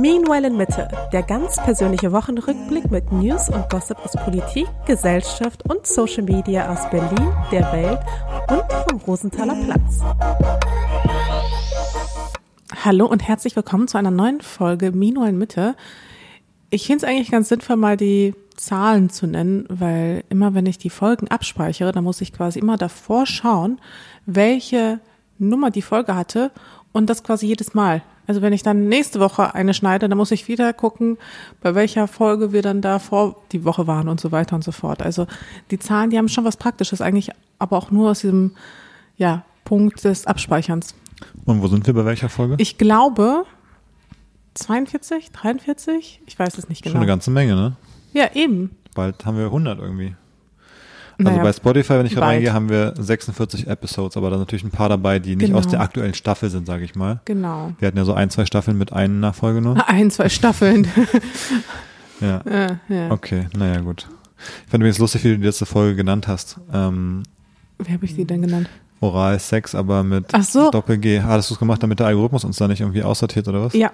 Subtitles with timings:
[0.00, 5.88] Meanwhile in Mitte, der ganz persönliche Wochenrückblick mit News und Gossip aus Politik, Gesellschaft und
[5.88, 7.98] Social Media aus Berlin, der Welt
[8.48, 9.98] und vom Rosenthaler Platz.
[12.84, 15.74] Hallo und herzlich willkommen zu einer neuen Folge Meanwhile in Mitte.
[16.70, 20.78] Ich finde es eigentlich ganz sinnvoll, mal die Zahlen zu nennen, weil immer wenn ich
[20.78, 23.80] die Folgen abspeichere, dann muss ich quasi immer davor schauen,
[24.26, 25.00] welche
[25.38, 26.52] Nummer die Folge hatte
[26.92, 28.02] und das quasi jedes Mal.
[28.28, 31.16] Also wenn ich dann nächste Woche eine schneide, dann muss ich wieder gucken,
[31.62, 34.70] bei welcher Folge wir dann da vor die Woche waren und so weiter und so
[34.70, 35.02] fort.
[35.02, 35.26] Also
[35.70, 38.52] die Zahlen, die haben schon was Praktisches eigentlich, aber auch nur aus diesem
[39.16, 40.94] ja, Punkt des Abspeicherns.
[41.46, 42.56] Und wo sind wir bei welcher Folge?
[42.58, 43.44] Ich glaube
[44.54, 46.92] 42, 43, ich weiß es nicht genau.
[46.92, 47.76] Schon eine ganze Menge, ne?
[48.12, 48.76] Ja, eben.
[48.94, 50.14] Bald haben wir 100 irgendwie.
[51.18, 52.34] Also Naja, bei Spotify, wenn ich gerade bald.
[52.36, 55.58] reingehe, haben wir 46 Episodes, aber da sind natürlich ein paar dabei, die nicht Genau.
[55.58, 57.20] aus der aktuellen Staffel sind, sage ich mal.
[57.24, 57.72] Genau.
[57.80, 59.88] Wir hatten ja so ein, zwei Staffeln mit einer Nachfolge nur.
[59.88, 60.86] Ein, zwei Staffeln.
[62.20, 62.40] Ja.
[62.50, 63.10] ja, ja.
[63.12, 64.08] Okay, naja, gut.
[64.64, 66.58] Ich fand übrigens lustig, wie du die letzte Folge genannt hast.
[66.72, 67.22] Ähm,
[67.78, 68.68] Wie habe ich die denn genannt?
[69.00, 70.70] Oral Sex, aber mit so.
[70.72, 71.22] Doppel-G.
[71.22, 73.72] Hattest du es gemacht, damit der Algorithmus uns da nicht irgendwie aussortiert oder was?
[73.74, 73.92] Ja,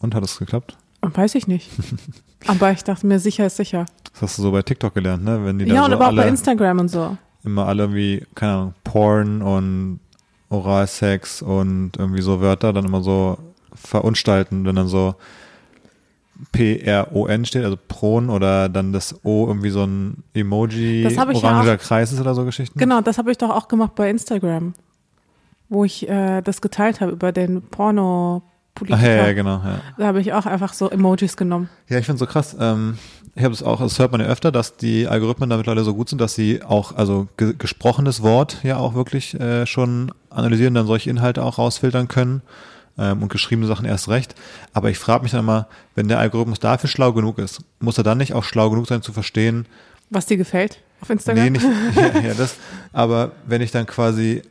[0.00, 0.76] Und hat es geklappt?
[1.14, 1.70] Weiß ich nicht.
[2.46, 3.86] Aber ich dachte mir, sicher ist sicher.
[4.12, 5.44] Das hast du so bei TikTok gelernt, ne?
[5.44, 7.16] Wenn die Ja, und so aber auch bei Instagram und so.
[7.44, 10.00] immer alle wie, keine Ahnung, Porn und
[10.48, 13.36] Oralsex und irgendwie so Wörter dann immer so
[13.74, 15.16] verunstalten, wenn dann so
[16.52, 21.78] P-R-O-N steht, also Pron oder dann das O irgendwie so ein Emoji, ja oranger auch-
[21.78, 22.78] Kreis ist oder so Geschichten.
[22.78, 24.74] Genau, das habe ich doch auch gemacht bei Instagram,
[25.68, 28.42] wo ich äh, das geteilt habe über den porno
[28.90, 29.80] Ach ja, ja, genau, ja.
[29.98, 31.68] Da habe ich auch einfach so Emojis genommen.
[31.88, 32.56] Ja, ich finde so krass.
[32.58, 32.98] Ähm,
[33.34, 35.94] ich habe es auch, das hört man ja öfter, dass die Algorithmen da mittlerweile so
[35.94, 40.74] gut sind, dass sie auch, also ge gesprochenes Wort ja auch wirklich äh, schon analysieren,
[40.74, 42.42] dann solche Inhalte auch rausfiltern können
[42.98, 44.34] ähm, und geschriebene Sachen erst recht.
[44.72, 48.04] Aber ich frage mich dann immer, wenn der Algorithmus dafür schlau genug ist, muss er
[48.04, 49.66] dann nicht auch schlau genug sein zu verstehen,
[50.08, 51.44] Was dir gefällt auf Instagram?
[51.44, 52.56] Nee, nicht, ja, ja, das,
[52.92, 54.42] aber wenn ich dann quasi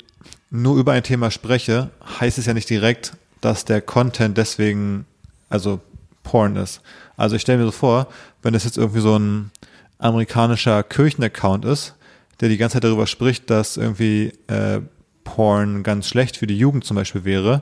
[0.52, 1.90] nur über ein Thema spreche,
[2.20, 3.14] heißt es ja nicht direkt,
[3.46, 5.06] dass der Content deswegen,
[5.50, 5.80] also
[6.24, 6.82] Porn ist.
[7.16, 8.08] Also ich stelle mir so vor,
[8.42, 9.52] wenn es jetzt irgendwie so ein
[10.00, 11.96] amerikanischer Kirchenaccount ist,
[12.42, 14.82] der die ganze Zeit darüber spricht, dass irgendwie äh,
[15.24, 17.62] Porn ganz schlecht für die Jugend zum Beispiel wäre,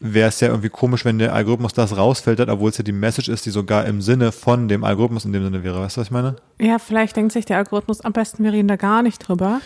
[0.00, 3.28] wäre es ja irgendwie komisch, wenn der Algorithmus das rausfiltert, obwohl es ja die Message
[3.28, 5.80] ist, die sogar im Sinne von dem Algorithmus in dem Sinne wäre.
[5.80, 6.36] Weißt du, was ich meine?
[6.58, 9.60] Ja, vielleicht denkt sich der Algorithmus, am besten wir reden da gar nicht drüber.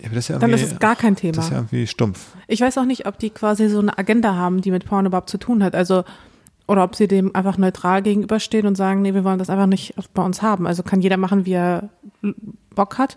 [0.00, 1.36] Ja, ist ja Dann ist es gar kein Thema.
[1.36, 2.34] Das ist ja irgendwie stumpf.
[2.46, 5.30] Ich weiß auch nicht, ob die quasi so eine Agenda haben, die mit Porn überhaupt
[5.30, 5.74] zu tun hat.
[5.74, 6.04] Also,
[6.66, 9.94] oder ob sie dem einfach neutral gegenüberstehen und sagen, nee, wir wollen das einfach nicht
[10.14, 10.66] bei uns haben.
[10.66, 11.88] Also kann jeder machen, wie er
[12.74, 13.16] Bock hat.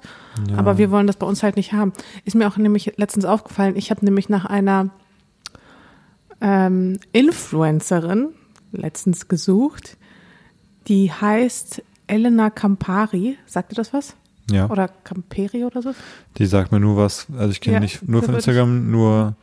[0.55, 1.93] Aber wir wollen das bei uns halt nicht haben.
[2.25, 4.89] Ist mir auch nämlich letztens aufgefallen, ich habe nämlich nach einer
[6.41, 8.29] ähm, Influencerin
[8.71, 9.97] letztens gesucht,
[10.87, 13.37] die heißt Elena Campari.
[13.45, 14.15] Sagt ihr das was?
[14.49, 14.69] Ja.
[14.69, 15.93] Oder Camperi oder so?
[16.37, 19.35] Die sagt mir nur was, also ich kenne Ja, nicht nur von Instagram, nur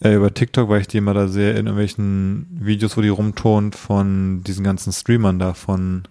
[0.00, 3.74] äh, über TikTok, weil ich die immer da sehe in irgendwelchen Videos, wo die rumtont
[3.74, 6.04] von diesen ganzen Streamern da, von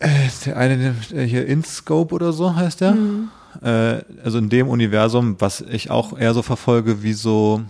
[0.00, 0.08] äh,
[0.44, 2.92] der eine der hier InScope oder so heißt der.
[2.92, 3.28] Mhm.
[3.62, 7.62] Äh, also in dem Universum, was ich auch eher so verfolge, wie so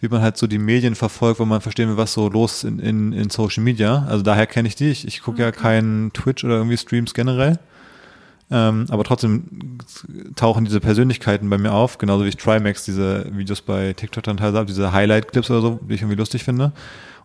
[0.00, 2.64] wie man halt so die Medien verfolgt, wo man verstehen will, was so los ist
[2.64, 4.04] in, in, in Social Media.
[4.08, 4.90] Also daher kenne ich die.
[4.90, 7.58] Ich, ich gucke ja keinen Twitch oder irgendwie Streams generell.
[8.48, 9.78] Ähm, aber trotzdem
[10.36, 14.36] tauchen diese Persönlichkeiten bei mir auf, genauso wie ich Trimax diese Videos bei TikTok dann
[14.36, 16.70] teilweise habe, diese Highlight-Clips oder so, die ich irgendwie lustig finde.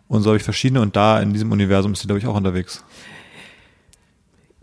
[0.08, 2.34] Und so habe ich verschiedene und da in diesem Universum ist die, glaube ich, auch
[2.34, 2.82] unterwegs.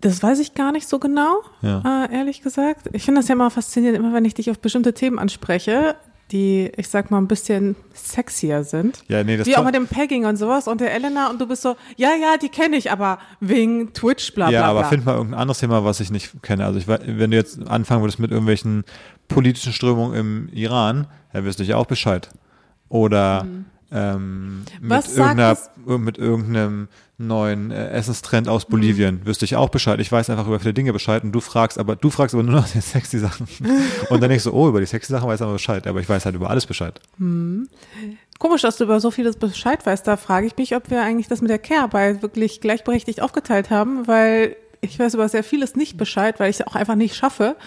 [0.01, 2.05] Das weiß ich gar nicht so genau, Ja.
[2.05, 2.89] äh, ehrlich gesagt.
[2.93, 5.95] Ich finde das ja immer faszinierend, immer wenn ich dich auf bestimmte Themen anspreche,
[6.31, 9.03] die, ich sag mal, ein bisschen sexier sind.
[9.07, 11.47] Ja, nee, das Wie auch mit dem Pegging und sowas und der Elena und du
[11.47, 14.89] bist so, ja, ja, die kenne ich, aber wegen Twitch, bla bla Ja, aber bla.
[14.89, 16.65] find mal irgendein anderes Thema, was ich nicht kenne.
[16.65, 18.83] Also ich, wenn du jetzt anfangen würdest mit irgendwelchen
[19.27, 22.29] politischen Strömungen im Iran, dann wüsste ich ja auch Bescheid.
[22.89, 23.45] Oder
[23.91, 24.91] ähm, mit, Mhm.
[25.17, 25.57] Irgendeiner,
[25.87, 26.87] ir- mit irgendeinem
[27.17, 29.99] neuen äh, Essenstrend aus Bolivien wüsste ich auch Bescheid.
[29.99, 32.55] Ich weiß einfach über viele Dinge Bescheid und du fragst, aber du fragst aber nur
[32.55, 33.47] nach den sexy Sachen.
[34.09, 35.85] und dann denkst du, oh, über die sexy Sachen weiß ich aber Bescheid.
[35.87, 36.99] Aber ich weiß halt über alles Bescheid.
[38.39, 40.07] Komisch, dass du über so vieles Bescheid weißt.
[40.07, 44.07] Da frage ich mich, ob wir eigentlich das mit der Care-Arbeit wirklich gleichberechtigt aufgeteilt haben,
[44.07, 47.57] weil ich weiß über sehr vieles nicht Bescheid, weil ich es auch einfach nicht schaffe,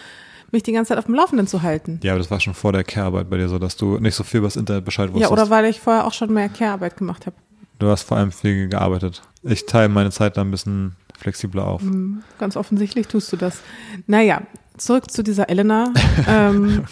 [0.53, 1.99] mich die ganze Zeit auf dem Laufenden zu halten.
[2.03, 4.23] Ja, aber das war schon vor der Care-Arbeit bei dir so, dass du nicht so
[4.25, 5.31] viel über das Internet Bescheid wusstest.
[5.31, 7.37] Ja, oder weil ich vorher auch schon mehr Care-Arbeit gemacht habe.
[7.79, 9.23] Du hast vor allem viel gearbeitet.
[9.43, 11.83] Ich teile meine Zeit da ein bisschen flexibler auf.
[11.83, 12.23] Mhm.
[12.39, 13.61] Ganz offensichtlich tust du das.
[14.07, 14.43] Naja,
[14.77, 15.93] zurück zu dieser Elena.
[16.29, 16.85] Ähm,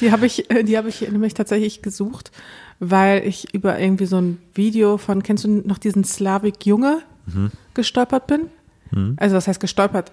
[0.00, 2.30] Die habe ich, äh, die habe ich nämlich tatsächlich gesucht,
[2.80, 6.98] weil ich über irgendwie so ein Video von, kennst du noch diesen Slavik Junge
[7.72, 8.48] gestolpert bin?
[9.16, 10.12] Also was heißt gestolpert?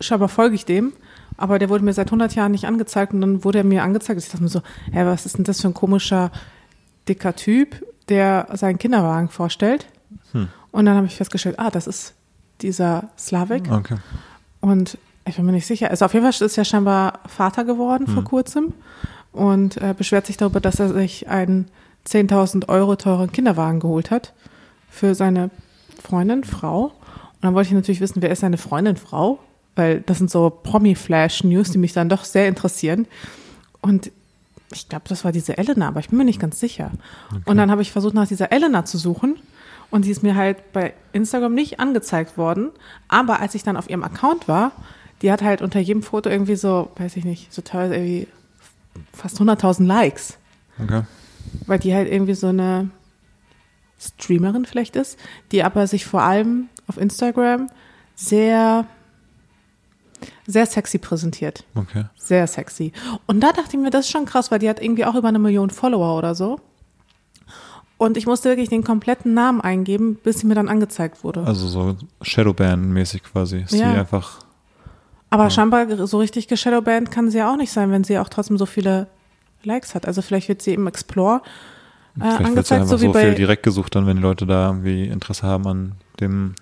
[0.00, 0.92] Scheinbar folge ich dem,
[1.36, 4.20] aber der wurde mir seit 100 Jahren nicht angezeigt und dann wurde er mir angezeigt.
[4.20, 6.30] Ich dachte mir so, hä, was ist denn das für ein komischer,
[7.08, 9.86] dicker Typ, der seinen Kinderwagen vorstellt?
[10.72, 12.14] Und dann habe ich festgestellt, ah, das ist
[12.60, 13.70] dieser Slavik.
[13.70, 13.96] Okay.
[14.60, 15.90] Und ich bin mir nicht sicher.
[15.90, 18.74] Also auf jeden Fall ist er scheinbar Vater geworden vor kurzem
[19.32, 21.66] und äh, beschwert sich darüber, dass er sich einen
[22.06, 24.32] 10.000 Euro teuren Kinderwagen geholt hat
[24.90, 25.50] für seine
[26.02, 26.84] Freundin, Frau.
[26.84, 26.92] Und
[27.42, 29.38] dann wollte ich natürlich wissen, wer ist seine Freundin, Frau?
[29.76, 33.06] Weil das sind so Promi-Flash-News, die mich dann doch sehr interessieren.
[33.80, 34.10] Und
[34.72, 36.90] ich glaube, das war diese Elena, aber ich bin mir nicht ganz sicher.
[37.44, 39.36] Und dann habe ich versucht, nach dieser Elena zu suchen.
[39.90, 42.70] Und die ist mir halt bei Instagram nicht angezeigt worden.
[43.08, 44.72] Aber als ich dann auf ihrem Account war,
[45.22, 48.28] die hat halt unter jedem Foto irgendwie so, weiß ich nicht, so teilweise irgendwie
[49.12, 50.38] fast 100.000 Likes.
[50.82, 51.02] Okay.
[51.66, 52.90] Weil die halt irgendwie so eine
[54.00, 55.18] Streamerin vielleicht ist,
[55.52, 57.68] die aber sich vor allem auf Instagram
[58.16, 58.86] sehr,
[60.46, 61.64] sehr sexy präsentiert.
[61.74, 62.04] Okay.
[62.16, 62.92] Sehr sexy.
[63.26, 65.28] Und da dachte ich mir, das ist schon krass, weil die hat irgendwie auch über
[65.28, 66.58] eine Million Follower oder so.
[67.96, 71.44] Und ich musste wirklich den kompletten Namen eingeben, bis sie mir dann angezeigt wurde.
[71.46, 73.60] Also so Shadowban-mäßig quasi.
[73.60, 73.92] Ist Ja.
[73.92, 74.40] einfach.
[75.30, 78.58] Aber scheinbar so richtig geshadowbanned kann sie ja auch nicht sein, wenn sie auch trotzdem
[78.58, 79.08] so viele
[79.64, 80.06] Likes hat.
[80.06, 81.40] Also vielleicht wird sie im Explore
[82.16, 83.34] äh, Vielleicht wird sie angezeigt, so wie so viel bei.
[83.34, 86.54] direkt gesucht, dann, wenn die Leute da irgendwie Interesse haben an dem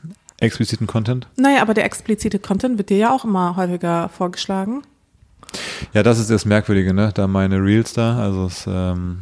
[0.43, 1.29] expliziten Content.
[1.37, 4.83] Naja, aber der explizite Content wird dir ja auch immer häufiger vorgeschlagen.
[5.93, 7.11] Ja, das ist das Merkwürdige, ne?
[7.15, 9.21] Da meine Reels da, also es, ähm,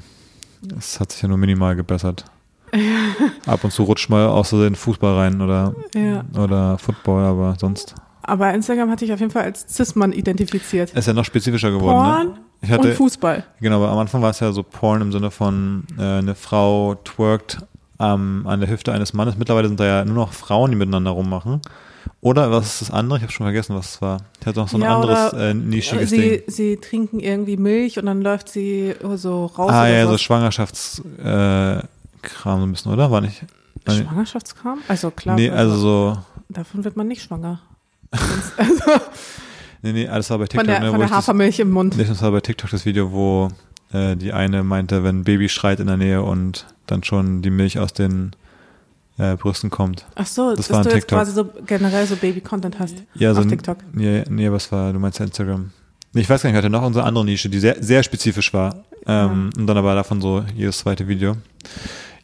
[0.79, 2.25] es hat sich ja nur minimal gebessert.
[3.47, 6.25] Ab und zu rutscht mal aus den Fußball rein oder, Ja.
[6.41, 7.95] oder Football, aber sonst.
[8.23, 10.91] Aber Instagram hatte ich auf jeden Fall als Cis-Mann identifiziert.
[10.93, 11.97] Ist ja noch spezifischer geworden.
[11.97, 12.35] Porn ne?
[12.63, 13.45] Ich hatte, und Fußball.
[13.61, 16.95] Genau, aber am Anfang war es ja so Porn im Sinne von äh, eine Frau
[16.97, 17.59] twerkt
[18.00, 19.37] ähm, an der Hüfte eines Mannes.
[19.37, 21.61] Mittlerweile sind da ja nur noch Frauen, die miteinander rummachen.
[22.23, 23.19] Oder was ist das andere?
[23.19, 24.19] Ich habe schon vergessen, was es war.
[24.41, 26.43] Ich hatte noch so ein Ja, anderes äh, nischiges sie, Ding.
[26.47, 29.70] sie trinken irgendwie Milch und dann läuft sie so raus.
[29.70, 30.12] Ah ja, so.
[30.12, 31.82] so Schwangerschaftskram äh,
[32.44, 33.11] so ein bisschen, oder?
[33.11, 33.44] War nicht?
[33.85, 34.79] War Schwangerschaftskram?
[34.88, 35.37] Also klar.
[35.37, 36.19] nee, also so.
[36.49, 37.61] davon wird man nicht schwanger.
[39.82, 40.61] Nee, nee, alles war bei TikTok.
[40.61, 41.97] Von der, ne, von der ich das, Hafermilch im Mund.
[41.97, 43.49] nee, das war bei TikTok das Video, wo
[43.93, 47.51] äh, die eine meinte, wenn ein Baby schreit in der Nähe und dann schon die
[47.51, 48.33] Milch aus den
[49.19, 50.07] äh, Brüsten kommt.
[50.15, 51.19] Ach so, Das dass war ein du jetzt TikTok.
[51.19, 53.79] quasi so generell so Baby-Content hast Ja, so auf TikTok.
[53.93, 55.71] Nee, nee, was war, du meinst ja Instagram.
[56.13, 58.53] Nee, ich weiß gar nicht, ich hatte noch unsere andere Nische, die sehr, sehr spezifisch
[58.53, 58.85] war.
[59.07, 61.37] Ähm, Und dann aber davon so jedes zweite Video.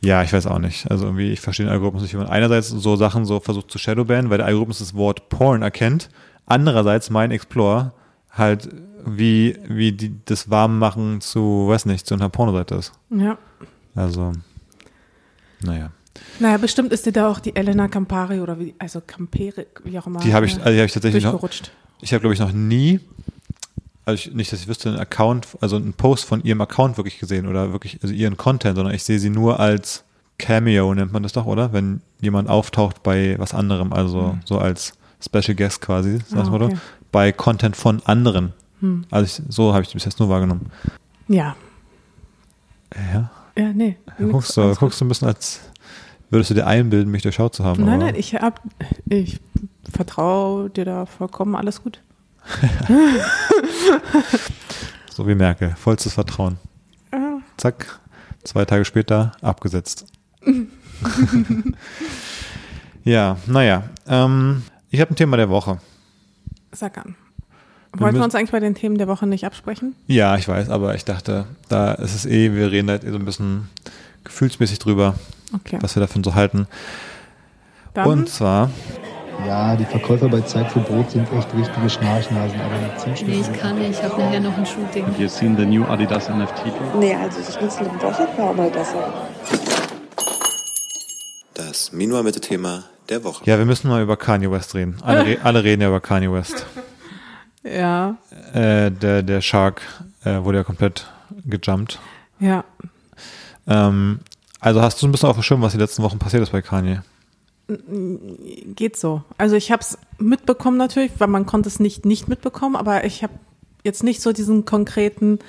[0.02, 0.90] Ja, ich weiß auch nicht.
[0.90, 3.78] Also irgendwie, ich verstehe den Algorithmus nicht, wie man einerseits so Sachen so versucht zu
[3.78, 6.08] shadowbannen, weil der Algorithmus das Wort Porn erkennt.
[6.46, 7.92] Andererseits mein Explore
[8.30, 8.68] halt
[9.06, 12.92] wie, wie die, das Warmmachen zu, weiß nicht, zu einer Pornoseite ist.
[13.10, 13.38] Ja.
[13.94, 14.32] Also,
[15.60, 15.90] naja.
[16.40, 20.06] Naja, bestimmt ist dir da auch die Elena Campari oder wie, also Camperi, wie auch
[20.06, 20.20] immer.
[20.20, 21.48] Die habe ich, äh, also die habe ich tatsächlich noch.
[22.00, 23.00] Ich habe, glaube ich, noch nie,
[24.04, 27.18] also ich, nicht, dass ich wüsste, einen Account, also einen Post von ihrem Account wirklich
[27.18, 30.04] gesehen oder wirklich, also ihren Content, sondern ich sehe sie nur als
[30.38, 31.72] Cameo, nennt man das doch, oder?
[31.72, 36.54] Wenn jemand auftaucht bei was anderem, also so als Special Guest quasi, Ah, sagst du,
[36.54, 36.66] oder?
[36.66, 36.76] okay.
[37.12, 38.52] Bei Content von anderen.
[39.10, 40.70] Also ich, so habe ich die bis jetzt nur wahrgenommen.
[41.28, 41.56] Ja.
[42.94, 43.30] Ja.
[43.56, 43.96] Ja, nee.
[44.18, 45.60] Guckst du, guckst du ein bisschen als,
[46.30, 47.84] würdest du dir einbilden, mich durchschaut zu haben.
[47.84, 48.60] Nein, nein, ich hab,
[49.08, 49.40] ich
[49.90, 52.00] vertraue dir da vollkommen, alles gut.
[55.16, 56.58] So wie Merkel, vollstes Vertrauen.
[57.56, 58.00] Zack,
[58.44, 60.04] zwei Tage später abgesetzt.
[63.04, 63.84] ja, naja.
[64.06, 65.78] Ähm, ich habe ein Thema der Woche.
[66.72, 67.16] Sag an.
[67.98, 69.94] Wollten wir uns eigentlich bei den Themen der Woche nicht absprechen?
[70.06, 73.16] Ja, ich weiß, aber ich dachte, da ist es eh, wir reden halt eh so
[73.16, 73.68] ein bisschen
[74.24, 75.14] gefühlsmäßig drüber,
[75.54, 75.78] Okay.
[75.80, 76.66] was wir davon so halten.
[77.94, 78.70] Dann, Und zwar,
[79.46, 83.40] Ja, die Verkäufer bei Zeit für Brot sind echt richtige Schnarchnasen, aber die Zielschritte Nee,
[83.40, 83.90] ich kann nicht.
[83.90, 85.06] Ich habe nachher noch ein Shooting.
[85.06, 86.64] Have you seen the new Adidas NFT?
[86.98, 89.12] Nee, also das Schnitzel im Woche war mal besser.
[91.54, 93.44] Das Minua-Mitte-Thema der Woche.
[93.46, 94.96] ja, wir müssen mal über Kanye West reden.
[95.02, 96.66] Alle, alle reden ja über Kanye West.
[97.66, 98.16] Ja,
[98.52, 99.82] Äh, der, der Shark
[100.24, 101.06] äh, wurde ja komplett
[101.44, 101.98] gejumpt.
[102.40, 102.64] ja.
[103.68, 104.20] Ähm,
[104.60, 106.62] also hast du ein bisschen auf dem Schirm, was die letzten Wochen passiert ist bei
[106.62, 107.02] Kanye?
[108.76, 109.22] Geht so.
[109.38, 113.22] Also ich habe es mitbekommen natürlich, weil man konnte es nicht nicht mitbekommen, aber ich
[113.24, 113.32] habe
[113.82, 115.40] jetzt nicht so diesen konkreten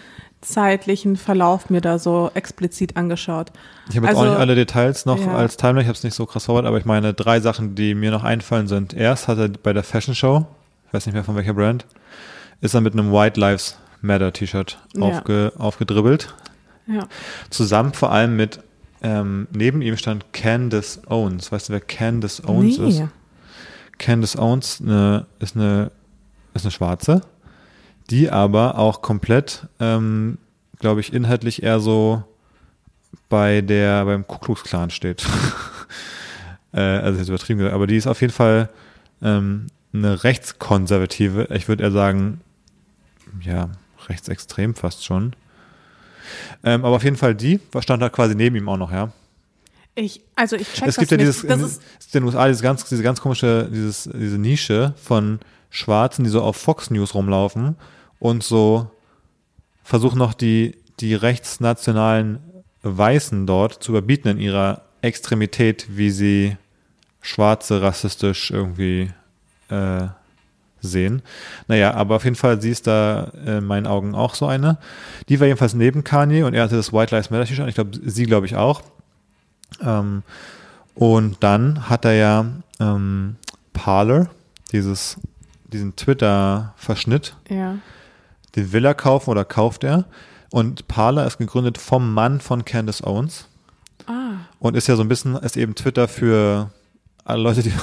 [0.41, 3.51] zeitlichen Verlauf mir da so explizit angeschaut.
[3.89, 5.35] Ich habe jetzt Also, auch nicht alle Details noch ja.
[5.35, 7.93] als Timeline, ich habe es nicht so krass vorbereitet, aber ich meine, drei Sachen, die
[7.95, 8.93] mir noch einfallen sind.
[8.93, 10.45] Erst hat er bei der Fashion Show,
[10.87, 11.85] ich weiß nicht mehr von welcher Brand,
[12.61, 15.01] ist er mit einem White Lives Matter T-Shirt Ja.
[15.01, 16.33] aufge, aufgedribbelt.
[16.87, 17.07] Ja.
[17.49, 18.59] Zusammen vor allem mit,
[19.01, 21.51] ähm, neben ihm stand Candace Owens.
[21.51, 22.99] Weißt du, wer Candace Owens ist?
[22.99, 23.07] Nee.
[23.97, 25.91] Candace Owens eine, ist, eine,
[26.53, 27.21] ist eine Schwarze,
[28.09, 30.37] die aber auch komplett, ähm,
[30.79, 32.23] glaube ich, inhaltlich eher so
[33.29, 35.25] bei der, beim Ku Klux Klan steht.
[36.73, 38.69] äh, also jetzt übertrieben gesagt, aber die ist auf jeden Fall
[39.21, 42.41] ähm, eine rechtskonservative, ich würde eher sagen,
[43.41, 43.69] ja,
[44.07, 45.35] rechtsextrem fast schon.
[46.63, 49.11] Ähm, aber auf jeden Fall die, was stand da quasi neben ihm auch noch, ja.
[49.95, 52.27] Ich, also ich check Es gibt ja dieses, das in, ist, es gibt in den
[52.27, 55.39] USA dieses ganz, diese ganz komische, dieses, diese Nische von
[55.69, 57.75] Schwarzen, die so auf Fox News rumlaufen
[58.19, 58.91] und so
[59.83, 62.39] versuchen noch die, die rechtsnationalen
[62.83, 66.57] Weißen dort zu überbieten in ihrer Extremität, wie sie
[67.21, 69.11] Schwarze rassistisch irgendwie
[69.69, 70.07] äh,
[70.81, 71.21] sehen.
[71.67, 74.77] Naja, aber auf jeden Fall, sie ist da in meinen Augen auch so eine.
[75.29, 77.69] Die war jedenfalls neben Kanye und er hatte das White Lives Matter T-Shirt an.
[77.69, 78.81] Ich glaube, sie glaube ich auch.
[79.81, 80.23] Ähm,
[80.93, 82.45] und dann hat er ja
[82.79, 83.35] ähm,
[83.73, 84.29] Parler,
[84.71, 85.17] dieses,
[85.65, 87.77] diesen Twitter-Verschnitt, ja.
[88.55, 90.05] den will er kaufen oder kauft er.
[90.51, 93.47] Und Parler ist gegründet vom Mann von Candace Owens
[94.07, 96.71] Ah, und ist ja so ein bisschen, ist eben Twitter für
[97.25, 97.73] alle Leute, die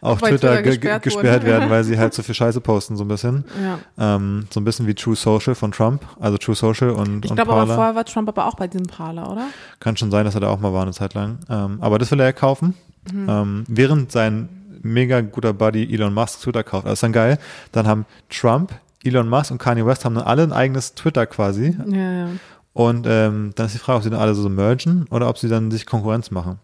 [0.00, 2.96] auf Twitter, Twitter ge- gesperrt ge- gesperrt werden, weil sie halt so viel Scheiße posten,
[2.96, 3.44] so ein bisschen.
[3.62, 3.78] ja.
[4.16, 7.52] Ähm, so ein bisschen wie True Social von Trump, also True Social und, Ich glaube
[7.52, 9.46] aber vorher war Trump aber auch bei diesem Parler, oder?
[9.80, 11.38] Kann schon sein, dass er da auch mal war eine Zeit lang.
[11.48, 12.74] Ähm, aber das will er ja kaufen.
[13.12, 13.26] Mhm.
[13.28, 14.48] Ähm, während sein
[14.82, 16.86] mega guter Buddy Elon Musk Twitter kauft.
[16.86, 17.38] Das ist dann geil.
[17.72, 18.72] Dann haben Trump,
[19.04, 21.76] Elon Musk und Kanye West haben dann alle ein eigenes Twitter quasi.
[21.88, 22.28] Ja, ja.
[22.72, 25.48] Und ähm, dann ist die Frage, ob sie dann alle so mergen oder ob sie
[25.48, 26.58] dann sich Konkurrenz machen.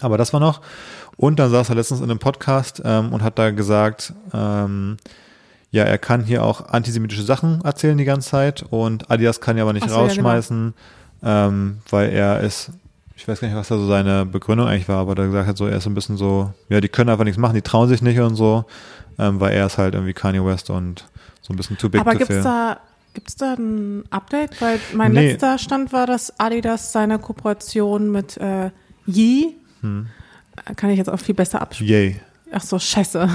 [0.00, 0.60] Aber das war noch.
[1.18, 4.96] Und dann saß er letztens in einem Podcast ähm, und hat da gesagt, ähm,
[5.72, 9.64] ja, er kann hier auch antisemitische Sachen erzählen die ganze Zeit und Adidas kann ja
[9.64, 10.06] aber nicht so, ja, genau.
[10.06, 10.74] rausschmeißen,
[11.24, 12.70] ähm, weil er ist,
[13.16, 15.56] ich weiß gar nicht, was da so seine Begründung eigentlich war, aber da gesagt hat,
[15.58, 17.88] so er ist so ein bisschen so, ja, die können einfach nichts machen, die trauen
[17.88, 18.64] sich nicht und so,
[19.18, 21.04] ähm, weil er ist halt irgendwie Kanye West und
[21.42, 22.42] so ein bisschen too big Aber to gibt's fail.
[22.44, 22.78] da,
[23.12, 24.60] gibt's da ein Update?
[24.62, 25.32] Weil mein Nee.
[25.32, 28.70] letzter Stand war, dass Adidas seine Kooperation mit äh,
[29.06, 30.06] Yee, Hm.
[30.76, 31.90] Kann ich jetzt auch viel besser abspielen.
[31.90, 32.20] Yay.
[32.52, 33.28] Ach so, scheiße.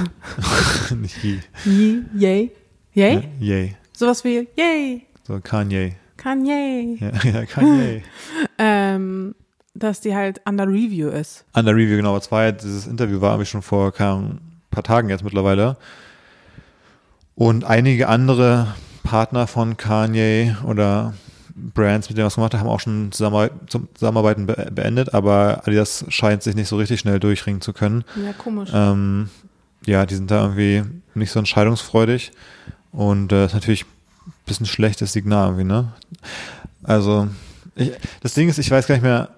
[0.96, 1.40] nicht Yee.
[1.66, 2.52] Yee, yay,
[2.94, 3.30] yay?
[3.40, 3.76] Ja, yay.
[3.94, 5.96] Sowas wie yay, So Kanye.
[6.18, 6.98] Kanye.
[7.00, 8.02] Ja, ja Kanye.
[8.58, 9.36] Ähm,
[9.74, 11.46] dass die halt under review ist.
[11.56, 12.16] Under Review, genau.
[12.16, 14.40] Das war ja, dieses Interview war irgendwie schon vor ein
[14.70, 15.78] paar Tagen jetzt mittlerweile.
[17.36, 21.14] Und einige andere Partner von Kanye oder
[21.56, 25.62] Brands, mit denen wir was gemacht haben, haben auch schon Zusammenarbeit, Zusammenarbeiten be beendet, aber
[25.66, 28.04] Adidas scheint sich nicht so richtig schnell durchringen zu können.
[28.16, 28.70] Ja, komisch.
[28.74, 29.30] Ähm,
[29.86, 30.84] ja, die sind da irgendwie
[31.14, 32.32] nicht so entscheidungsfreudig
[32.92, 35.92] und äh, ist natürlich ein bisschen schlechtes Signal irgendwie, ne?
[36.84, 37.28] Also,
[37.76, 37.92] ich,
[38.22, 39.30] das Ding ist, ich weiß gar nicht mehr,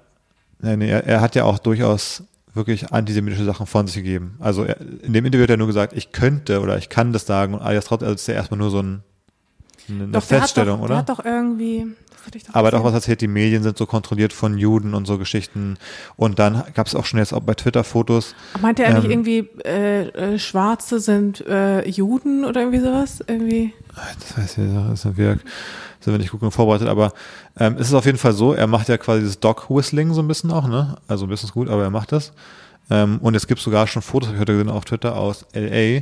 [0.60, 4.36] nee, nee, er, er hat ja auch durchaus wirklich antisemitische Sachen von sich gegeben.
[4.40, 7.26] Also er, in dem Interview hat er nur gesagt, ich könnte oder ich kann das
[7.26, 9.04] sagen und alias trotzdem, also das ist ja erstmal nur so ein,
[9.90, 10.94] eine doch, Feststellung, doch, oder?
[10.96, 11.88] Der hat doch irgendwie.
[12.26, 12.84] Das hatte ich doch Aber gesehen.
[12.84, 15.78] was erzählt, die Medien sind so kontrolliert von Juden und so Geschichten.
[16.16, 19.12] Und dann gab es auch schon jetzt auch bei Twitter Fotos, Meinte er nicht ähm,
[19.12, 23.24] irgendwie, äh, äh, Schwarze sind äh, Juden oder irgendwie sowas?
[23.28, 23.74] Irgendwie.
[24.20, 25.40] das heißt, hier ist ein Wirk,
[26.00, 27.14] sind wir nicht gut genug vorbereitet, aber
[27.60, 30.28] ähm, es ist auf jeden Fall so, er macht ja quasi dieses Dog-Whistling so ein
[30.28, 30.98] bisschen auch, ne?
[31.08, 32.34] Also ein bisschen ist gut, aber er macht das.
[32.90, 36.02] Ähm, und es gibt sogar schon Fotos, hab ich heute gesehen auf Twitter aus LA,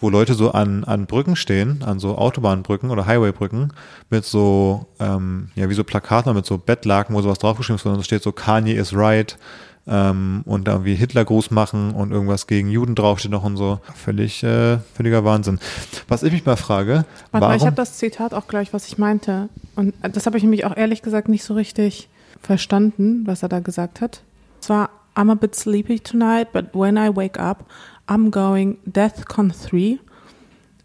[0.00, 3.72] wo Leute so an, an Brücken stehen, an so Autobahnbrücken oder Highwaybrücken,
[4.10, 7.96] mit so, ähm, ja, wie so Plakaten mit so Bettlaken, wo sowas draufgeschrieben ist, und
[7.96, 9.38] da steht so Kanye is right,
[9.86, 13.80] ähm, und da irgendwie Hitlergruß machen und irgendwas gegen Juden draufsteht noch und so.
[13.94, 15.58] Völlig, äh, völliger Wahnsinn.
[16.08, 18.98] Was ich mich mal frage, Warte mal, ich habe das Zitat auch gleich, was ich
[18.98, 19.48] meinte.
[19.76, 22.08] Und das habe ich nämlich auch ehrlich gesagt nicht so richtig
[22.40, 24.22] verstanden, was er da gesagt hat.
[24.60, 27.68] Es war, I'm a bit sleepy tonight, but when I wake up,
[28.08, 30.00] I'm going DEFCON 3.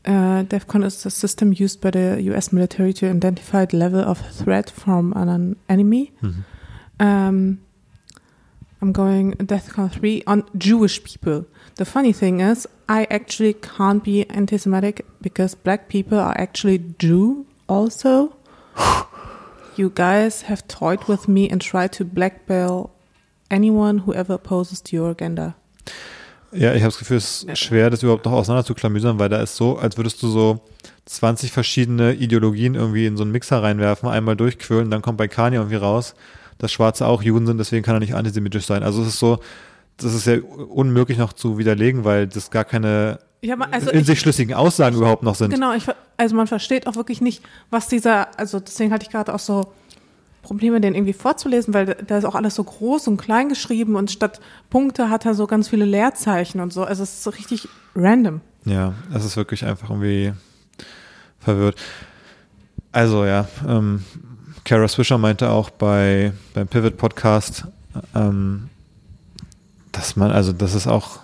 [0.06, 4.20] Uh, DEFCON is the system used by the US military to identify the level of
[4.32, 6.12] threat from an enemy.
[6.22, 6.44] Mhm.
[7.00, 7.60] Um,
[8.82, 11.46] I'm going DEFCON 3 on Jewish people.
[11.76, 17.46] The funny thing is, I actually can't be anti-Semitic because black people are actually Jew
[17.68, 18.36] also.
[19.76, 22.92] you guys have toyed with me and tried to blackmail
[23.50, 25.56] anyone who ever opposes to your agenda.
[26.52, 29.30] Ja, ich habe das Gefühl, es ist schwer, das überhaupt noch auseinander zu klamüsern, weil
[29.30, 30.60] da ist so, als würdest du so
[31.06, 35.58] 20 verschiedene Ideologien irgendwie in so einen Mixer reinwerfen, einmal durchquirlen, dann kommt bei Kanye
[35.58, 36.16] irgendwie raus,
[36.58, 38.82] dass Schwarze auch Juden sind, deswegen kann er nicht antisemitisch sein.
[38.82, 39.40] Also es ist so,
[39.98, 44.08] das ist ja unmöglich noch zu widerlegen, weil das gar keine aber also in ich-
[44.08, 45.54] sich schlüssigen Aussagen überhaupt noch sind.
[45.54, 45.84] Genau, ich,
[46.18, 49.72] also man versteht auch wirklich nicht, was dieser, also deswegen hatte ich gerade auch so
[50.50, 54.10] Probleme, den irgendwie vorzulesen, weil da ist auch alles so groß und klein geschrieben und
[54.10, 54.42] statt
[54.72, 56.84] Punkte hat er so ganz viele Leerzeichen und so.
[56.84, 58.42] Also es ist so richtig random.
[58.66, 60.34] Ja, es ist wirklich einfach irgendwie
[61.38, 61.76] verwirrt.
[62.92, 64.04] Also ja, ähm,
[64.66, 67.66] Kara Swisher meinte auch bei beim Pivot Podcast,
[68.16, 68.70] ähm,
[69.92, 71.20] dass man, also das ist auch,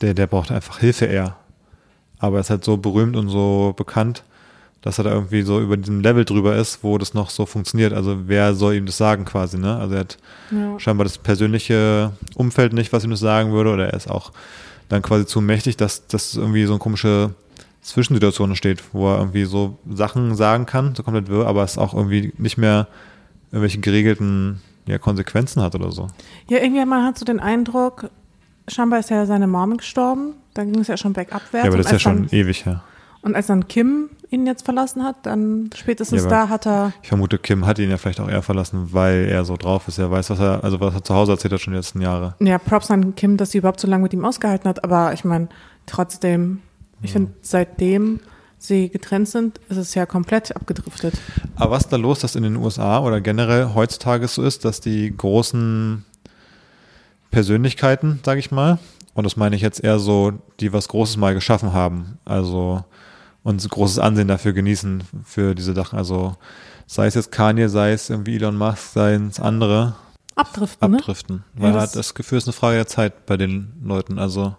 [0.00, 1.36] der, der braucht einfach Hilfe eher.
[2.18, 4.24] Aber er ist halt so berühmt und so bekannt,
[4.82, 7.92] dass er da irgendwie so über diesem Level drüber ist, wo das noch so funktioniert.
[7.92, 9.76] Also wer soll ihm das sagen quasi, ne?
[9.76, 10.18] Also er hat
[10.50, 10.78] Ja.
[10.78, 14.32] scheinbar das persönliche Umfeld nicht, was ihm das sagen würde, oder er ist auch
[14.88, 17.30] dann quasi zu mächtig, dass das irgendwie so eine komische
[17.80, 21.94] Zwischensituation entsteht, wo er irgendwie so Sachen sagen kann, so komplett wirr, aber es auch
[21.94, 22.86] irgendwie nicht mehr
[23.50, 26.08] irgendwelche geregelten ja, Konsequenzen hat oder so.
[26.48, 28.10] Ja, irgendwie man hat so den Eindruck,
[28.68, 31.64] scheinbar ist ja seine Mom gestorben, dann ging es ja schon bergabwärts.
[31.64, 32.82] Ja, aber das ist ja schon ewig her.
[33.22, 37.08] Und als dann Kim ihn jetzt verlassen hat, dann spätestens Ja, da hat er, Ich
[37.08, 39.98] vermute, Kim hat ihn ja vielleicht auch eher verlassen, weil er so drauf ist.
[39.98, 42.34] Er weiß, was er, also was er zu Hause erzählt hat schon die letzten Jahre.
[42.40, 45.24] ja, Props an Kim, dass sie überhaupt so lange mit ihm ausgehalten hat, aber ich
[45.24, 45.48] meine,
[45.86, 46.60] trotzdem,
[47.02, 48.20] ich finde, seitdem
[48.58, 51.14] sie getrennt sind, ist es ja komplett abgedriftet.
[51.56, 54.80] Aber was ist da los, dass in den USA oder generell heutzutage so ist, dass
[54.80, 56.04] die großen
[57.30, 58.78] Persönlichkeiten, sage ich mal,
[59.14, 62.84] und das meine ich jetzt eher so, die was Großes mal geschaffen haben, also
[63.42, 66.36] und großes Ansehen dafür genießen für diese Sachen, also
[66.86, 69.94] sei es jetzt Kanye, sei es irgendwie Elon Musk, sei es andere,
[70.34, 70.96] Abdriften, ne?
[70.98, 71.44] abdriften.
[71.54, 73.72] Weil Ja, er das- hat das Gefühl, es ist eine Frage der Zeit bei den
[73.84, 74.54] Leuten, also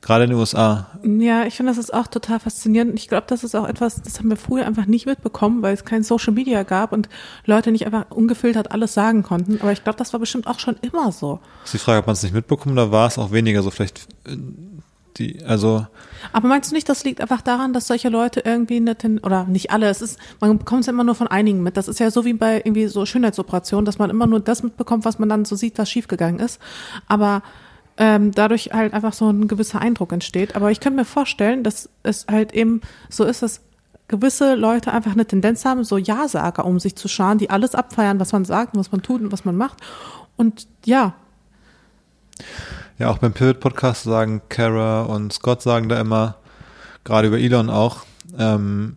[0.00, 0.86] gerade in den USA.
[1.02, 2.94] Ja, ich finde, das ist auch total faszinierend.
[2.94, 5.84] Ich glaube, das ist auch etwas, das haben wir früher einfach nicht mitbekommen, weil es
[5.84, 7.08] kein Social Media gab und
[7.46, 9.60] Leute nicht einfach ungefiltert alles sagen konnten.
[9.60, 11.40] Aber ich glaube, das war bestimmt auch schon immer so.
[11.64, 14.06] Ist die Frage, ob man es nicht mitbekommen oder war es auch weniger so vielleicht
[14.26, 14.36] äh,
[15.18, 15.86] die, also
[16.32, 19.44] Aber meinst du nicht, das liegt einfach daran, dass solche Leute irgendwie eine Ten oder
[19.44, 21.76] nicht alle, es ist, man bekommt es immer nur von einigen mit.
[21.76, 25.04] Das ist ja so wie bei irgendwie so Schönheitsoperationen, dass man immer nur das mitbekommt,
[25.04, 26.60] was man dann so sieht, was schiefgegangen ist.
[27.06, 27.42] Aber
[27.96, 30.54] ähm, dadurch halt einfach so ein gewisser Eindruck entsteht.
[30.54, 33.60] Aber ich könnte mir vorstellen, dass es halt eben so ist, dass
[34.06, 38.20] gewisse Leute einfach eine Tendenz haben, so Ja-Sager um sich zu scharen, die alles abfeiern,
[38.20, 39.80] was man sagt und was man tut und was man macht.
[40.36, 41.14] Und ja,
[42.98, 46.34] Ja, auch beim Pivot-Podcast sagen Kara und Scott sagen da immer,
[47.04, 48.04] gerade über Elon auch,
[48.36, 48.96] ähm,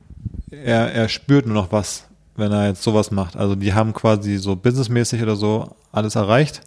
[0.49, 3.35] er, er spürt nur noch was, wenn er jetzt sowas macht.
[3.35, 6.61] Also die haben quasi so businessmäßig oder so alles erreicht.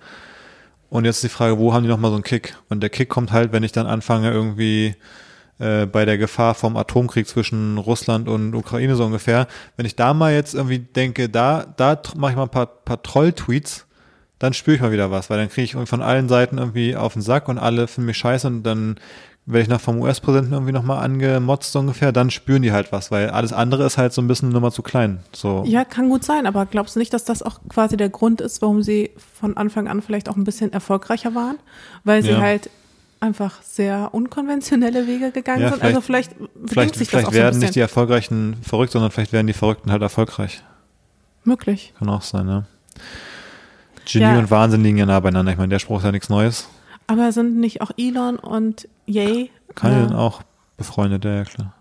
[0.90, 2.56] Und jetzt ist die Frage, wo haben die nochmal so einen Kick?
[2.68, 4.94] Und der Kick kommt halt, wenn ich dann anfange, irgendwie
[5.58, 9.48] äh, bei der Gefahr vom Atomkrieg zwischen Russland und Ukraine so ungefähr.
[9.76, 13.02] Wenn ich da mal jetzt irgendwie denke, da, da mache ich mal ein paar, paar
[13.02, 13.86] Troll-Tweets,
[14.38, 16.96] dann spüre ich mal wieder was, weil dann kriege ich irgendwie von allen Seiten irgendwie
[16.96, 18.96] auf den Sack und alle finden mich scheiße und dann
[19.46, 23.10] werde ich noch vom US-Präsidenten irgendwie nochmal angemotzt so ungefähr, dann spüren die halt was,
[23.10, 25.20] weil alles andere ist halt so ein bisschen eine Nummer zu klein.
[25.32, 25.64] So.
[25.66, 28.62] Ja, kann gut sein, aber glaubst du nicht, dass das auch quasi der Grund ist,
[28.62, 31.58] warum sie von Anfang an vielleicht auch ein bisschen erfolgreicher waren?
[32.04, 32.40] Weil sie Ja.
[32.40, 32.70] halt
[33.20, 35.82] einfach sehr unkonventionelle Wege gegangen Ja, sind.
[35.82, 37.80] Also vielleicht bedingt Vielleicht, sich das vielleicht auch so ein werden nicht die.
[37.80, 40.62] Erfolgreichen verrückt, sondern vielleicht werden die Verrückten halt erfolgreich.
[41.44, 41.92] Möglich.
[41.98, 42.64] Kann auch sein, ne?
[44.06, 44.38] Genie Ja.
[44.38, 45.52] und Wahnsinn liegen ja nah beieinander.
[45.52, 46.68] Ich meine, der Spruch ist ja nichts Neues.
[47.06, 50.42] Aber sind nicht auch Elon und Yay Kann ja dann auch
[50.76, 51.74] befreundet, ja, ja, klar.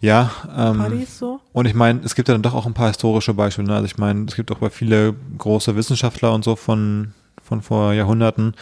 [0.00, 1.40] Ja, ähm, so?
[1.52, 3.68] Und ich meine, es gibt ja dann doch auch ein paar historische Beispiele.
[3.68, 3.74] Ne?
[3.74, 7.92] Also ich meine, es gibt auch bei viele große Wissenschaftler und so von, von vor
[7.94, 8.54] Jahrhunderten,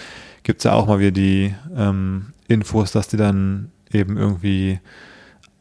[0.45, 4.79] gibt's ja auch mal wieder die ähm, Infos, dass die dann eben irgendwie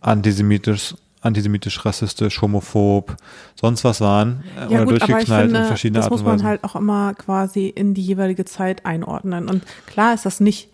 [0.02, 3.16] antisemitisch, antisemitisch, rassistisch, homophob,
[3.60, 6.26] sonst was waren äh, Ja oder gut, durchgeknallt finde, in verschiedene das Art muss und
[6.26, 6.48] man Weisen.
[6.48, 9.48] halt auch immer quasi in die jeweilige Zeit einordnen.
[9.48, 10.70] Und klar ist das nicht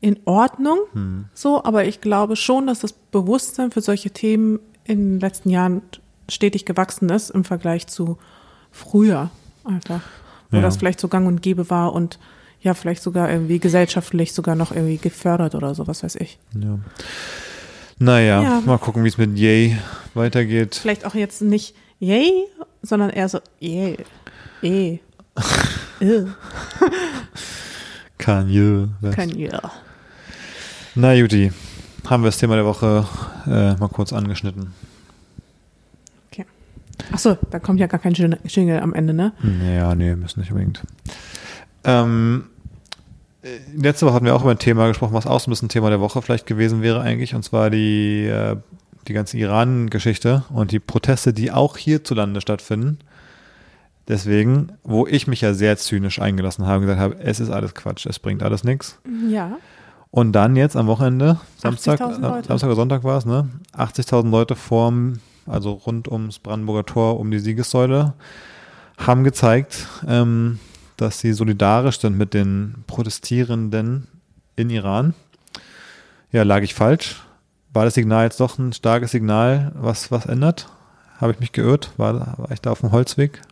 [0.00, 1.26] in Ordnung Hm.
[1.34, 5.82] so, aber ich glaube schon, dass das Bewusstsein für solche Themen in den letzten Jahren
[6.28, 8.18] stetig gewachsen ist im Vergleich zu
[8.72, 9.30] früher
[9.64, 10.00] einfach,
[10.50, 10.62] wo Ja.
[10.62, 12.18] das vielleicht so gang und gäbe war und
[12.60, 16.38] ja, vielleicht sogar irgendwie gesellschaftlich sogar noch irgendwie gefördert oder so, was weiß ich.
[16.60, 16.78] ja.
[18.02, 18.60] Naja, Ja.
[18.66, 19.76] mal gucken, wie es mit Yay
[20.14, 20.74] weitergeht.
[20.74, 22.32] Vielleicht auch jetzt nicht yay,
[22.82, 23.96] sondern eher so yay,
[24.62, 24.98] eh,
[26.00, 26.24] äh,
[28.18, 28.88] Kanye.
[29.36, 29.70] Ja.
[30.96, 31.52] Na Juti,
[32.08, 33.06] haben wir das Thema der Woche
[33.46, 34.74] äh, mal kurz angeschnitten.
[36.32, 36.44] Okay.
[37.12, 39.32] Achso, da kommt ja gar kein Jing- Jingle am Ende, ne?
[39.76, 40.82] Ja, nee, müssen nicht unbedingt.
[41.84, 42.51] Ähm, äh,
[43.74, 45.90] letzte Woche hatten wir auch über ein Thema gesprochen, was auch so ein bisschen Thema
[45.90, 48.56] der Woche vielleicht gewesen wäre eigentlich, und zwar die, äh,
[49.08, 52.98] die ganze Iran-Geschichte und die Proteste, die auch hierzulande stattfinden.
[54.08, 57.74] Deswegen, wo ich mich ja sehr zynisch eingelassen habe und gesagt habe, es ist alles
[57.74, 58.98] Quatsch, es bringt alles nichts.
[59.28, 59.58] Ja.
[60.10, 62.42] Und dann jetzt am Wochenende, Samstag, 80.000 äh.
[62.44, 63.48] Samstag oder Sonntag war es, ne?
[63.76, 68.14] 80.000 Leute vorm, also rund ums Brandenburger Tor, um die Siegessäule,
[68.98, 70.58] haben gezeigt, ähm,
[71.02, 74.08] dass sie solidarisch sind mit den Protestierenden
[74.56, 75.14] in Iran.
[76.30, 77.20] Ja, lag ich falsch?
[77.72, 80.68] War das Signal jetzt doch ein starkes Signal, was was ändert?
[81.20, 81.90] Habe ich mich geirrt?
[81.98, 83.42] War, war ich da auf dem Holzweg?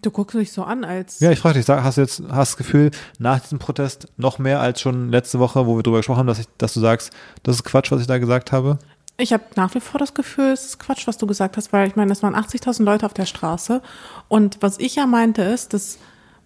[0.00, 1.20] Du guckst mich so an, als.
[1.20, 4.60] Ja, ich frage dich, hast du jetzt hast das Gefühl, nach diesem Protest noch mehr
[4.60, 7.56] als schon letzte Woche, wo wir drüber gesprochen haben, dass, ich, dass du sagst, das
[7.56, 8.78] ist Quatsch, was ich da gesagt habe?
[9.18, 11.86] Ich habe nach wie vor das Gefühl, es ist Quatsch, was du gesagt hast, weil
[11.86, 13.82] ich meine, es waren 80.000 Leute auf der Straße.
[14.28, 15.98] Und was ich ja meinte, ist, dass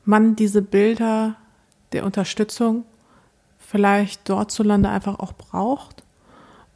[0.07, 1.37] man diese Bilder
[1.93, 2.85] der Unterstützung
[3.59, 6.03] vielleicht dort zu Lande einfach auch braucht,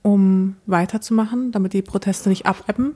[0.02, 2.94] um weiterzumachen, damit die Proteste nicht abebben.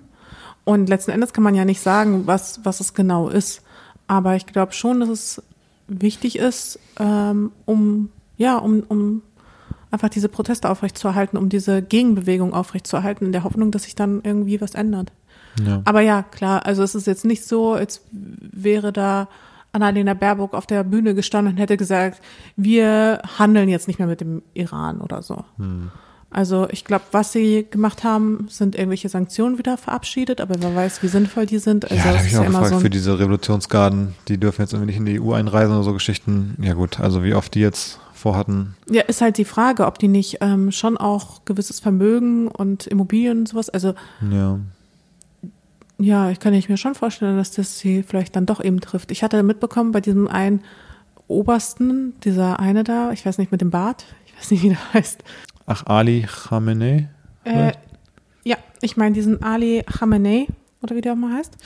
[0.65, 3.63] Und letzten Endes kann man ja nicht sagen, was, was es genau ist.
[4.07, 5.43] Aber ich glaube schon, dass es
[5.87, 9.23] wichtig ist, ähm, um, ja, um, um
[9.91, 14.61] einfach diese Proteste aufrechtzuerhalten, um diese Gegenbewegung aufrechtzuerhalten, in der Hoffnung, dass sich dann irgendwie
[14.61, 15.13] was ändert.
[15.65, 15.83] Ja.
[15.85, 19.29] Aber ja, klar, also es ist jetzt nicht so, als wäre da
[19.75, 22.23] Annalena Baerbock auf der Bühne gestanden und hätte gesagt,
[22.57, 25.45] wir handeln jetzt nicht mehr mit dem Iran oder so.
[25.59, 25.91] Hm.
[26.31, 31.01] Also ich glaube, was sie gemacht haben, sind irgendwelche Sanktionen wieder verabschiedet, aber wer weiß,
[31.05, 31.85] wie sinnvoll die sind.
[31.85, 34.73] Also ja, da habe ich auch ja gefragt, so für diese Revolutionsgarden, die dürfen jetzt
[34.73, 36.57] irgendwie nicht in die EU einreisen oder so Geschichten.
[36.61, 38.75] Ja gut, also wie oft die jetzt vorhatten.
[38.91, 43.41] Ja, ist halt die Frage, ob die nicht ähm, schon auch gewisses Vermögen und Immobilien
[43.41, 43.95] und sowas, also
[44.29, 44.59] Ja.
[45.99, 49.11] Ja, ich kann ich mir schon vorstellen, dass das sie vielleicht dann doch eben trifft.
[49.11, 50.63] Ich hatte mitbekommen bei diesem einen
[51.29, 54.95] Obersten, dieser eine da, ich weiß nicht, mit dem Bart, ich weiß nicht, wie der
[54.95, 55.23] heißt.
[55.67, 57.09] Ach, Ali Khamenei?
[57.45, 57.73] Äh,
[58.45, 60.47] ja, ich meine diesen Ali Khamenei,
[60.83, 61.57] oder wie der auch mal heißt.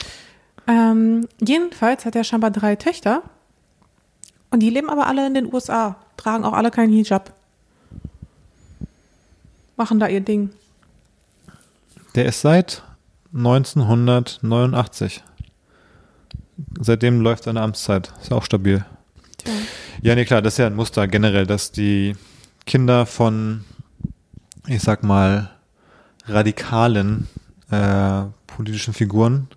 [0.67, 3.23] Ähm, jedenfalls hat er scheinbar drei Töchter
[4.51, 7.33] und die leben aber alle in den USA, tragen auch alle keinen Hijab.
[9.75, 10.51] Machen da ihr Ding.
[12.15, 12.83] Der ist seit
[13.33, 15.23] 1989.
[16.79, 18.11] Seitdem läuft seine Amtszeit.
[18.21, 18.85] Ist auch stabil.
[19.37, 19.51] Tja.
[20.01, 22.15] Ja, nee, klar, das ist ja ein Muster generell, dass die
[22.65, 23.65] Kinder von,
[24.67, 25.49] ich sag mal,
[26.25, 27.27] radikalen
[27.71, 29.47] äh, politischen Figuren,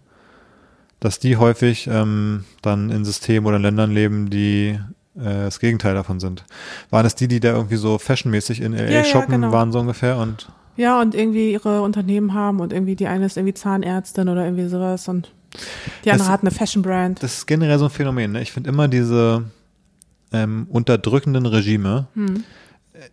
[1.00, 4.78] dass die häufig ähm, dann in Systemen oder Ländern leben, die
[5.16, 6.44] äh, das Gegenteil davon sind.
[6.90, 9.52] Waren es die, die da irgendwie so fashionmäßig in LA Ja, ja, shoppen genau.
[9.52, 13.36] waren so ungefähr und Ja, und irgendwie ihre Unternehmen haben und irgendwie die eine ist
[13.36, 15.30] irgendwie Zahnärztin oder irgendwie sowas und
[16.04, 17.22] die andere Das- hat eine Fashion Brand.
[17.22, 18.32] das ist generell so ein Phänomen.
[18.32, 18.42] Ne?
[18.42, 19.44] Ich finde immer diese
[20.32, 22.06] ähm, unterdrückenden Regime.
[22.14, 22.44] Hm.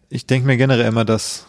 [0.09, 1.47] Ich denke mir generell immer, dass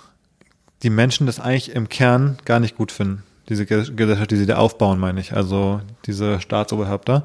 [0.82, 3.22] die Menschen das eigentlich im Kern gar nicht gut finden.
[3.48, 5.32] Diese Ge- Gesellschaft, die sie da aufbauen, meine ich.
[5.34, 7.24] Also diese Staatsoberhäupter.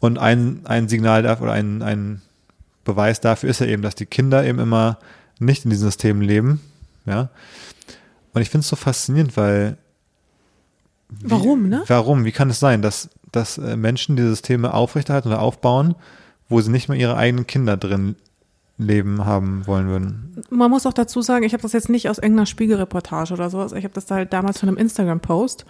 [0.00, 2.20] Und ein, ein Signal dafür oder ein, ein
[2.84, 4.98] Beweis dafür ist ja eben, dass die Kinder eben immer
[5.38, 6.60] nicht in diesem System leben.
[7.06, 7.28] Ja.
[8.36, 9.78] Und ich finde es so faszinierend, weil
[11.08, 11.84] wie, Warum, ne?
[11.86, 12.26] Warum?
[12.26, 15.94] Wie kann es sein, dass, dass äh, Menschen diese Systeme aufrechterhalten oder aufbauen,
[16.50, 18.14] wo sie nicht mal ihre eigenen Kinder drin
[18.76, 20.42] leben haben wollen würden?
[20.50, 23.72] Man muss auch dazu sagen, ich habe das jetzt nicht aus irgendeiner Spiegelreportage oder sowas.
[23.72, 25.64] Ich habe das da halt damals von einem Instagram-Post.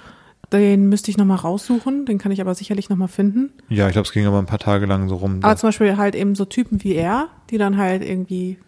[0.52, 3.52] Den müsste ich nochmal raussuchen, den kann ich aber sicherlich nochmal finden.
[3.68, 5.38] Ja, ich glaube, es ging aber ein paar Tage lang so rum.
[5.42, 8.58] Aber zum Beispiel halt eben so Typen wie er, die dann halt irgendwie.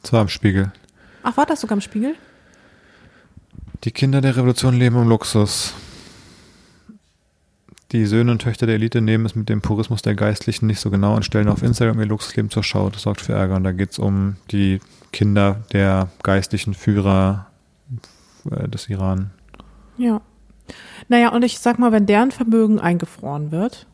[0.00, 0.72] Das war im Spiegel.
[1.22, 2.14] Ach, war das sogar im Spiegel?
[3.86, 5.72] Die Kinder der Revolution leben im Luxus.
[7.92, 10.90] Die Söhne und Töchter der Elite nehmen es mit dem Purismus der Geistlichen nicht so
[10.90, 12.90] genau und stellen auf Instagram ihr Luxusleben zur Schau.
[12.90, 13.54] Das sorgt für Ärger.
[13.54, 14.80] Und da geht es um die
[15.12, 17.46] Kinder der geistlichen Führer
[18.50, 19.30] äh, des Iran.
[19.98, 20.20] Ja.
[21.06, 23.86] Naja, und ich sag mal, wenn deren Vermögen eingefroren wird,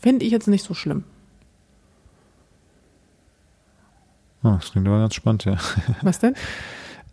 [0.00, 1.04] finde ich jetzt nicht so schlimm.
[4.42, 5.58] Oh, das klingt aber ganz spannend, ja.
[6.00, 6.34] Was denn?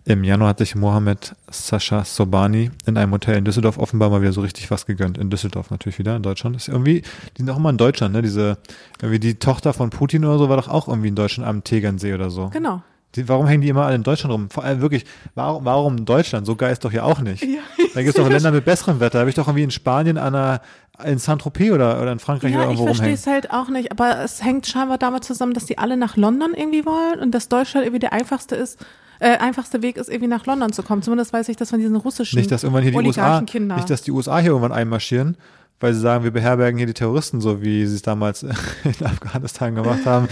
[0.08, 4.34] Im Januar hat sich Mohammed Sascha Sobani in einem Hotel in Düsseldorf offenbar mal wieder
[4.34, 5.18] so richtig was gegönnt.
[5.18, 6.56] In Düsseldorf natürlich wieder, in Deutschland.
[6.56, 8.22] Ist irgendwie, die sind auch immer in Deutschland, ne?
[8.22, 8.60] Diese,
[9.02, 12.14] irgendwie die Tochter von Putin oder so war doch auch irgendwie in Deutschland am Tegernsee
[12.14, 12.50] oder so.
[12.50, 12.84] Genau.
[13.16, 14.52] Die, warum hängen die immer alle in Deutschland rum?
[14.52, 16.46] Vor allem wirklich, warum, warum Deutschland?
[16.46, 17.44] So geil ist doch hier auch nicht.
[17.44, 17.62] Ja.
[17.96, 19.14] Da gibt es doch Länder mit besserem Wetter.
[19.14, 20.62] Da habe ich doch irgendwie in Spanien an einer,
[21.04, 23.20] in Saint-Tropez oder, oder in Frankreich oder Ja, ich irgendwo verstehe rumhängen.
[23.20, 26.54] es halt auch nicht, aber es hängt scheinbar damit zusammen, dass die alle nach London
[26.54, 28.86] irgendwie wollen und dass Deutschland irgendwie der einfachste ist,
[29.20, 31.02] äh, einfachste Weg ist, irgendwie nach London zu kommen.
[31.02, 33.76] Zumindest weiß ich das von diesen russischen Nicht, dass irgendwann hier die USA, Oligarchenkinder.
[33.76, 35.38] nicht, dass die USA hier irgendwann einmarschieren,
[35.80, 38.44] weil sie sagen, wir beherbergen hier die Terroristen, so wie sie es damals
[38.84, 40.28] in Afghanistan gemacht haben.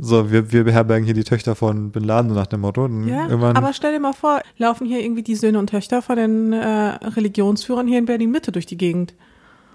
[0.00, 2.86] So, wir, wir beherbergen hier die Töchter von Bin Laden, so nach dem Motto.
[2.86, 6.16] Ja, irgendwann, aber stell dir mal vor, laufen hier irgendwie die Söhne und Töchter von
[6.16, 9.14] den äh, Religionsführern hier in Berlin-Mitte durch die Gegend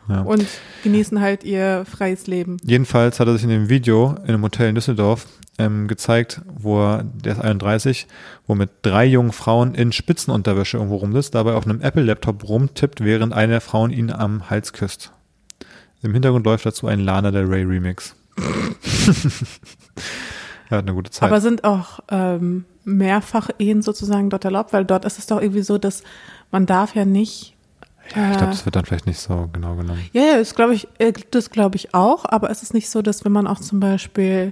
[0.07, 0.21] ja.
[0.21, 0.45] und
[0.83, 2.57] genießen halt ihr freies Leben.
[2.63, 5.27] Jedenfalls hat er sich in dem Video in einem Hotel in Düsseldorf
[5.59, 8.07] ähm, gezeigt, wo er, der ist 31,
[8.47, 13.33] wo mit drei jungen Frauen in Spitzenunterwäsche irgendwo rumsitzt, dabei auf einem Apple-Laptop rumtippt, während
[13.33, 15.11] eine der Frauen ihn am Hals küsst.
[16.01, 18.15] Im Hintergrund läuft dazu ein Lana Del Rey Remix.
[20.69, 21.29] er hat eine gute Zeit.
[21.29, 24.73] Aber sind auch ähm, mehrfach Ehen sozusagen dort erlaubt?
[24.73, 26.03] Weil dort ist es doch irgendwie so, dass
[26.51, 27.55] man darf ja nicht.
[28.15, 30.03] ja, ich äh, glaube, das wird dann vielleicht nicht so genau genommen.
[30.11, 33.01] Ja, ja, das glaube ich, äh, das glaube ich auch, aber es ist nicht so,
[33.01, 34.51] dass wenn man auch zum Beispiel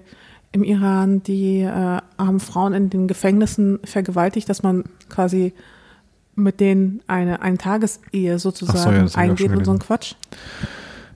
[0.52, 5.54] im Iran die äh, armen Frauen in den Gefängnissen vergewaltigt, dass man quasi
[6.36, 9.80] mit denen eine Eintagesehe sozusagen Ach so, ja, eingeht und so ein.
[9.80, 10.16] Quatsch.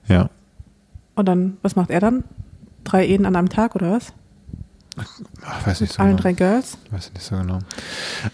[0.08, 0.30] Ja.
[1.14, 2.24] Und dann, was macht er dann?
[2.84, 4.12] Drei Ehen an einem Tag oder was?
[5.44, 6.22] Ach, weiß nicht so Allen genau.
[6.22, 6.78] drei Girls?
[6.90, 7.58] Weiß ich nicht so genau.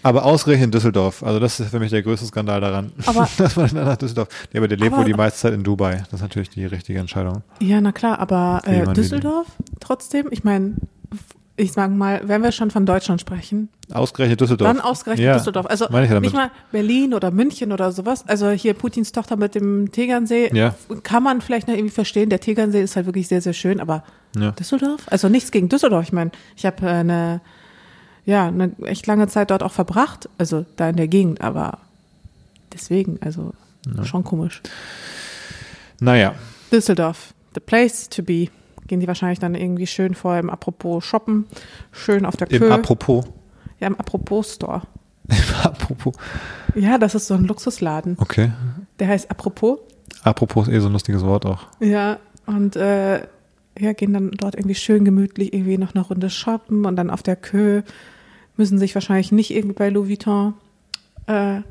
[0.01, 1.23] Aber ausgerechnet in Düsseldorf.
[1.23, 2.91] Also das ist für mich der größte Skandal daran.
[3.05, 4.29] Aber- dass man nach Düsseldorf.
[4.51, 5.97] Nee, aber der lebt wohl die meiste Zeit in Dubai.
[6.09, 7.43] Das ist natürlich die richtige Entscheidung.
[7.59, 9.47] Ja, na klar, aber äh, Düsseldorf
[9.79, 10.75] trotzdem, ich meine,
[11.55, 14.67] ich sag mal, wenn wir schon von Deutschland sprechen, Ausgerechnet Düsseldorf.
[14.71, 15.67] Dann ausgerechnet Ja, Düsseldorf.
[15.67, 18.27] Also nicht mal Berlin oder München oder sowas.
[18.27, 20.73] Also hier Putins Tochter mit dem Tegernsee Ja.
[21.03, 22.29] kann man vielleicht noch irgendwie verstehen.
[22.29, 24.03] Der Tegernsee ist halt wirklich sehr, sehr schön, aber
[24.35, 24.51] Ja.
[24.51, 25.01] Düsseldorf?
[25.07, 26.05] Also nichts gegen Düsseldorf.
[26.05, 27.41] Ich meine, ich habe äh, eine,
[28.25, 31.77] ja, eine echt lange Zeit dort auch verbracht, also da in der Gegend, aber
[32.73, 33.53] deswegen, also
[34.03, 34.61] schon komisch.
[35.99, 36.33] Naja,
[36.71, 38.47] Düsseldorf, the place to be.
[38.87, 41.45] Gehen die wahrscheinlich dann irgendwie schön vorher im Apropos shoppen,
[41.91, 42.71] schön auf der im Kö.
[42.71, 43.25] Apropos.
[43.79, 44.81] ja, im Apropos Store.
[45.29, 46.13] Im Apropos.
[46.75, 48.17] Ja, das ist so ein Luxusladen.
[48.19, 48.51] Okay.
[48.99, 49.79] Der heißt Apropos.
[50.23, 51.67] Apropos ist eh so ein lustiges Wort auch.
[51.79, 53.21] Ja, und äh,
[53.79, 57.23] ja, gehen dann dort irgendwie schön gemütlich irgendwie noch eine Runde shoppen und dann auf
[57.23, 57.81] der Kö
[58.57, 60.53] müssen sich wahrscheinlich nicht irgendwie bei Louis Vuitton
[61.27, 61.61] äh,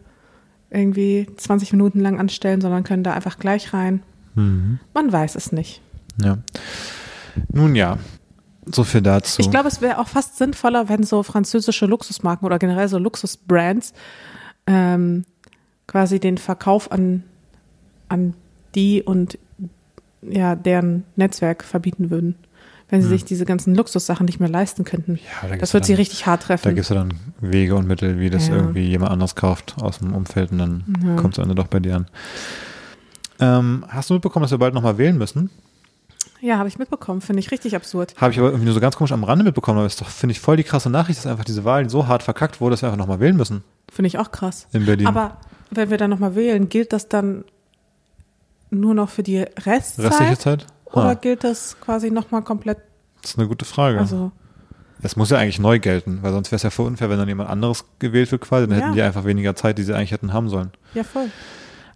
[0.71, 4.03] irgendwie 20 Minuten lang anstellen, sondern können da einfach gleich rein.
[4.35, 4.81] Mhm.
[4.95, 5.81] Man weiß es nicht.
[6.23, 6.39] Ja.
[7.53, 7.99] Nun ja,
[8.67, 9.41] so viel dazu.
[9.41, 13.93] Ich glaube, es wäre auch fast sinnvoller, wenn so französische Luxusmarken oder generell so Luxusbrands
[14.67, 15.25] ähm,
[15.87, 17.25] quasi den Verkauf an,
[18.09, 18.35] an
[18.75, 19.39] die und
[20.23, 22.37] ja, deren Netzwerk verbieten würden.
[22.89, 25.15] Wenn sie sich diese ganzen Luxussachen nicht mehr leisten könnten.
[25.15, 25.21] Hm.
[25.43, 26.69] Ja, da das wird ja sie dann- richtig hart Da treffen.
[26.75, 28.57] gibt es ja dann Wege und Mittel, wie das Ja.
[28.57, 31.17] irgendwie jemand anders kauft aus dem Umfeld und dann Ja.
[31.17, 32.07] kommt es am Ende doch bei dir an.
[33.41, 35.51] Ähm, hast du mitbekommen, dass wir bald nochmal wählen müssen?
[36.41, 37.21] Ja, habe ich mitbekommen.
[37.21, 38.15] Finde ich richtig absurd.
[38.21, 40.33] Habe ich aber irgendwie nur so ganz komisch am Rande mitbekommen, aber ist doch, finde
[40.33, 42.89] ich, voll die krasse Nachricht, dass einfach diese Wahl so hart verkackt wurde, dass wir
[42.89, 44.67] einfach nochmal wählen müssen Finde ich auch krass.
[44.73, 45.07] in Berlin.
[45.07, 45.37] Aber
[45.71, 47.45] wenn wir dann nochmal wählen, gilt das dann
[48.71, 50.07] nur noch für die Restzeit?
[50.07, 50.67] Restliche Zeit?
[50.87, 52.79] Oder Ah, gilt das quasi nochmal komplett?
[53.23, 53.99] das ist eine gute Frage.
[53.99, 54.33] Also,
[55.05, 57.27] Es muss ja eigentlich neu gelten, weil sonst wäre es ja voll unfair, wenn dann
[57.29, 58.85] jemand anderes gewählt wird quasi, dann Ja.
[58.85, 60.71] hätten die einfach weniger Zeit, die sie eigentlich hätten haben sollen.
[60.95, 61.29] ja, voll.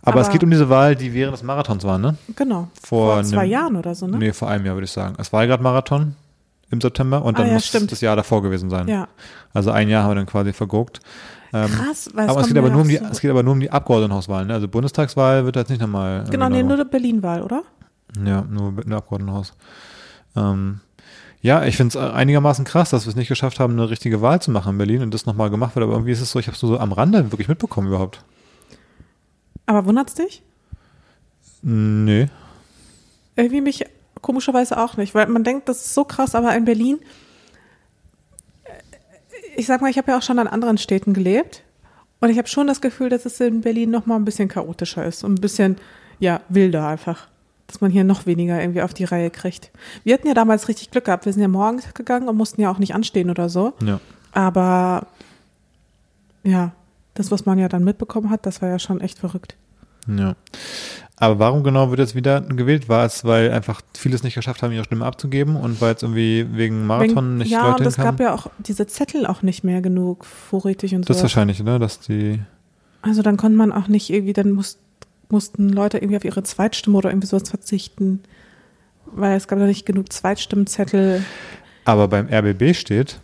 [0.07, 2.17] Aber, es geht um diese Wahl, die während des Marathons war, ne?
[2.35, 2.69] Genau.
[2.83, 4.17] Vor Vor zwei einem- Jahren oder so, ne?
[4.19, 5.15] Nee, vor einem Jahr würde ich sagen.
[5.19, 6.15] Es war ja gerade Marathon
[6.71, 7.93] im September und Ah, dann ja, muss stimmt.
[7.93, 8.89] das Jahr davor gewesen sein.
[8.89, 9.09] Ja.
[9.53, 11.01] Also ein Jahr haben wir dann quasi verguckt.
[11.53, 13.53] Ähm, Krass, weil aber es geht aber, nur um die, so- es geht aber nur
[13.53, 14.49] um die Abgeordnetenhauswahlen.
[14.49, 14.55] Ne?
[14.55, 16.25] Also Bundestagswahl wird jetzt nicht nochmal.
[16.31, 17.63] Genau, nee, nur die Berlin-Wahl, oder?
[18.25, 19.53] Ja, nur mit einem Abgeordnetenhaus.
[20.37, 20.81] Ähm,
[21.43, 24.41] ja, ich finde es einigermaßen krass, dass wir es nicht geschafft haben, eine richtige Wahl
[24.43, 25.85] zu machen in Berlin und das nochmal gemacht wird.
[25.85, 28.23] Aber irgendwie ist es so, ich habe es nur so am Rande wirklich mitbekommen überhaupt.
[29.67, 30.43] Aber wundert's dich?
[31.63, 32.29] Nee.
[33.35, 33.85] Irgendwie mich
[34.23, 36.99] komischerweise auch nicht, weil man denkt, das ist so krass, aber in Berlin,
[38.65, 38.71] äh,
[39.57, 41.63] ich sag mal, ich habe ja auch schon an anderen Städten gelebt
[42.21, 45.05] und ich habe schon das Gefühl, dass es in Berlin noch mal ein bisschen chaotischer
[45.05, 45.77] ist und ein bisschen,
[46.19, 47.29] ja, wilder einfach.
[47.67, 49.73] Dass man hier noch weniger irgendwie auf die Reihe kriegt.
[50.05, 51.27] Wir hatten ja damals richtig Glück gehabt.
[51.27, 53.75] Wir sind ja morgens gegangen und mussten ja auch nicht anstehen oder so.
[53.85, 53.99] Ja.
[54.33, 55.09] Aber
[56.45, 56.73] ja,
[57.19, 59.57] das, was man ja dann mitbekommen hat, das war ja schon echt verrückt.
[60.09, 60.37] Ja.
[61.19, 62.89] Aber warum genau wird jetzt wieder gewählt?
[62.89, 66.47] War es, weil einfach vieles nicht geschafft haben, ihre Stimme abzugeben und weil es irgendwie
[66.53, 69.65] wegen Marathon Wenn- nicht ja, Leute und es gab ja auch diese Zettel auch nicht
[69.65, 71.09] mehr genug vorrätig und so.
[71.09, 71.79] das ist wahrscheinlich, ne?
[71.79, 72.41] Dass die.
[73.01, 74.79] Also dann konnte man auch nicht irgendwie, dann muss,
[75.31, 78.21] mussten Leute irgendwie auf ihre Zweitstimme oder irgendwie sowas verzichten,
[79.07, 81.25] weil es gab ja nicht genug Zweitstimmzettel.
[81.85, 83.21] Aber beim RBB steht,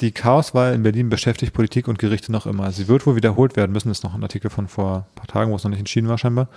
[0.00, 2.70] die Chaoswahl in Berlin beschäftigt Politik und Gerichte noch immer.
[2.70, 3.88] Sie wird wohl wiederholt werden müssen.
[3.88, 6.08] Das ist noch ein Artikel von vor ein paar Tagen, wo es noch nicht entschieden
[6.08, 6.48] war scheinbar.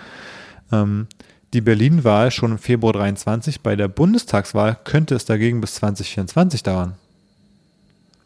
[0.72, 1.08] Ähm,
[1.54, 3.62] die Berlin-Wahl schon im Februar 23.
[3.62, 6.96] Bei der Bundestagswahl könnte es dagegen bis 2024 dauern.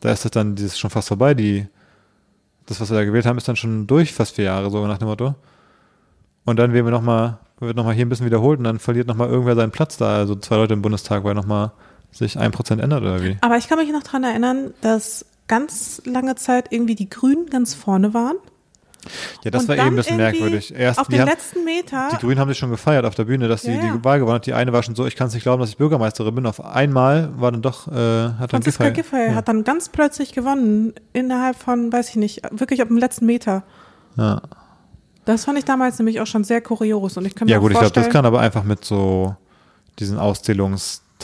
[0.02, 1.34] Da ist das dann dieses schon fast vorbei.
[1.34, 1.66] Die,
[2.66, 4.98] das, was wir da gewählt haben, ist dann schon durch fast vier Jahre, so nach
[4.98, 5.34] dem Motto.
[6.44, 9.08] Und dann wählen wir noch mal, wird nochmal hier ein bisschen wiederholt und dann verliert
[9.08, 10.18] nochmal irgendwer seinen Platz da.
[10.18, 11.72] Also zwei Leute im Bundestag, weil nochmal
[12.18, 13.38] sich ein Prozent ändert oder wie?
[13.42, 17.74] Aber ich kann mich noch dran erinnern, dass ganz lange Zeit irgendwie die Grünen ganz
[17.74, 18.38] vorne waren.
[19.44, 20.74] Ja, das Und war eben ein bisschen merkwürdig.
[20.76, 22.10] Erst, Auf die, den haben, letzten Meter.
[22.12, 23.94] die Grünen haben sich schon gefeiert auf der Bühne, dass sie Ja, ja.
[23.94, 24.48] die Wahl gewonnen hat.
[24.48, 26.46] Die eine war schon so, ich kann es nicht glauben, dass ich Bürgermeisterin bin.
[26.48, 29.18] Auf einmal war dann doch, äh, hat dann Franziska Giffey.
[29.18, 29.36] Giffey ja.
[29.36, 33.64] hat dann ganz plötzlich gewonnen, innerhalb von, weiß ich nicht, wirklich auf dem letzten Meter.
[34.18, 34.42] Ja.
[35.26, 37.72] Das fand ich damals nämlich auch schon sehr kurios und ich kann mir Ja gut,
[37.72, 39.36] ich glaube, das kann aber einfach mit so
[40.00, 40.18] diesen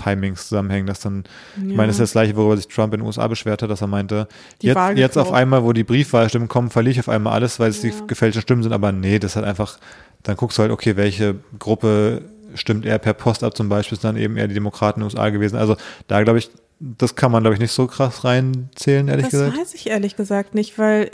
[0.02, 1.24] Auszählungstimings zusammenhängen, dass dann,
[1.58, 3.88] ich meine, das ist das gleiche, worüber sich Trump in den USA beschwerte, dass er
[3.88, 4.28] meinte,
[4.62, 7.60] Die jetzt, Wahl jetzt auf einmal, wo die Briefwahlstimmen kommen, verliere ich auf einmal alles,
[7.60, 7.90] weil es Ja.
[7.90, 9.78] die gefälschten Stimmen sind, aber nee, das hat einfach,
[10.24, 12.24] dann guckst du halt, okay, welche Gruppe
[12.56, 15.16] stimmt eher per Post ab zum Beispiel, ist dann eben eher die Demokraten in den
[15.18, 15.56] USA gewesen.
[15.58, 19.32] Also da glaube ich, das kann man, glaube ich, nicht so krass reinzählen, ehrlich das
[19.32, 19.58] gesagt.
[19.58, 21.12] weiß ich ehrlich gesagt nicht, weil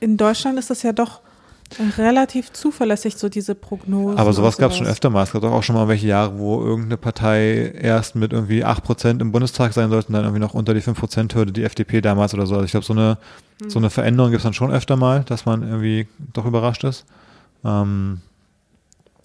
[0.00, 1.20] in Deutschland ist das ja doch
[1.98, 4.18] relativ zuverlässig, so diese Prognosen.
[4.18, 5.22] Aber sowas gab es schon öfter mal.
[5.22, 9.32] Es gab auch schon mal welche Jahre, wo irgendeine Partei erst mit irgendwie 8% im
[9.32, 12.54] Bundestag sein sollte und dann irgendwie noch unter die 5%-Hürde, die FDP damals oder so.
[12.54, 13.18] Also ich glaube, so eine,
[13.66, 17.04] so eine Veränderung gibt es dann schon öfter mal, dass man irgendwie doch überrascht ist.
[17.64, 18.20] Ähm,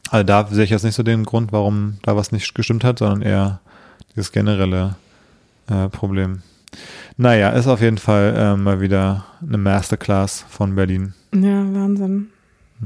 [0.10, 3.00] also da sehe ich jetzt nicht so den Grund, warum da was nicht gestimmt hat,
[3.00, 3.62] sondern eher
[4.16, 4.96] dieses generelle
[5.70, 6.42] äh, Problem.
[7.18, 11.14] Naja, ist auf jeden Fall äh, mal wieder eine Masterclass von Berlin.
[11.34, 12.33] Ja, Wahnsinn.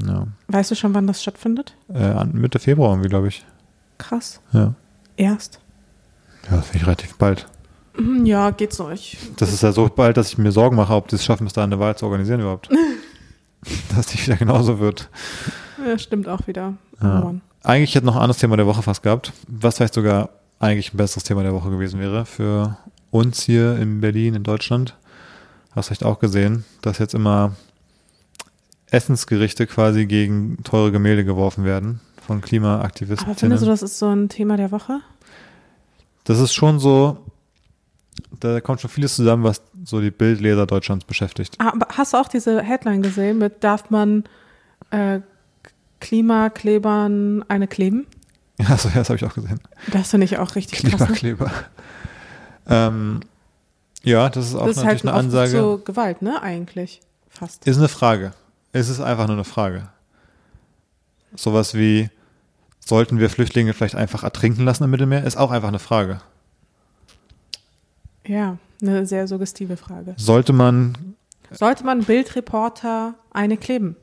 [0.06, 0.26] Ja.
[0.48, 1.74] Weißt du schon, wann das stattfindet?
[1.92, 3.44] Äh, Mitte Februar irgendwie, glaube ich.
[3.98, 4.40] Krass.
[4.52, 4.74] Ja.
[5.16, 5.60] Erst.
[6.50, 7.46] Ja, das finde ich relativ bald.
[7.96, 8.90] Hm, Ja, geht so.
[8.90, 11.44] Ich, Das ist ja so bald, dass ich mir Sorgen mache, ob die es schaffen,
[11.44, 12.68] bis da eine Wahl zu organisieren überhaupt.
[13.96, 15.08] dass die wieder genauso wird.
[15.84, 16.74] ja, stimmt auch wieder.
[17.02, 17.22] Ja.
[17.24, 17.34] Oh.
[17.64, 20.96] Eigentlich hätte noch ein anderes Thema der Woche fast gehabt, was vielleicht sogar eigentlich ein
[20.96, 22.76] besseres Thema der Woche gewesen wäre für
[23.10, 24.96] uns hier in Berlin, in Deutschland.
[25.74, 27.52] Hast du vielleicht auch gesehen, dass jetzt immer
[28.90, 33.26] Essensgerichte quasi gegen teure Gemälde geworfen werden von Klimaaktivisten.
[33.26, 35.00] Aber findest du, das ist so ein Thema der Woche?
[36.24, 37.18] Das ist schon so,
[38.40, 41.54] da kommt schon vieles zusammen, was so die Bildleser Deutschlands beschäftigt.
[41.58, 44.24] Ah, Aber hast du auch diese Headline gesehen mit, darf man
[44.90, 45.20] äh,
[46.00, 48.06] Klimaklebern eine kleben?
[48.58, 49.60] Achso, ja, das habe ich auch gesehen.
[49.92, 51.08] Das finde ich auch richtig krass.
[51.08, 51.14] Ne?
[51.14, 51.50] Klimakleber.
[52.68, 53.20] ähm,
[54.02, 55.50] ja, das ist auch Das ist natürlich halt eine Ansage.
[55.50, 56.42] so Gewalt, ne?
[56.42, 57.00] Eigentlich.
[57.28, 57.66] Fast.
[57.66, 58.32] Ist eine Frage.
[58.72, 59.88] Es ist einfach nur eine Frage.
[61.34, 62.10] Sowas wie,
[62.84, 65.24] sollten wir Flüchtlinge vielleicht einfach ertrinken lassen im Mittelmeer?
[65.24, 66.20] Ist auch einfach eine Frage.
[68.26, 70.14] Ja, eine sehr suggestive Frage.
[70.16, 71.14] Sollte man,
[71.50, 73.96] Sollte man Bildreporter eine kleben?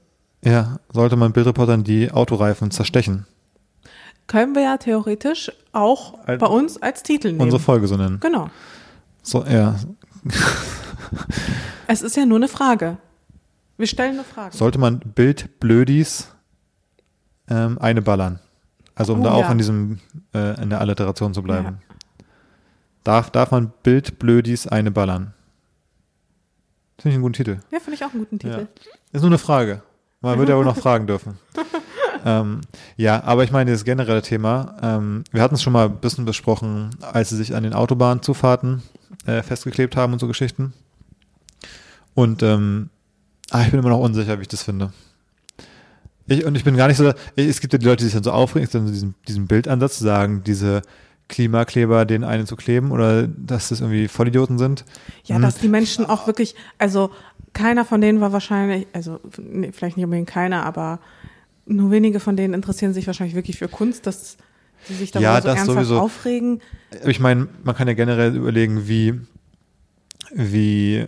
[0.43, 3.25] ja, sollte man Bildreportern die Autoreifen zerstechen?
[4.28, 7.41] Können wir ja theoretisch auch Al- bei uns als Titel nehmen.
[7.41, 8.19] Unsere Folge so nennen.
[8.19, 8.49] Genau.
[9.21, 9.75] So, ja.
[11.88, 12.97] Es ist ja nur eine Frage.
[13.78, 14.56] Wir stellen eine Frage.
[14.56, 16.30] Sollte man Bildblödis
[17.50, 18.40] ähm, eine ballern?
[18.96, 19.52] Also um Oh, da auch ja.
[19.52, 20.00] in diesem,
[20.34, 21.80] äh, in der Alliteration zu bleiben.
[23.04, 25.34] Darf, darf man Bildblödis eine ballern?
[26.98, 27.60] Finde ich einen guten Titel.
[27.72, 28.68] Ja, finde ich auch einen guten Titel.
[29.12, 29.82] Ist nur eine Frage.
[30.22, 31.38] Man wird ja wohl noch fragen dürfen.
[32.26, 32.62] ähm,
[32.96, 36.24] ja, aber ich meine, das generelle Thema, ähm, wir hatten es schon mal ein bisschen
[36.26, 38.82] besprochen, als sie sich an den Autobahnzufahrten
[39.26, 40.74] äh, festgeklebt haben und so Geschichten.
[42.14, 42.90] Und ähm,
[43.52, 44.92] ah, ich bin immer noch unsicher, wie ich das finde.
[46.28, 48.14] Ich, und ich bin gar nicht so, ich, es gibt ja die Leute, die sich
[48.16, 50.82] dann so aufregen, dann so diesen, diesen Bildansatz zu sagen, diese
[51.28, 54.86] Klimakleber den einen zu kleben oder dass das irgendwie Vollidioten sind.
[55.26, 55.42] Ja, Hm.
[55.44, 57.12] dass die Menschen auch wirklich, also
[57.54, 61.00] keiner von denen war wahrscheinlich, also nee, vielleicht nicht unbedingt keiner, aber
[61.68, 64.38] nur wenige von denen interessieren sich wahrscheinlich wirklich für Kunst, dass
[64.84, 66.00] sie sich darüber Ja, so ernsthaft sowieso.
[66.00, 66.62] aufregen.
[67.06, 69.20] ich meine, man kann ja generell überlegen, wie,
[70.34, 71.06] wie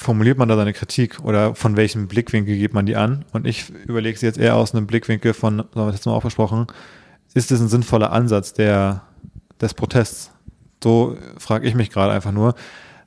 [0.00, 3.26] formuliert man da seine Kritik oder von welchem Blickwinkel geht man die an?
[3.32, 6.06] Und ich überlege sie jetzt eher aus einem Blickwinkel von, so haben wir das jetzt
[6.06, 6.68] mal auch besprochen,
[7.34, 9.02] ist das ein sinnvoller Ansatz der,
[9.60, 10.30] des Protests?
[10.82, 12.54] So frage ich mich gerade einfach nur,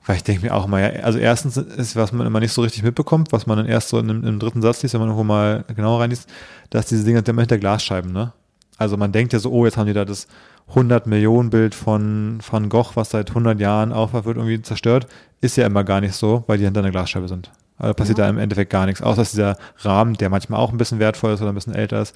[0.05, 2.61] weil ich denke mir auch mal, ja, also erstens ist, was man immer nicht so
[2.61, 5.23] richtig mitbekommt, was man dann erst so in im dritten Satz liest, wenn man irgendwo
[5.23, 6.29] mal genauer reinliest,
[6.69, 8.33] dass diese Dinge immer hinter Glasscheiben, ne?
[8.77, 10.27] Also man denkt ja so, oh, jetzt haben die da das
[10.69, 15.07] 100 Millionen Bild von Van Gogh, was seit 100 Jahren aufgebaut wird, irgendwie zerstört.
[15.43, 17.51] Ist ja immer gar nicht so, weil die hinter einer Glasscheibe sind.
[17.77, 19.01] Also passiert da im Endeffekt gar nichts.
[19.01, 22.01] Außer dass dieser Rahmen, der manchmal auch ein bisschen wertvoll ist oder ein bisschen älter
[22.01, 22.15] ist,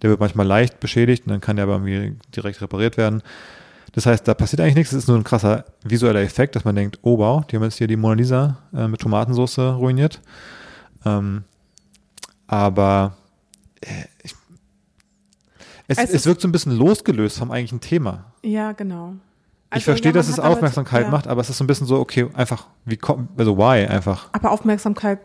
[0.00, 3.22] der wird manchmal leicht beschädigt und dann kann der aber irgendwie direkt repariert werden.
[3.92, 4.92] Das heißt, da passiert eigentlich nichts.
[4.92, 7.78] Es ist nur ein krasser visueller Effekt, dass man denkt, oh wow, die haben jetzt
[7.78, 10.20] hier die Mona Lisa äh, mit Tomatensauce ruiniert.
[11.04, 11.42] Ähm,
[12.46, 13.16] aber
[13.80, 14.36] äh, ich,
[15.88, 18.26] es, Es es, wirkt so ein bisschen losgelöst vom eigentlichen Thema.
[18.44, 19.14] Ja, genau.
[19.70, 21.10] Ich Also, verstehe, ja, dass es damit- Aufmerksamkeit ja.
[21.10, 24.28] macht, aber es ist so ein bisschen so, okay, einfach, wie kommt, also why einfach.
[24.32, 25.18] Aber Aufmerksamkeit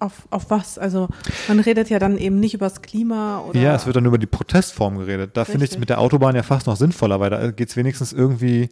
[0.00, 0.78] auf, auf was?
[0.78, 1.08] Also
[1.48, 3.58] man redet ja dann eben nicht übers Klima oder.
[3.58, 5.36] Ja, es wird dann über die Protestform geredet.
[5.36, 7.76] Da finde ich es mit der Autobahn ja fast noch sinnvoller, weil da geht es
[7.76, 8.68] wenigstens irgendwie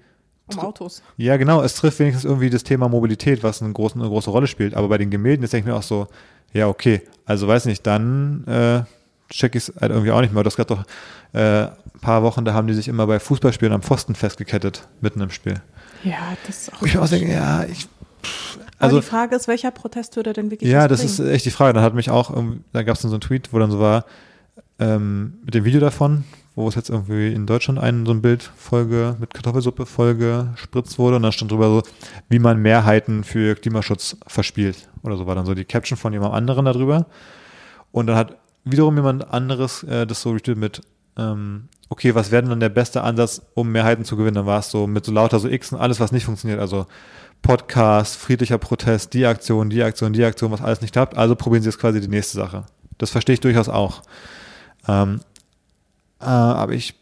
[0.53, 1.03] um Autos.
[1.17, 4.49] Ja, genau, es trifft wenigstens irgendwie das Thema Mobilität, was eine große, eine große Rolle
[4.49, 4.75] spielt.
[4.75, 6.09] Aber bei den Gemälden ist denke ich mir auch so,
[6.53, 8.83] ja, okay, also weiß nicht, dann äh,
[9.31, 10.43] check ich es halt irgendwie auch nicht mehr.
[10.43, 10.85] Das gab doch
[11.33, 11.71] äh, ein
[12.01, 15.61] paar Wochen, da haben die sich immer bei Fußballspielen am Pfosten festgekettet, mitten im Spiel.
[16.05, 16.83] Ja, das ist auch.
[16.83, 17.87] Ich auch denke, ja, ich,
[18.23, 21.13] pff, Aber Also die Frage ist, welcher Protest würde denn wirklich Ja, das bringen?
[21.13, 21.73] ist echt die Frage.
[21.75, 23.79] Da hat mich auch, ähm, da gab es dann so einen Tweet, wo dann so
[23.81, 24.05] war,
[24.79, 28.43] ähm, mit dem Video davon, wo es jetzt irgendwie in Deutschland ein so ein Bild
[28.57, 31.83] Folge mit Kartoffelsuppe Folge spritzt wurde und dann stand drüber so,
[32.29, 36.35] wie man Mehrheiten für Klimaschutz verspielt oder so war dann so die Caption von jemand
[36.35, 37.07] anderen darüber
[37.91, 40.83] und dann hat wiederum jemand anderes äh, das so retweetet mit
[41.17, 44.35] ähm, okay, was wäre denn dann der beste Ansatz, um Mehrheiten zu gewinnen?
[44.35, 46.59] Dann war es so mit so lauter so Xen, alles, was nicht funktioniert.
[46.59, 46.87] Also
[47.43, 51.17] Podcast, friedlicher Protest, die Aktion, die Aktion, die Aktion, was alles nicht klappt.
[51.17, 52.65] Also probieren Sie jetzt quasi die nächste Sache.
[52.97, 54.03] Das verstehe ich durchaus auch.
[54.89, 55.21] Ähm,
[56.21, 56.95] äh, aber ich,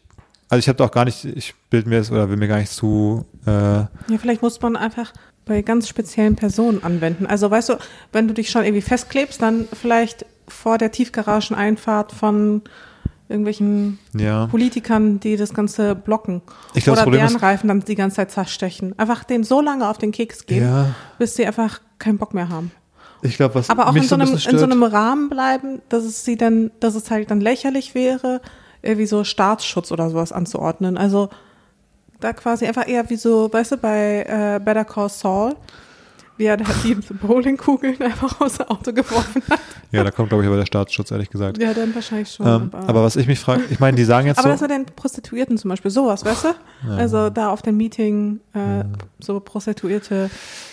[0.49, 2.59] also ich habe da auch gar nicht, ich bilde mir das oder will mir gar
[2.59, 3.87] nicht zu, äh, Ja,
[4.19, 5.13] vielleicht muss man einfach
[5.45, 7.27] bei ganz speziellen Personen anwenden.
[7.27, 7.77] Also weißt du,
[8.11, 12.61] wenn du dich schon irgendwie festklebst, dann vielleicht vor der Tiefgarageneinfahrt von
[13.29, 14.47] irgendwelchen ja.
[14.47, 16.41] Politikern, die das Ganze blocken.
[16.73, 18.97] Ich glaub, Oder deren Reifen dann die ganze Zeit zerstechen.
[18.99, 20.87] Einfach denen so lange auf den Keks gehen, Ja.
[21.17, 22.71] bis sie einfach keinen Bock mehr haben.
[23.21, 24.83] Ich glaube, was Aber auch mich in so, ein einem, bisschen in so stört- einem
[24.83, 28.41] Rahmen bleiben, dass es sie dann, dass es halt dann lächerlich wäre,
[28.81, 30.97] irgendwie so Staatsschutz oder sowas anzuordnen.
[30.97, 31.29] Also
[32.19, 35.55] da quasi einfach eher wie so, weißt du, bei äh, Better Call Saul,
[36.37, 39.59] wie er da die Bowlingkugeln einfach aus dem Auto geworfen hat.
[39.91, 41.61] Ja, da kommt, glaube ich, aber der Staatsschutz, ehrlich gesagt.
[41.61, 42.47] Ja, dann wahrscheinlich schon.
[42.47, 44.71] Ähm, aber was ich mich frage, ich meine, die sagen jetzt aber so, das mit
[44.71, 46.89] den Prostituierten zum Beispiel, sowas, weißt du?
[46.89, 48.83] Also da auf dem Meeting äh,
[49.19, 50.29] so Prostituierte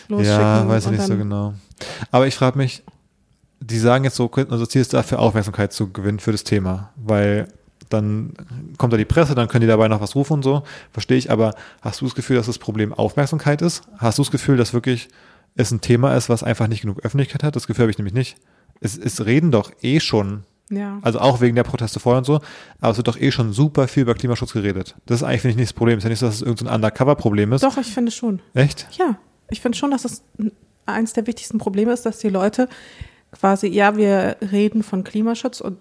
[0.08, 0.38] losschicken.
[0.38, 1.54] Ja, weiß ich nicht so genau.
[2.10, 2.82] Aber ich frage mich,
[3.60, 7.48] die sagen jetzt so, unser Ziel ist dafür Aufmerksamkeit zu gewinnen für das Thema, weil
[7.88, 8.34] dann
[8.76, 11.30] kommt da die Presse, dann können die dabei noch was rufen und so, verstehe ich,
[11.30, 13.82] aber hast du das Gefühl, dass das Problem Aufmerksamkeit ist?
[13.96, 15.08] Hast du das Gefühl, dass wirklich
[15.58, 17.54] es ein Thema ist, was einfach nicht genug Öffentlichkeit hat?
[17.56, 18.36] Das Gefühl habe ich nämlich nicht.
[18.80, 20.98] Es, es reden doch eh schon, Ja.
[21.02, 22.40] also auch wegen der Proteste vorher und so,
[22.80, 24.94] aber es wird doch eh schon super viel über Klimaschutz geredet.
[25.06, 25.98] Das ist eigentlich, finde ich, nicht das Problem.
[25.98, 27.62] Es ist ja nicht so, dass es irgendein Undercover-Problem ist.
[27.64, 28.40] Doch, ich finde schon.
[28.54, 28.86] Echt?
[28.98, 29.18] Ja,
[29.50, 30.22] ich finde schon, dass es
[30.86, 32.68] eins der wichtigsten Probleme ist, dass die Leute
[33.32, 35.76] quasi, ja, wir reden von Klimaschutz und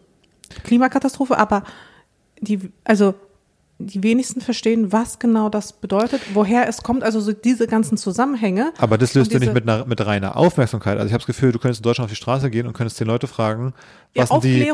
[0.63, 1.63] Klimakatastrophe, aber
[2.41, 3.13] die, also
[3.79, 8.73] die wenigsten verstehen, was genau das bedeutet, woher es kommt, also so diese ganzen Zusammenhänge.
[8.79, 10.97] Aber das löst du nicht mit, einer, mit reiner Aufmerksamkeit.
[10.97, 12.99] Also ich habe das Gefühl, du könntest in Deutschland auf die Straße gehen und könntest
[12.99, 13.73] den Leute fragen,
[14.15, 14.71] Ja, was, sind die,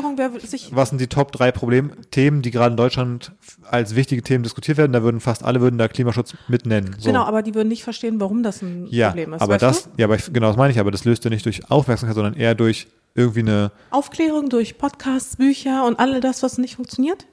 [0.70, 3.32] was sind die Top drei Problemthemen, die gerade in Deutschland
[3.70, 4.92] als wichtige Themen diskutiert werden.
[4.92, 6.96] Da würden fast alle würden da Klimaschutz mit nennen.
[6.98, 7.10] So.
[7.10, 9.42] Genau, aber die würden nicht verstehen, warum das ein ja, Problem ist.
[9.42, 9.90] aber das, Du?
[9.98, 12.34] ja, aber ich, genau das meine ich, aber das löst du nicht durch Aufmerksamkeit, sondern
[12.34, 17.26] eher durch irgendwie eine, Aufklärung durch Podcasts, Bücher und all das, was nicht funktioniert.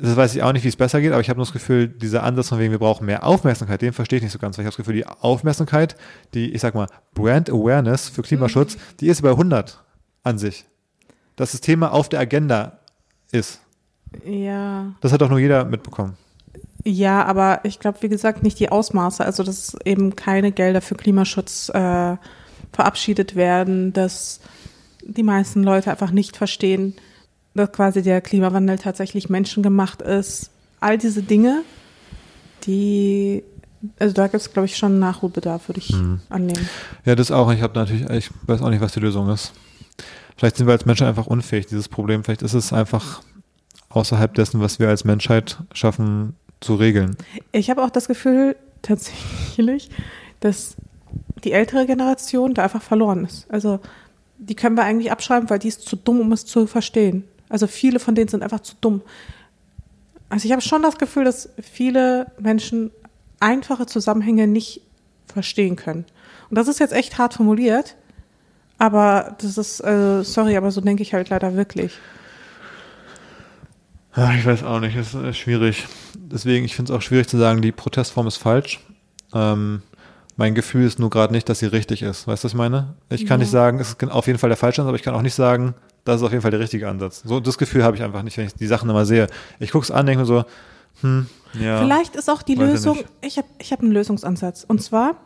[0.00, 1.88] Das weiß ich auch nicht, wie es besser geht, aber ich habe nur das Gefühl,
[1.88, 4.62] dieser Ansatz von wegen, wir brauchen mehr Aufmerksamkeit, den verstehe ich nicht so ganz, weil
[4.62, 5.96] ich habe das Gefühl, die Aufmerksamkeit,
[6.34, 8.80] die, ich sag mal, Brand Awareness für Klimaschutz, Mhm.
[9.00, 9.82] die ist bei 100
[10.22, 10.64] an sich.
[11.36, 12.78] Dass das Thema auf der Agenda
[13.32, 13.60] ist.
[14.24, 14.92] Ja.
[15.00, 16.16] Das hat doch nur jeder mitbekommen.
[16.84, 19.24] Ja, aber ich glaube, wie gesagt, nicht die Ausmaße.
[19.24, 22.16] Also, dass eben keine Gelder für Klimaschutz äh,
[22.72, 24.40] verabschiedet werden, dass
[25.02, 26.94] die meisten Leute einfach nicht verstehen,
[27.54, 30.50] dass quasi der Klimawandel tatsächlich menschengemacht ist.
[30.80, 31.62] All diese Dinge,
[32.64, 33.42] die,
[33.98, 35.94] also da gibt es, glaube ich, schon Nachholbedarf, würde ich
[36.28, 36.68] annehmen.
[37.04, 37.52] Ja, das auch.
[37.52, 39.52] Ich habe natürlich, ich weiß auch nicht, was die Lösung ist.
[40.36, 42.24] Vielleicht sind wir als Menschen einfach unfähig, dieses Problem.
[42.24, 43.22] Vielleicht ist es einfach
[43.90, 47.16] außerhalb dessen, was wir als Menschheit schaffen zu regeln.
[47.52, 49.90] Ich habe auch das Gefühl, tatsächlich,
[50.40, 50.76] dass
[51.44, 53.50] die ältere Generation da einfach verloren ist.
[53.50, 53.80] Also
[54.38, 57.24] die können wir eigentlich abschreiben, weil die ist zu dumm, um es zu verstehen.
[57.50, 59.02] Also viele von denen sind einfach zu dumm.
[60.30, 62.90] Also ich habe schon das Gefühl, dass viele Menschen
[63.40, 64.80] einfache Zusammenhänge nicht
[65.26, 66.04] verstehen können.
[66.48, 67.96] Und das ist jetzt echt hart formuliert,
[68.78, 71.92] aber das ist, äh, sorry, aber so denke ich halt leider wirklich.
[74.16, 75.86] Ja, ich weiß auch nicht, es ist schwierig.
[76.16, 78.80] Deswegen, ich finde es auch schwierig zu sagen, die Protestform ist falsch.
[79.32, 79.82] Ähm,
[80.36, 82.26] mein Gefühl ist nur gerade nicht, dass sie richtig ist.
[82.26, 82.94] Weißt du, was ich meine?
[83.08, 83.44] Ich kann Ja.
[83.44, 85.34] nicht sagen, es ist auf jeden Fall der falsche Ansatz, aber ich kann auch nicht
[85.34, 85.74] sagen,
[86.04, 87.22] das ist auf jeden Fall der richtige Ansatz.
[87.24, 89.26] So, das Gefühl habe ich einfach nicht, wenn ich die Sachen immer sehe.
[89.58, 90.44] Ich gucke es an, denke mir so,
[91.02, 91.26] hm,
[91.60, 91.80] ja.
[91.80, 93.08] Vielleicht ist auch die Lösung, nicht.
[93.22, 94.64] ich habe ich hab einen Lösungsansatz.
[94.66, 95.16] Und zwar,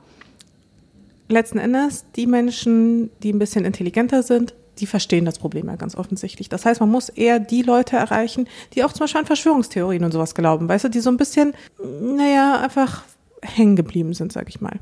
[1.29, 5.95] letzten Endes, die Menschen, die ein bisschen intelligenter sind, die verstehen das Problem ja ganz
[5.95, 6.49] offensichtlich.
[6.49, 10.13] Das heißt, man muss eher die Leute erreichen, die auch zum Beispiel an Verschwörungstheorien und
[10.13, 13.03] sowas glauben, weißt du, die so ein bisschen, naja, einfach
[13.43, 14.79] hängen geblieben sind, sag ich mal.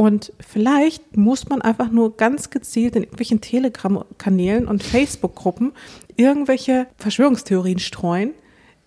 [0.00, 5.72] Und vielleicht muss man einfach nur ganz gezielt in irgendwelchen Telegram-Kanälen und Facebook-Gruppen
[6.16, 8.32] irgendwelche Verschwörungstheorien streuen,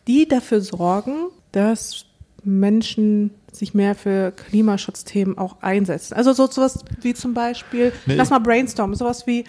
[0.08, 2.06] die dafür sorgen, dass
[2.44, 6.16] Menschen sich mehr für Klimaschutzthemen auch einsetzen.
[6.16, 9.44] Also so sowas wie zum Beispiel, Nee, lass mal brainstormen, sowas wie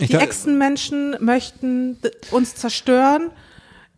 [0.00, 1.96] die Echsenmenschen möchten
[2.30, 3.30] uns zerstören,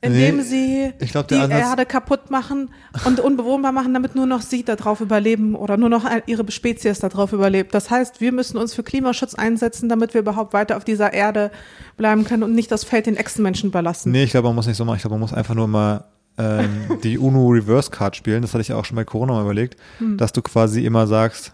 [0.02, 2.70] indem Nee, sie ich glaub, die Ansatz- Erde kaputt machen
[3.06, 7.32] und unbewohnbar machen, damit nur noch sie darauf überleben oder nur noch ihre Spezies darauf
[7.32, 7.72] überlebt.
[7.72, 11.50] Das heißt, wir müssen uns für Klimaschutz einsetzen, damit wir überhaupt weiter auf dieser Erde
[11.96, 14.12] bleiben können und nicht das Feld den Echsenmenschen überlassen.
[14.12, 14.96] Nee, ich glaube, man muss nicht so machen.
[14.96, 16.04] Ich glaube, man muss einfach nur mal
[16.36, 18.42] ähm, die UNO Reverse Card spielen.
[18.42, 20.16] Das hatte ich ja auch schon bei Corona mal überlegt, Hm.
[20.18, 21.52] dass du quasi immer sagst,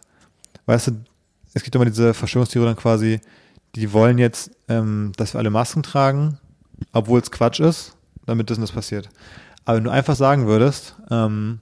[0.67, 0.93] weißt du,
[1.53, 3.21] es gibt immer diese Verschwörungstheorie dann quasi,
[3.75, 6.39] die wollen jetzt, ähm, dass wir alle Masken tragen,
[6.93, 7.97] obwohl es Quatsch ist,
[8.29, 9.09] damit das und das passiert.
[9.65, 11.61] Aber wenn du einfach sagen würdest, ähm,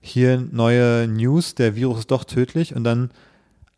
[0.00, 3.10] hier neue News, der Virus ist doch tödlich und dann,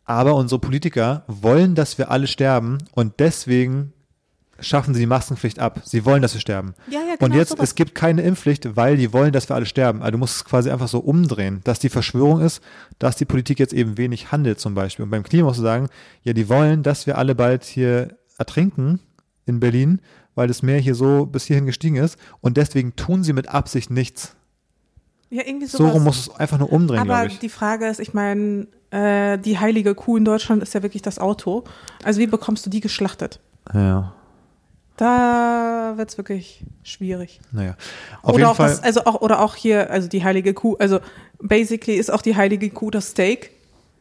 [0.05, 3.93] aber unsere Politiker wollen, dass wir alle sterben und deswegen
[4.59, 5.81] schaffen sie die Maskenpflicht ab.
[5.83, 6.73] Sie wollen, dass wir sterben.
[6.89, 7.69] Ja, ja, und genau jetzt, sowas.
[7.69, 10.01] es gibt keine Impfpflicht, weil die wollen, dass wir alle sterben.
[10.01, 12.61] Also du musst es quasi einfach so umdrehen, dass die Verschwörung ist,
[12.99, 15.03] dass die Politik jetzt eben wenig handelt zum Beispiel.
[15.03, 15.89] Und beim Klima musst du sagen,
[16.23, 18.99] ja, die wollen, dass wir alle bald hier ertrinken
[19.45, 20.01] in Berlin,
[20.37, 23.89] weil das Meer hier so bis hierhin gestiegen ist und deswegen tun sie mit Absicht
[23.89, 24.35] nichts.
[25.29, 25.93] Ja, irgendwie So sowas.
[25.95, 29.59] rum musst du es einfach nur umdrehen, Aber die Frage ist, ich meine, äh, die
[29.59, 31.65] heilige Kuh in Deutschland ist ja wirklich das Auto.
[32.03, 33.39] Also wie bekommst du die geschlachtet?
[33.73, 34.13] Ja,
[34.95, 37.39] Da wird's wirklich schwierig.
[37.51, 37.75] naja.
[38.21, 38.69] Auf oder jeden auch Fall.
[38.69, 40.99] das, also auch, oder auch hier, also die heilige Kuh, also
[41.41, 43.51] basically ist auch die heilige Kuh das Steak.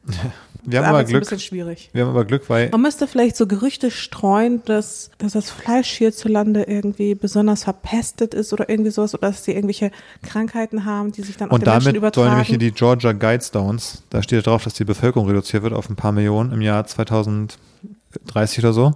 [0.67, 1.21] wir haben Da aber wird's ein Glück.
[1.23, 1.91] bisschen schwierig.
[1.93, 5.91] Wir haben aber Glück, weil Man müsste vielleicht so Gerüchte streuen, dass, dass das Fleisch
[5.91, 9.91] hierzulande irgendwie besonders verpestet ist oder irgendwie sowas, oder dass sie irgendwelche
[10.23, 12.75] Krankheiten haben, die sich dann auf Und den Menschen damit sollen nämlich hier übertragen.
[12.75, 16.53] die Georgia Guidestones, da steht drauf, dass die Bevölkerung reduziert wird auf ein paar Millionen
[16.53, 18.93] im Jahr 2030 oder so.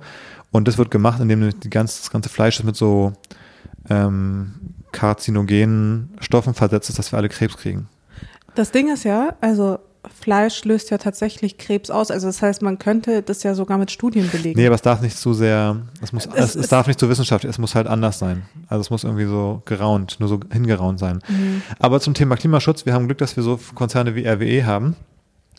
[0.50, 3.12] Und das wird gemacht, indem die ganze, das ganze Fleisch ist mit so
[3.88, 4.54] ähm,
[4.92, 7.88] karzinogenen Stoffen versetzt ist, dass wir alle Krebs kriegen.
[8.54, 12.10] Das Ding ist ja, also Fleisch löst ja tatsächlich Krebs aus.
[12.10, 14.58] Also das heißt, man könnte das ja sogar mit Studien belegen.
[14.58, 17.08] Nee, aber es darf nicht zu sehr, es muss, Es es, es, darf nicht zu
[17.08, 18.42] wissenschaftlich, es muss halt anders sein.
[18.68, 21.20] Also es muss irgendwie so geraunt, nur so hingeraunt sein.
[21.28, 21.62] Mhm.
[21.78, 24.96] Aber zum Thema Klimaschutz, wir haben Glück, dass wir so Konzerne wie RWE haben.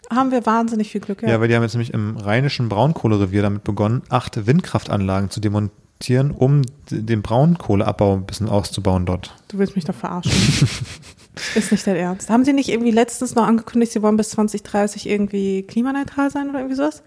[0.10, 1.22] Haben wir wahnsinnig viel Glück.
[1.22, 1.40] Ja.
[1.40, 6.64] weil die haben jetzt nämlich im rheinischen Braunkohlerevier damit begonnen, acht Windkraftanlagen zu demontieren, um
[6.90, 9.36] den Braunkohleabbau ein bisschen auszubauen dort.
[9.50, 10.32] Du willst mich doch verarschen.
[11.56, 12.30] ist nicht dein Ernst.
[12.30, 16.60] Haben Sie nicht irgendwie letztens noch angekündigt, Sie wollen bis 2030 irgendwie klimaneutral sein oder
[16.60, 17.04] irgendwie sowas?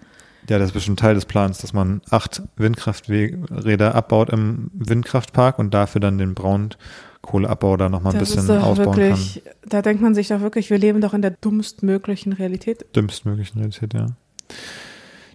[0.49, 5.73] Ja, das ist bestimmt Teil des Plans, dass man acht Windkrafträder abbaut im Windkraftpark und
[5.73, 10.29] dafür dann den Braunkohleabbau da nochmal ein das bisschen ausbauen wirklich, da denkt man sich
[10.29, 12.81] doch wirklich, wir leben doch in der dummstmöglichen Realität.
[12.81, 12.93] kann.
[12.95, 14.07] Dümmstmöglichen Realität, ja.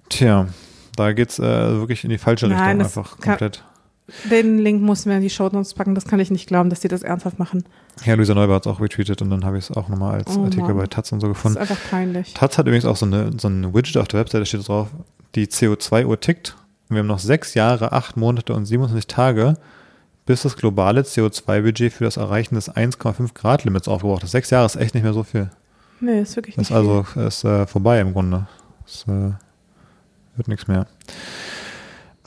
[0.09, 0.47] Tja,
[0.95, 3.63] da geht's äh, wirklich in die falsche Nein, Richtung einfach kann- komplett.
[4.29, 6.79] Den Link mussten wir in die Show Notes packen, das kann ich nicht glauben, dass
[6.79, 7.63] die das ernsthaft machen.
[8.05, 10.35] Ja, Luisa Neuber hat es auch retweetet und dann habe ich es auch nochmal als
[10.37, 10.77] Oh Artikel Mann.
[10.77, 11.57] bei Taz und so Das gefunden.
[11.57, 12.33] ist einfach peinlich.
[12.33, 14.87] Taz hat übrigens auch so, eine, so ein Widget auf der Webseite, da steht drauf,
[15.35, 16.55] die CO2-Uhr tickt.
[16.89, 19.55] Und wir haben noch sechs Jahre, acht Monate und 27 Tage,
[20.25, 24.31] bis das globale CO2-Budget für das Erreichen des 1,5 Grad Limits aufgebraucht ist.
[24.31, 25.49] Sechs Jahre ist echt nicht mehr so viel.
[26.01, 28.47] Nee, ist wirklich Das nicht ist also ist, äh, vorbei im Grunde.
[28.87, 29.31] Es äh,
[30.35, 30.87] wird nichts mehr.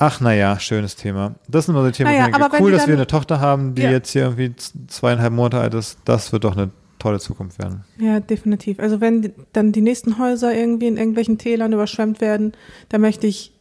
[0.05, 1.37] Ach naja, schönes Thema.
[1.47, 3.77] Das sind immer so die Themen, Naja, aber cool, dass wir dann- eine Tochter haben,
[3.77, 3.91] die Ja.
[3.93, 4.53] jetzt hier irgendwie
[4.89, 5.99] zweieinhalb Monate alt ist.
[6.05, 7.85] Das wird doch eine tolle Zukunft werden.
[7.99, 8.81] Ja, definitiv.
[8.81, 12.53] Also wenn dann die nächsten Häuser irgendwie in irgendwelchen Tälern überschwemmt werden,
[12.89, 13.53] da möchte ich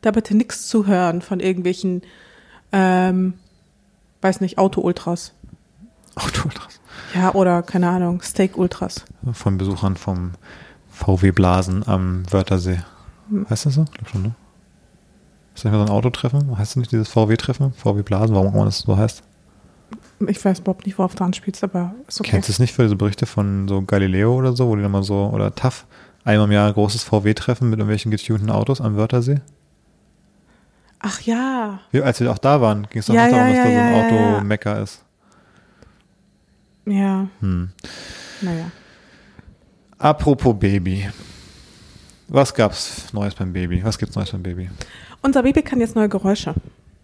[0.00, 2.00] da bitte nichts zu hören von irgendwelchen,
[2.72, 3.34] ähm,
[4.22, 5.32] weiß nicht, Auto-Ultras.
[6.14, 6.80] Autoultras.
[7.14, 9.04] Ja, oder keine Ahnung, Steak-Ultras.
[9.32, 10.32] Von Besuchern vom
[10.90, 12.80] VW Blasen am Wörthersee.
[13.28, 13.46] Hm.
[13.50, 13.84] Heißt das so?
[13.84, 14.34] Ich glaube schon, ne?
[15.64, 16.56] Nicht mal so ein Autotreffen?
[16.58, 17.72] Heißt das nicht dieses VW-Treffen?
[17.74, 19.22] VW Blasen, warum auch immer das so heißt?
[20.28, 22.30] Ich weiß überhaupt nicht, worauf du anspielst, aber ist okay.
[22.30, 24.92] Kennst du es nicht für diese Berichte von so Galileo oder so, wo die dann
[24.92, 25.84] mal so, oder TAF,
[26.24, 29.40] einmal im Jahr ein großes VW-Treffen mit irgendwelchen getunten Autos am Wörthersee?
[31.00, 31.80] Ach ja.
[31.90, 33.70] Wir, als wir auch da waren, ging es doch Ja, darum, ja, dass da so
[33.70, 34.36] ja, ein ja, ja, ja.
[34.36, 35.04] Auto-Mecker ist.
[36.86, 37.70] Ja, Hm.
[38.40, 38.70] naja.
[39.98, 41.08] Apropos Baby.
[42.28, 43.84] Was gab's Neues beim Baby?
[43.84, 44.70] Was gibt's Neues beim Baby?
[45.22, 46.54] Unser Baby kann jetzt neue Geräusche.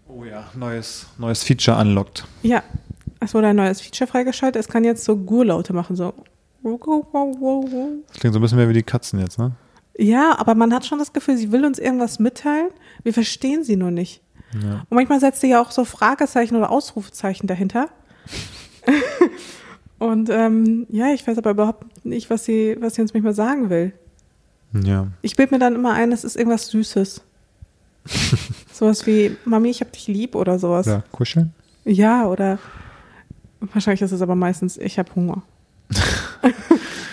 [0.07, 2.25] Oh ja, neues, neues Feature unlocked.
[2.43, 2.63] Ja,
[3.19, 4.59] es wurde ein neues Feature freigeschaltet.
[4.59, 6.13] Es kann jetzt so Gurlaute machen, so.
[6.61, 9.53] Das klingt so ein bisschen mehr wie die Katzen jetzt, ne?
[9.97, 12.69] Ja, aber man hat schon das Gefühl, sie will uns irgendwas mitteilen.
[13.03, 14.21] Wir verstehen sie nur nicht.
[14.53, 14.85] Ja.
[14.89, 17.89] Und manchmal setzt sie ja auch so Fragezeichen oder Ausrufezeichen dahinter.
[19.99, 23.69] Und ähm, ja, ich weiß aber überhaupt nicht, was sie, was sie uns manchmal sagen
[23.69, 23.93] will.
[24.73, 25.07] Ja.
[25.21, 27.21] Ich bilde mir dann immer ein, es ist irgendwas Süßes.
[28.73, 30.85] sowas wie, Mami, ich hab dich lieb oder sowas.
[30.85, 31.53] Ja, Ja, kuscheln?
[31.85, 32.59] oder
[33.59, 35.41] wahrscheinlich ist es aber meistens, ich hab Hunger.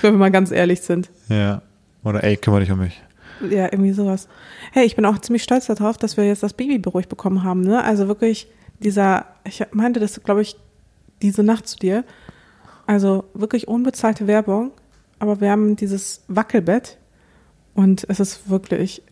[0.03, 1.11] Wenn wir mal ganz ehrlich sind.
[1.29, 1.63] Ja.
[2.05, 3.03] Oder ey, kümmere dich um mich.
[3.41, 4.29] Ja, irgendwie sowas.
[4.73, 7.63] Hey, ich bin auch ziemlich stolz darauf, dass wir jetzt das Baby beruhigt bekommen haben.
[7.63, 7.83] Ne?
[7.83, 10.57] Also wirklich dieser, ich meinte das, glaube ich,
[11.23, 12.05] diese Nacht zu dir.
[12.87, 14.71] Also wirklich unbezahlte Werbung,
[15.19, 16.99] aber wir haben dieses Wackelbett
[17.75, 19.03] und es ist wirklich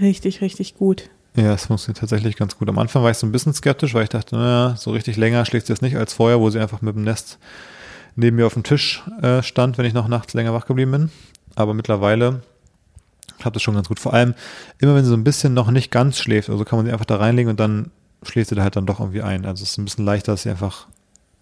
[0.00, 1.08] richtig, richtig gut.
[1.34, 2.68] Ja, es funktioniert tatsächlich ganz gut.
[2.68, 5.44] Am Anfang war ich so ein bisschen skeptisch, weil ich dachte, naja, so richtig länger
[5.46, 7.38] schlägt sie jetzt nicht als vorher, wo sie einfach mit dem Nest
[8.16, 11.10] neben mir auf dem Tisch äh, stand, wenn ich noch nachts länger wach geblieben bin.
[11.54, 12.42] Aber mittlerweile
[13.38, 13.98] klappt es schon ganz gut.
[13.98, 14.34] Vor allem,
[14.78, 17.06] immer wenn sie so ein bisschen noch nicht ganz schläft, also kann man sie einfach
[17.06, 17.90] da reinlegen und dann
[18.22, 19.46] schläft sie da halt dann doch irgendwie ein.
[19.46, 20.86] Also es ist ein bisschen leichter, dass sie einfach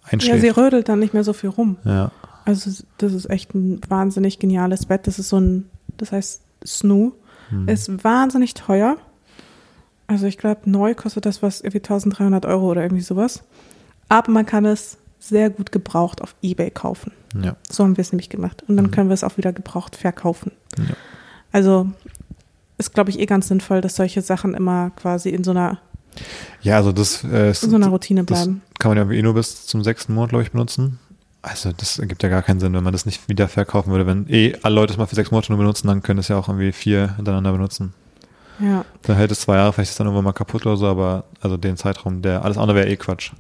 [0.05, 0.41] Ja, einschläft.
[0.41, 1.77] sie rödelt dann nicht mehr so viel rum.
[1.85, 2.13] Ja,
[2.45, 5.09] Also das ist echt ein wahnsinnig geniales Bett.
[5.09, 7.13] Das ist so ein, das heißt Snoo.
[7.67, 8.97] Ist wahnsinnig teuer.
[10.11, 13.45] Also ich glaube, neu kostet das was irgendwie 1300 Euro oder irgendwie sowas.
[14.09, 17.13] Aber man kann es sehr gut gebraucht auf Ebay kaufen.
[17.41, 17.55] ja.
[17.71, 18.65] So haben wir es nämlich gemacht.
[18.67, 20.51] Und dann können wir es auch wieder gebraucht verkaufen.
[20.79, 20.97] Ja.
[21.53, 21.87] Also
[22.77, 25.79] ist, glaube ich, eh ganz sinnvoll, dass solche Sachen immer quasi in so einer,
[26.61, 28.63] Ja, also das, äh, ist, in so einer Routine bleiben.
[28.81, 30.99] kann man ja eh nur bis zum sechsten Monat, glaube ich, benutzen.
[31.43, 34.09] Also das ergibt ja gar keinen Sinn, wenn man das nicht wieder verkaufen würde.
[34.09, 36.37] Wenn eh alle Leute es mal für sechs Monate nur benutzen, dann können es ja
[36.37, 37.95] auch irgendwie vier hintereinander benutzen.
[38.61, 40.87] Ja, Dann hält es zwei Jahre, vielleicht ist es dann irgendwann mal kaputt oder so,
[40.87, 43.33] aber also den Zeitraum, der alles andere wäre eh Quatsch.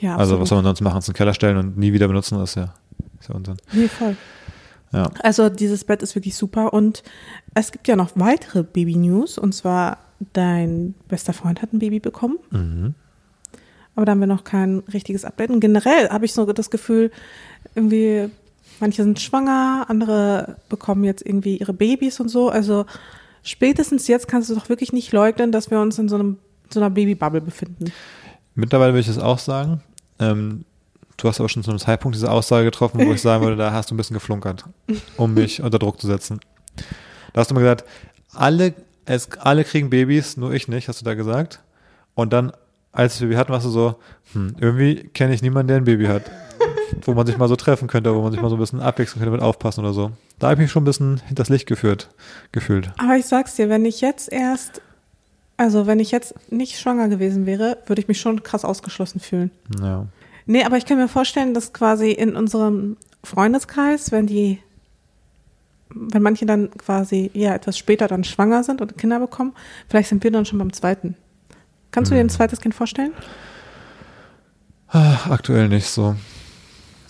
[0.00, 0.40] ja, Also absolut.
[0.42, 0.98] was soll man sonst machen?
[0.98, 2.74] Es in den Keller stellen und nie wieder benutzen, das ist ja,
[3.20, 3.56] ist ja Unsinn.
[3.72, 4.16] Nee, voll.
[4.92, 5.10] Ja.
[5.22, 7.02] Also dieses Bett ist wirklich super und
[7.54, 9.98] es gibt ja noch weitere Baby-News und zwar
[10.34, 12.94] dein bester Freund hat ein Baby bekommen, Mhm.
[13.96, 15.50] aber da haben wir noch kein richtiges Update.
[15.50, 17.10] Und generell habe ich so das Gefühl,
[17.74, 18.28] irgendwie
[18.80, 22.48] manche sind schwanger, andere bekommen jetzt irgendwie ihre Babys und so.
[22.50, 22.84] Also
[23.42, 26.38] spätestens jetzt kannst du doch wirklich nicht leugnen, dass wir uns in so einem
[26.72, 27.92] so einer Babybubble befinden.
[28.54, 29.82] Mittlerweile würde ich es auch sagen.
[30.18, 30.64] Ähm,
[31.16, 33.72] du hast aber schon zu einem Zeitpunkt diese Aussage getroffen, wo ich sagen würde, da
[33.72, 34.64] hast du ein bisschen geflunkert,
[35.16, 36.40] um mich unter Druck zu setzen.
[37.32, 37.84] Da hast du mal gesagt,
[38.32, 38.74] alle,
[39.04, 41.60] es, alle kriegen Babys, nur ich nicht, hast du da gesagt.
[42.14, 42.52] Und dann,
[42.92, 43.96] als wir Baby hatten, warst du so,
[44.32, 46.30] hm, irgendwie kenne ich niemanden, der ein Baby hat.
[47.02, 49.20] Wo man sich mal so treffen könnte, wo man sich mal so ein bisschen abwechseln
[49.20, 50.12] könnte mit aufpassen oder so.
[50.38, 52.08] Da habe ich mich schon ein bisschen hinters Licht geführt,
[52.52, 52.90] gefühlt.
[52.98, 54.80] Aber ich sag's dir, wenn ich jetzt erst,
[55.56, 59.50] also wenn ich jetzt nicht schwanger gewesen wäre, würde ich mich schon krass ausgeschlossen fühlen.
[59.80, 60.06] Ja.
[60.46, 64.58] Nee, aber ich kann mir vorstellen, dass quasi in unserem Freundeskreis, wenn die,
[65.90, 69.52] wenn manche dann quasi ja etwas später dann schwanger sind und Kinder bekommen,
[69.88, 71.16] vielleicht sind wir dann schon beim zweiten.
[71.92, 73.12] Kannst du dir ein zweites Kind vorstellen?
[74.88, 76.16] Ah, Aktuell nicht so.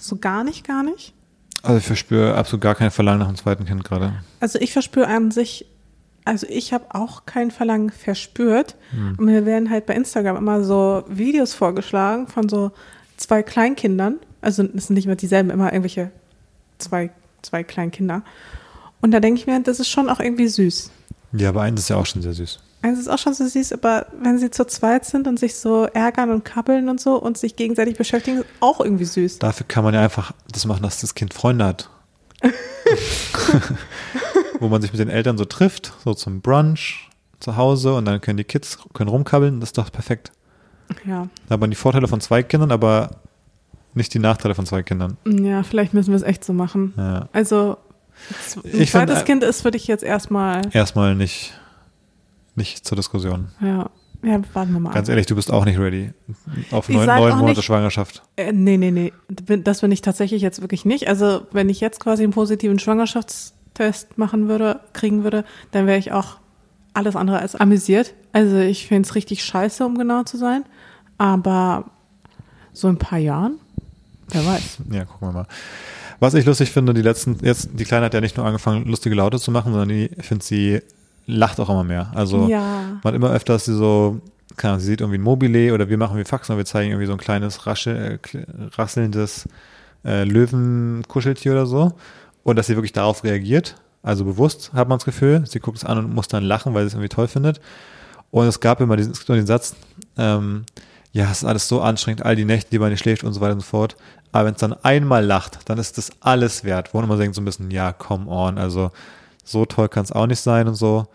[0.02, 1.14] So gar nicht, gar nicht.
[1.62, 4.14] Also ich verspüre absolut gar kein Verlangen nach einem zweiten Kind gerade.
[4.40, 5.66] Also ich verspüre an sich,
[6.24, 8.74] also ich habe auch kein Verlangen verspürt.
[9.16, 12.72] Und mir werden halt bei Instagram immer so Videos vorgeschlagen von so
[13.16, 14.16] zwei Kleinkindern.
[14.40, 16.10] Also es sind nicht immer dieselben, immer irgendwelche
[16.78, 17.10] zwei,
[17.42, 18.22] zwei Kleinkinder.
[19.00, 20.90] Und da denke ich mir, das ist schon auch irgendwie süß.
[21.32, 22.58] Ja, aber eins ist ja auch schon sehr süß.
[22.82, 25.54] Also es ist auch schon so süß, aber wenn sie zu zweit sind und sich
[25.54, 29.38] so ärgern und kabbeln und so und sich gegenseitig beschäftigen, ist auch irgendwie süß.
[29.38, 31.90] Dafür kann man ja einfach das machen, dass das Kind Freunde hat.
[34.58, 37.08] Wo man sich mit den Eltern so trifft, so zum Brunch
[37.38, 40.32] zu Hause und dann können die Kids können rumkabbeln, das ist doch perfekt.
[41.06, 41.28] Ja.
[41.48, 43.10] Da hat man die Vorteile von zwei Kindern, aber
[43.94, 45.16] nicht die Nachteile von zwei Kindern.
[45.24, 46.94] Ja, vielleicht müssen wir es echt so machen.
[46.96, 47.28] Ja.
[47.32, 47.76] Also
[48.64, 51.54] ein Ich zweites find, äh, Kind ist für dich jetzt erstmal, Erstmal nicht,
[52.54, 53.48] nicht zur Diskussion.
[53.60, 53.90] ja,
[54.24, 54.92] ja, warten wir mal.
[54.92, 55.10] Ganz ab.
[55.14, 56.12] ehrlich, du bist auch nicht ready
[56.70, 58.22] auf Ich neun, neun Monate nicht- Schwangerschaft.
[58.36, 59.12] Äh, nee, nee, nee.
[59.28, 61.08] Das bin ich tatsächlich jetzt wirklich nicht.
[61.08, 66.12] Also, wenn ich jetzt quasi einen positiven Schwangerschaftstest machen würde, kriegen würde, dann wäre ich
[66.12, 66.36] auch
[66.94, 68.14] alles andere als amüsiert.
[68.32, 70.64] Also, ich finde es richtig scheiße, um genau zu sein.
[71.18, 71.90] Aber
[72.72, 73.58] so in ein paar Jahren,
[74.28, 74.78] wer weiß.
[74.92, 75.46] Ja, gucken wir mal.
[76.20, 79.16] Was ich lustig finde, die letzten, jetzt, die Kleine hat ja nicht nur angefangen, lustige
[79.16, 80.80] Laute zu machen, sondern die, ich finde, sie
[81.26, 82.10] lacht auch immer mehr.
[82.14, 82.82] Also, Ja.
[83.02, 84.20] man hat immer öfters sie so,
[84.56, 86.90] keine Ahnung, sie sieht irgendwie ein Mobile oder wir machen wie Faxen und wir zeigen
[86.90, 88.38] irgendwie so ein kleines, raschel, äh,
[88.76, 89.48] rasselndes
[90.04, 91.92] äh, Löwenkuscheltier oder so.
[92.44, 93.76] Und dass sie wirklich darauf reagiert.
[94.02, 95.44] Also bewusst hat man das Gefühl.
[95.46, 97.60] Sie guckt es an und muss dann lachen, weil sie es irgendwie toll findet.
[98.32, 99.76] Und es gab immer diesen, es gibt immer den Satz,
[100.18, 100.64] ähm,
[101.12, 103.40] ja, es ist alles so anstrengend, all die Nächte, die man nicht schläft und so
[103.40, 103.96] weiter und so fort.
[104.32, 106.92] Aber wenn es dann einmal lacht, dann ist das alles wert.
[106.94, 108.90] Wo man immer denkt so ein bisschen, ja, come on, also
[109.52, 111.06] so toll kann es auch nicht sein und so.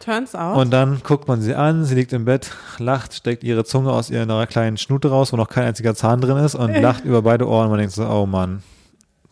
[0.00, 0.56] Turns out.
[0.56, 4.10] Und dann guckt man sie an, sie liegt im Bett, lacht, steckt ihre Zunge aus
[4.10, 7.48] ihrer kleinen Schnute raus, wo noch kein einziger Zahn drin ist und lacht über beide
[7.48, 7.64] Ohren.
[7.64, 8.62] Und man denkt so, oh Mann,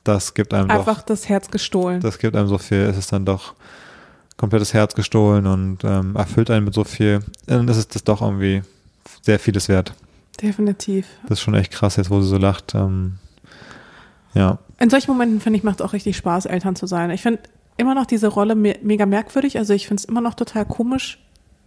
[0.04, 2.00] das gibt einem einfach doch, das Herz gestohlen.
[2.00, 2.78] das gibt einem so viel.
[2.78, 3.54] Es ist dann doch
[4.36, 7.20] komplettes Herz gestohlen und ähm, erfüllt einen mit so viel.
[7.46, 8.62] Dann ist es das doch irgendwie
[9.22, 9.94] sehr vieles wert.
[10.42, 11.06] Definitiv.
[11.22, 12.74] Das ist schon echt krass jetzt, wo sie so lacht.
[12.74, 13.14] Ähm,
[14.34, 17.10] ja, In solchen Momenten, finde ich, macht es auch richtig Spaß, Eltern zu sein.
[17.10, 17.40] Ich finde
[17.76, 19.58] immer noch diese Rolle me mega merkwürdig.
[19.58, 21.18] Also ich finde es immer noch total komisch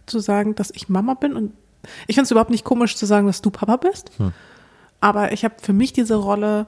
[0.06, 1.34] zu sagen, dass ich Mama bin.
[1.34, 1.52] Und
[2.06, 4.10] ich finde es überhaupt nicht komisch zu sagen, dass du Papa bist.
[4.18, 4.32] Hm.
[5.00, 6.66] aber ich habe für mich diese Rolle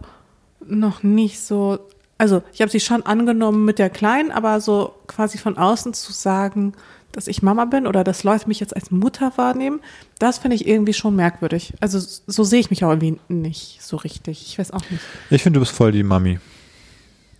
[0.67, 1.79] noch nicht so,
[2.19, 6.13] also ich habe sie schon angenommen mit der Kleinen, aber so quasi von außen zu
[6.13, 6.73] sagen,
[7.11, 9.81] dass ich Mama bin oder dass Leute mich jetzt als Mutter wahrnehmen,
[10.19, 11.75] das finde ich irgendwie schon merkwürdig.
[11.81, 14.47] Also so sehe ich mich auch irgendwie nicht so richtig.
[14.47, 15.03] Ich weiß auch nicht.
[15.29, 16.39] Ich finde, du bist voll die Mami.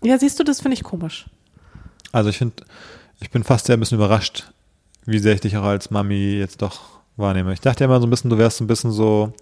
[0.03, 1.27] Ja, siehst du, das finde ich komisch.
[2.13, 2.65] Also ich finde,
[3.21, 4.53] ich bin fast sehr ein bisschen überrascht,
[5.07, 6.81] wie sehr ich dich auch als Mami jetzt doch
[7.17, 7.53] wahrnehme.
[7.53, 9.33] Ich dachte ja immer so ein bisschen, du wärst ein bisschen so,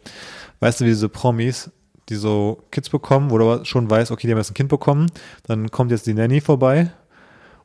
[0.60, 1.70] weißt du, wie diese Promis,
[2.08, 4.68] die so Kids bekommen, wo du aber schon weißt, okay, die haben jetzt ein Kind
[4.68, 5.10] bekommen,
[5.46, 6.90] dann kommt jetzt die Nanny vorbei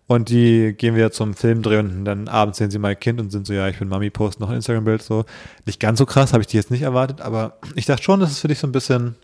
[0.07, 3.47] und die gehen wieder zum Filmdreh und dann abends sehen sie ihr Kind und sind
[3.47, 5.25] so, ja, ich bin Mami, posten noch ein Instagram-Bild, so.
[5.65, 8.31] Nicht ganz so krass, habe ich die jetzt nicht erwartet, aber ich dachte schon, das
[8.31, 9.15] ist für dich so ein bisschen,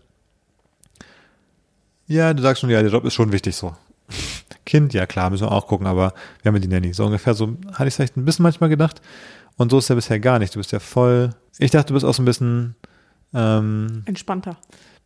[2.06, 3.74] ja, du sagst schon, ja, der Job ist schon wichtig so.
[4.64, 6.92] Kind, ja klar, müssen wir auch gucken, aber wir haben ja die Nanny.
[6.92, 9.00] So ungefähr so hatte ich es vielleicht ein bisschen manchmal gedacht.
[9.56, 10.54] Und so ist ja bisher gar nicht.
[10.54, 11.30] Du bist ja voll.
[11.58, 12.74] Ich dachte, du bist auch so ein bisschen,
[13.34, 14.56] ähm, Entspannter.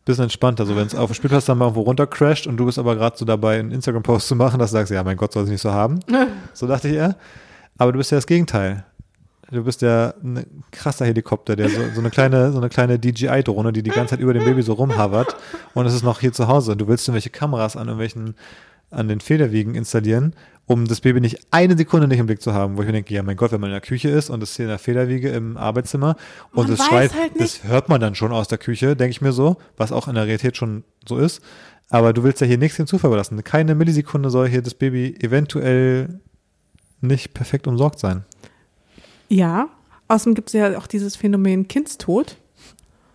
[0.05, 0.65] bisschen entspannter.
[0.65, 3.17] So, wenn es auf dem Spielplatz dann mal irgendwo runtercrasht und du bist aber gerade
[3.17, 5.61] so dabei, einen Instagram-Post zu machen, dass du sagst, ja, mein Gott, soll ich nicht
[5.61, 5.99] so haben.
[6.53, 7.15] So dachte ich eher.
[7.77, 8.85] Aber du bist ja das Gegenteil.
[9.49, 13.71] Du bist ja ein krasser Helikopter, der so, so eine kleine, so eine kleine DJI-Drohne,
[13.71, 15.37] die die ganze Zeit über dem Baby so rumhavert.
[15.73, 16.75] Und es ist noch hier zu Hause.
[16.75, 18.35] Du willst irgendwelche Kameras an irgendwelchen,
[18.89, 20.33] an den Federwiegen installieren,
[20.65, 23.13] um das Baby nicht eine Sekunde nicht im Blick zu haben, wo ich mir denke,
[23.13, 25.29] ja, mein Gott, wenn man in der Küche ist und es hier in der Federwiege
[25.29, 26.15] im Arbeitszimmer
[26.51, 29.31] und es schreit, halt das hört man dann schon aus der Küche, denke ich mir
[29.31, 31.41] so, was auch in der Realität schon so ist.
[31.89, 33.41] Aber du willst ja hier nichts dem Zufall überlassen.
[33.43, 36.19] Keine Millisekunde soll hier das Baby eventuell
[36.99, 38.25] nicht perfekt umsorgt sein.
[39.29, 39.69] Ja.
[40.09, 42.37] Außerdem gibt es ja auch dieses Phänomen Kindstod.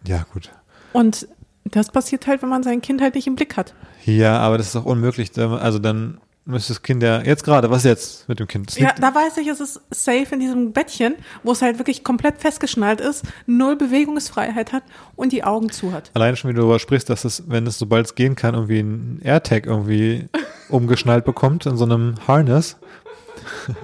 [0.07, 0.51] Ja, gut.
[0.93, 1.27] Und
[1.64, 3.74] das passiert halt, wenn man sein Kind halt nicht im Blick hat.
[4.04, 5.30] Ja, aber das ist auch unmöglich.
[5.38, 8.68] Also dann müsste das Kind ja, jetzt gerade, was jetzt mit dem Kind?
[8.70, 12.02] Das Ja, da weiß ich, es ist safe in diesem Bettchen, wo es halt wirklich
[12.02, 14.82] komplett festgeschnallt ist, null Bewegungsfreiheit hat
[15.14, 16.10] und die Augen zu hat.
[16.14, 18.80] Allein schon, wie du darüber sprichst, dass es, wenn es sobald es gehen kann, irgendwie
[18.80, 20.28] ein AirTag irgendwie
[20.68, 22.76] umgeschnallt bekommt in so einem Harness.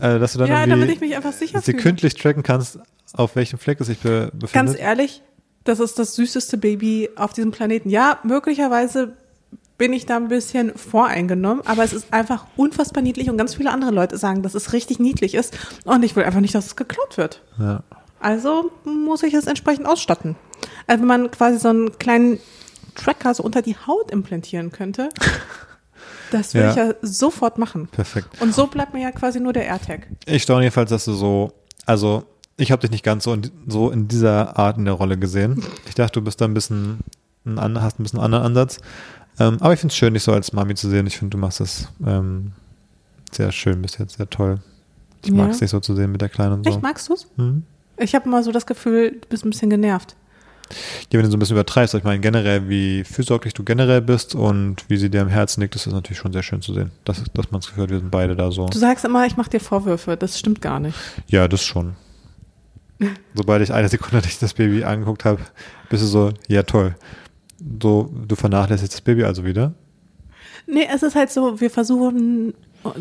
[0.00, 1.78] äh, dass du dann Ja, irgendwie damit ich mich einfach sicher fühle.
[1.78, 2.78] sekündlich tracken kannst,
[3.14, 4.76] auf welchem Fleck es sich be Ganz befindet.
[4.78, 5.22] ehrlich,
[5.68, 7.90] das ist das süßeste Baby auf diesem Planeten.
[7.90, 9.12] Ja, möglicherweise
[9.76, 13.70] bin ich da ein bisschen voreingenommen, aber es ist einfach unfassbar niedlich und ganz viele
[13.70, 16.76] andere Leute sagen, dass es richtig niedlich ist und ich will einfach nicht, dass es
[16.76, 17.42] geklaut wird.
[17.58, 17.82] Ja.
[18.18, 20.34] Also muss ich es entsprechend ausstatten.
[20.88, 22.40] Also wenn man quasi so einen kleinen
[22.96, 25.10] Tracker so unter die Haut implantieren könnte,
[26.32, 26.70] das würde Ja.
[26.72, 27.86] ich ja sofort machen.
[27.92, 28.28] Perfekt.
[28.40, 30.08] Und so bleibt mir ja quasi nur der AirTag.
[30.26, 31.52] Ich staune jedenfalls, dass du so,
[31.86, 32.24] also
[32.58, 35.62] ich habe dich nicht ganz so in, so in dieser Art in der Rolle gesehen.
[35.88, 36.98] Ich dachte, du bist da ein bisschen,
[37.46, 38.78] ein, hast ein bisschen anderen Ansatz.
[39.38, 41.06] Ähm, aber ich finde es schön, dich so als Mami zu sehen.
[41.06, 42.52] Ich finde, du machst es ähm,
[43.32, 44.58] sehr schön bis jetzt, sehr toll.
[45.22, 45.36] Ich Ja.
[45.36, 46.70] mag es dich so zu sehen mit der Kleinen und so.
[46.70, 47.26] Echt, magst du's?
[47.36, 47.62] Mhm.
[47.96, 50.16] Ich habe immer so das Gefühl, du bist ein bisschen genervt.
[51.10, 54.34] Ja, wenn du so ein bisschen übertreibst, ich meine generell, wie fürsorglich du generell bist
[54.34, 56.90] und wie sie dir am Herzen liegt, das ist natürlich schon sehr schön zu sehen.
[57.04, 58.66] Dass, dass man das Gefühl hat, wir sind beide da so.
[58.66, 60.16] Du sagst immer, ich mache dir Vorwürfe.
[60.16, 60.96] Das stimmt gar nicht.
[61.28, 61.94] Ja, das schon.
[63.34, 65.40] Sobald ich eine Sekunde dich das Baby angeguckt habe,
[65.88, 66.96] bist du so, ja toll.
[67.82, 69.74] So, du vernachlässigst das Baby also wieder.
[70.66, 72.54] Nee, es ist halt so, wir versuchen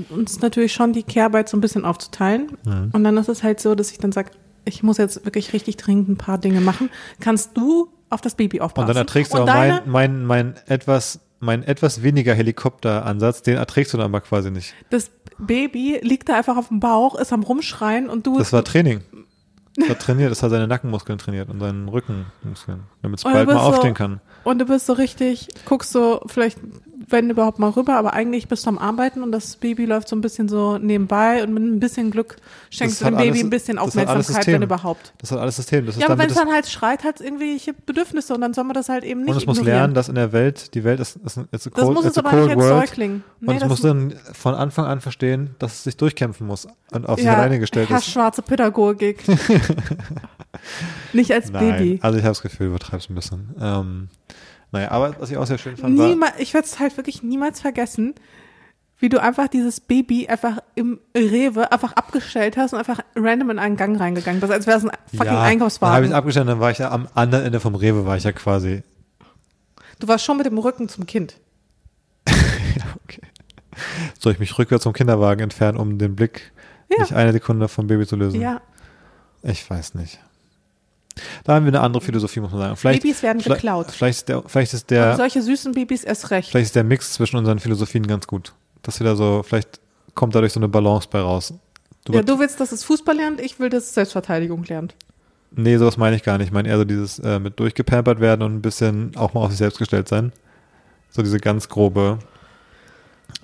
[0.09, 2.57] uns natürlich schon die Kehrarbeit so ein bisschen aufzuteilen.
[2.65, 2.89] Mhm.
[2.93, 4.31] Und dann ist es halt so, dass ich dann sage,
[4.65, 6.89] ich muss jetzt wirklich richtig dringend ein paar Dinge machen.
[7.19, 8.89] Kannst du auf das Baby aufpassen?
[8.89, 13.57] Und dann erträgst du Und deine, mein, mein, mein etwas, mein etwas weniger Helikopteransatz, den
[13.57, 14.73] erträgst du dann aber quasi nicht.
[14.89, 18.63] Das Baby liegt da einfach auf dem Bauch, ist am Rumschreien und du Das war
[18.63, 19.01] Training.
[19.77, 23.59] War trainiert, das hat seine Nackenmuskeln trainiert und seinen Rückenmuskeln, damit es bald mal so-
[23.59, 24.19] aufstehen kann.
[24.43, 26.57] und du bist so richtig, guckst so vielleicht,
[27.09, 30.15] wenn überhaupt mal rüber, aber eigentlich bist du am Arbeiten und das Baby läuft so
[30.15, 32.35] ein bisschen so nebenbei und mit ein bisschen Glück
[32.69, 35.13] schenkst Das du dem Baby alles- ein bisschen Aufmerksamkeit, wenn überhaupt.
[35.19, 35.85] Das hat alles System.
[35.85, 38.65] Das Ja, aber wenn es dann halt schreit, hat es irgendwelche Bedürfnisse und dann soll
[38.65, 40.99] man das halt eben nicht und es muss lernen, dass in der Welt, die Welt
[40.99, 42.89] ist, ist, ist a Das cold, muss es aber nicht cold als.
[42.89, 43.23] Säugling.
[43.39, 47.07] Nee, und es muss dann von Anfang an verstehen, dass es sich durchkämpfen muss und
[47.07, 48.05] auf sich ja, alleine gestellt Herr ist.
[48.07, 49.23] schwarze Pädagogik.
[51.13, 51.99] nicht als Nein, Baby.
[52.01, 53.55] also ich habe das Gefühl, du übertreibst ein bisschen.
[53.59, 54.09] Ähm,
[54.71, 57.23] naja, aber was ich auch sehr schön fand, war, Niemals, ich werde es halt wirklich
[57.23, 58.15] niemals vergessen,
[58.99, 63.59] wie du einfach dieses Baby einfach im Rewe einfach abgestellt hast und einfach random in
[63.59, 66.09] einen Gang reingegangen bist, als wäre es ein fucking ja, Dann habe ich Einkaufswagen.
[66.09, 68.83] es abgestellt, dann war ich ja am anderen Ende vom Rewe, war ich ja quasi.
[69.99, 71.35] Du warst schon mit dem Rücken zum Kind.
[72.29, 73.21] Ja, okay.
[74.19, 76.51] Soll ich mich rückwärts vom Kinderwagen entfernen, um den Blick
[76.89, 77.01] Ja.
[77.01, 78.39] nicht eine Sekunde vom Baby zu lösen?
[78.41, 78.61] Ja,
[79.43, 80.19] Ich weiß nicht.
[81.43, 82.75] Da haben wir eine andere Philosophie, muss man sagen.
[82.75, 83.91] Vielleicht, Babys werden vielleicht, geklaut.
[83.91, 86.51] Vielleicht ist der, vielleicht ist und der, solche süßen Babys erst recht.
[86.51, 88.53] vielleicht ist der Mix zwischen unseren Philosophien ganz gut.
[88.83, 89.79] Dass wir da so, vielleicht
[90.15, 91.53] kommt dadurch so eine Balance bei raus.
[92.05, 94.95] Du, ja, du willst, dass es Fußball lernt, ich will, dass es Selbstverteidigung lernt.
[95.51, 96.47] Nee, sowas meine ich gar nicht.
[96.47, 99.49] Ich meine eher so dieses äh, mit durchgepampert werden und ein bisschen auch mal auf
[99.49, 100.31] sich selbst gestellt sein.
[101.09, 102.19] So diese ganz grobe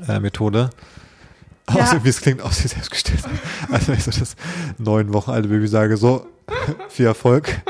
[0.08, 0.70] äh, Methode.
[1.70, 1.84] Ja.
[1.84, 3.24] Außer wie es klingt, auf sich selbst gestellt.
[3.72, 4.36] Also wenn ich so das
[4.78, 6.28] neun Wochen alte Baby sage, so,
[6.90, 7.62] viel Erfolg.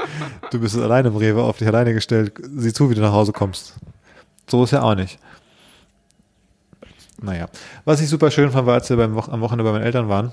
[0.52, 2.34] Du bist alleine im Rewe, auf dich alleine gestellt.
[2.56, 3.76] Sieh zu, wie du nach Hause kommst.
[4.50, 5.20] So ist ja auch nicht.
[7.22, 7.48] Naja.
[7.86, 10.10] Was ich super schön fand, war, als wir beim Wo am Wochenende bei meinen Eltern
[10.10, 10.32] waren.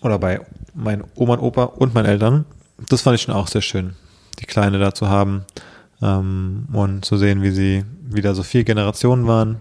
[0.00, 0.40] Oder bei
[0.74, 2.44] meinen Oma und Opa und meinen Eltern.
[2.88, 3.94] Das fand ich schon auch sehr schön,
[4.38, 5.44] die Kleine da zu haben.
[6.00, 9.60] Ähm, und zu sehen, wie sie wieder so vier Generationen waren.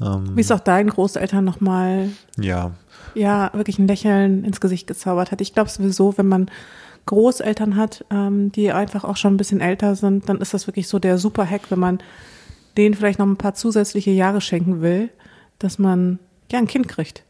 [0.00, 2.72] Ähm, Wie es auch deinen Großeltern nochmal, ja,
[3.14, 5.40] ja, wirklich ein Lächeln ins Gesicht gezaubert hat.
[5.40, 6.50] Ich glaube sowieso, wenn man
[7.06, 10.86] Großeltern hat, ähm, die einfach auch schon ein bisschen älter sind, dann ist das wirklich
[10.88, 11.98] so der super Hack, wenn man
[12.76, 15.08] denen vielleicht noch ein paar zusätzliche Jahre schenken will,
[15.58, 16.18] dass man
[16.52, 17.24] ja ein Kind kriegt.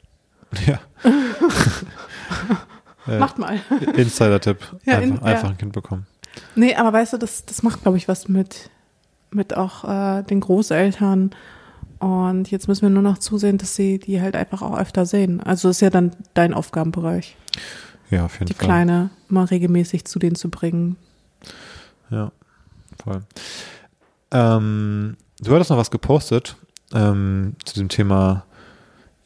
[0.66, 0.80] ja.
[3.08, 3.60] Äh, Macht mal.
[3.94, 4.58] Insider-Tipp.
[4.84, 5.50] Ja, einfach, in- einfach ja.
[5.50, 6.06] ein Kind bekommen.
[6.56, 8.68] Nee, aber weißt du, das, das macht, glaube ich, was mit,
[9.30, 11.30] mit auch äh, den Großeltern.
[11.98, 15.40] Und jetzt müssen wir nur noch zusehen, dass sie die halt einfach auch öfter sehen.
[15.40, 17.36] Also ist ja dann dein Aufgabenbereich,
[18.10, 18.66] Ja, auf jeden die Fall.
[18.66, 20.96] Kleine mal regelmäßig zu denen zu bringen.
[22.10, 22.30] Ja,
[23.02, 23.22] voll.
[24.30, 26.56] Ähm, du hattest noch was gepostet
[26.92, 28.44] ähm, zu dem Thema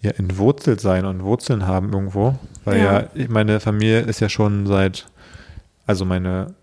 [0.01, 2.39] ja, entwurzelt sein und Wurzeln haben irgendwo.
[2.65, 3.01] Weil Ja.
[3.01, 5.07] ja, ich- meine Familie ist ja schon seit,
[5.87, 6.55] also meine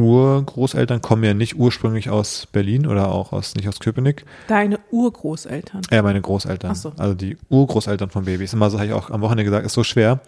[0.00, 4.24] Urgroßeltern kommen ja nicht ursprünglich aus Berlin oder auch aus, nicht aus Köpenick.
[4.48, 5.82] Deine Urgroßeltern.
[5.90, 6.70] Ja, meine Großeltern.
[6.72, 6.92] Ach so.
[6.98, 8.52] Also die Urgroßeltern von Babys.
[8.52, 10.20] Immer so habe ich auch am Wochenende gesagt, ist so schwer.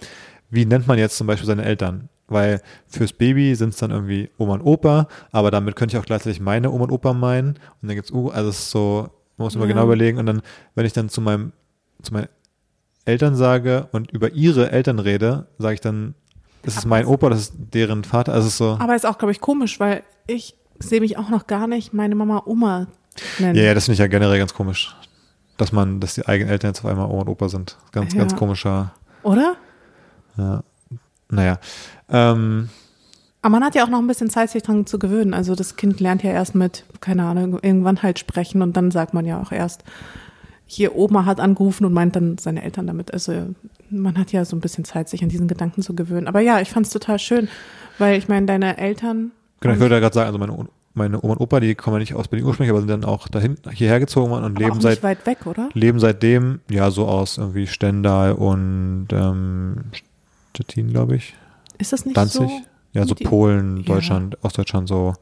[0.51, 2.09] Wie nennt man jetzt zum Beispiel seine Eltern?
[2.29, 6.07] Weil fürs Baby sind es dann irgendwie Oma und Opa, aber damit könnte ich auch
[6.07, 7.51] gleichzeitig meine Oma und Opa meinen.
[7.81, 9.73] Und dann gibt's Ur, also es ist so, man muss immer Ja.
[9.73, 10.19] genau überlegen.
[10.19, 10.43] Und dann,
[10.75, 11.53] wenn ich dann zu meinem,
[12.03, 12.29] zu meinen
[13.05, 16.15] Eltern sage und über ihre Eltern rede, sage ich dann,
[16.63, 18.33] das ist mein Opa, das ist deren Vater.
[18.33, 18.77] Also es ist so.
[18.81, 22.15] Aber ist auch, glaube ich, komisch, weil ich sehe mich auch noch gar nicht meine
[22.15, 22.87] Mama Oma
[23.39, 23.57] nennen.
[23.57, 24.97] Ja, ja, das finde ich ja generell ganz komisch.
[25.59, 27.77] Dass man, dass die eigenen Eltern jetzt auf einmal Oma und Opa sind.
[27.93, 28.21] Ganz, Ja.
[28.21, 28.93] ganz komischer.
[29.23, 29.57] Oder?
[30.37, 30.63] Ja.
[31.29, 31.59] Naja.
[32.09, 32.69] Ähm,
[33.43, 35.35] Aber man hat ja auch noch ein bisschen Zeit, sich dran zu gewöhnen.
[35.35, 39.15] Also das Kind lernt ja erst mit, keine Ahnung, irgendwann halt sprechen und dann sagt
[39.15, 39.85] man ja auch erst,
[40.75, 43.13] hier Oma hat angerufen und meint dann seine Eltern damit.
[43.13, 43.55] Also
[43.91, 46.27] man hat ja so ein bisschen Zeit, sich an diesen Gedanken zu gewöhnen.
[46.29, 47.49] Aber ja, ich fand es total schön,
[47.99, 49.33] weil ich meine, deine Eltern.
[49.61, 52.01] genau, ich würde ja gerade sagen, also meine, meine Oma und Opa, die kommen ja
[52.01, 54.81] nicht aus Berlin ursprünglich, aber sind dann auch dahin, hierher gezogen worden und aber leben
[54.81, 55.69] seit, weit weg, oder?
[55.75, 59.77] leben seitdem, ja, so aus irgendwie Stendal und ähm,
[60.55, 61.35] Stettin, glaube ich.
[61.79, 62.41] Ist das nicht Danzig.
[62.41, 62.61] so?
[62.93, 63.95] ja, so Polen, Ja.
[63.95, 65.15] Deutschland, Ostdeutschland, so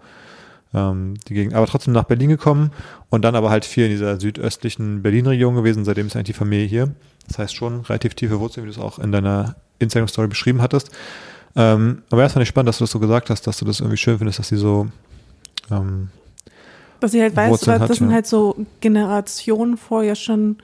[0.74, 1.54] ähm, die Gegend.
[1.54, 2.70] Aber trotzdem nach Berlin gekommen
[3.08, 5.84] und dann aber halt viel in dieser südöstlichen Berlin-Region gewesen.
[5.84, 6.94] Seitdem ist eigentlich die Familie hier.
[7.28, 10.90] Das heißt schon relativ tiefe Wurzeln, wie du es auch in deiner Instagram-Story beschrieben hattest.
[11.56, 13.64] Ähm, aber ja, das fand ich spannend, dass du das so gesagt hast, dass du
[13.64, 14.86] das irgendwie schön findest, dass sie so
[15.70, 16.08] ähm,
[17.00, 18.14] Dass ich halt weiß, Wurzeln das hat, sind ja.
[18.14, 20.58] halt so Generationen vorher schon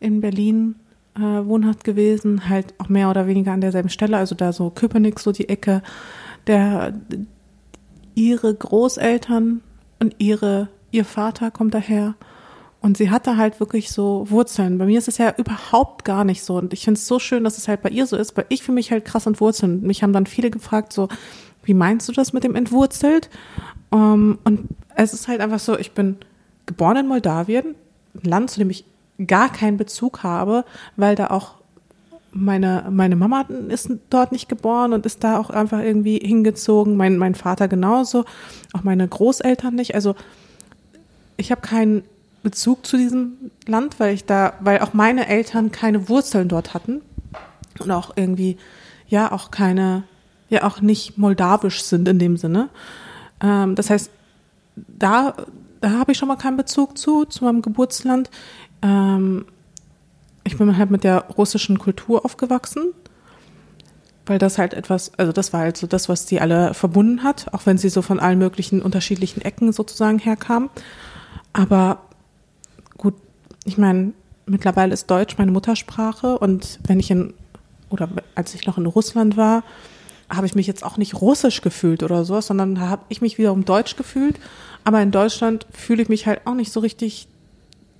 [0.00, 0.76] in Berlin
[1.16, 5.20] äh, wohnhaft gewesen, halt auch mehr oder weniger an derselben Stelle, also da so Köpenick,
[5.20, 5.82] so die Ecke,
[6.46, 6.92] der
[8.16, 9.62] ihre Großeltern
[10.00, 12.14] und ihre ihr Vater kommt daher
[12.80, 14.78] und sie hatte halt wirklich so Wurzeln.
[14.78, 17.44] Bei mir ist es ja überhaupt gar nicht so und ich finde es so schön,
[17.44, 19.82] dass es halt bei ihr so ist, weil ich für mich halt krass entwurzelt.
[19.82, 21.08] Mich haben dann viele gefragt so,
[21.64, 23.28] wie meinst du das mit dem entwurzelt?
[23.92, 26.16] Ähm, und es ist halt einfach so, ich bin
[26.64, 27.74] geboren in Moldawien,
[28.14, 28.84] ein Land, zu dem ich
[29.26, 30.64] gar keinen Bezug habe,
[30.96, 31.54] weil da auch
[32.36, 36.96] meine, meine Mama ist dort nicht geboren und ist da auch einfach irgendwie hingezogen.
[36.96, 38.24] Mein, mein Vater genauso,
[38.72, 39.94] auch meine Großeltern nicht.
[39.94, 40.14] Also
[41.36, 42.02] ich habe keinen
[42.42, 47.00] Bezug zu diesem Land, weil ich da, weil auch meine Eltern keine Wurzeln dort hatten
[47.80, 48.56] und auch irgendwie,
[49.08, 50.04] ja, auch keine,
[50.48, 52.68] ja, auch nicht moldawisch sind in dem Sinne.
[53.40, 54.10] Ähm, das heißt,
[54.76, 55.34] da,
[55.80, 58.30] da habe ich schon mal keinen Bezug zu, zu meinem Geburtsland.
[58.82, 59.46] Ähm,
[60.46, 62.92] ich bin halt mit der russischen Kultur aufgewachsen,
[64.26, 67.52] weil das halt etwas, also das war halt so das, was die alle verbunden hat,
[67.52, 70.70] auch wenn sie so von allen möglichen unterschiedlichen Ecken sozusagen herkam.
[71.52, 72.00] Aber
[72.96, 73.14] gut,
[73.64, 74.12] ich meine,
[74.46, 77.34] mittlerweile ist Deutsch meine Muttersprache und wenn ich in,
[77.90, 79.64] oder als ich noch in Russland war,
[80.28, 83.64] habe ich mich jetzt auch nicht russisch gefühlt oder so, sondern habe ich mich wiederum
[83.64, 84.40] deutsch gefühlt.
[84.84, 87.28] Aber in Deutschland fühle ich mich halt auch nicht so richtig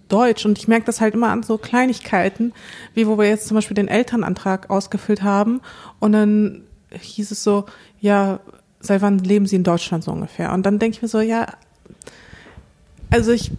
[0.08, 0.46] deutsch.
[0.46, 2.52] Und ich merke das halt immer an so Kleinigkeiten,
[2.94, 5.60] wie wo wir jetzt zum Beispiel den Elternantrag ausgefüllt haben.
[6.00, 7.64] Und dann hieß es so,
[8.00, 8.40] ja,
[8.80, 10.52] seit wann leben Sie in Deutschland so ungefähr?
[10.52, 11.46] Und dann denke ich mir so, ja,
[13.10, 13.50] also ich,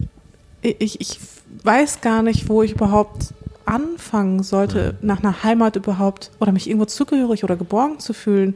[0.61, 1.19] ich, ich
[1.63, 3.33] weiß gar nicht, wo ich überhaupt
[3.65, 8.55] anfangen sollte, nach einer Heimat überhaupt oder mich irgendwo zugehörig oder geborgen zu fühlen,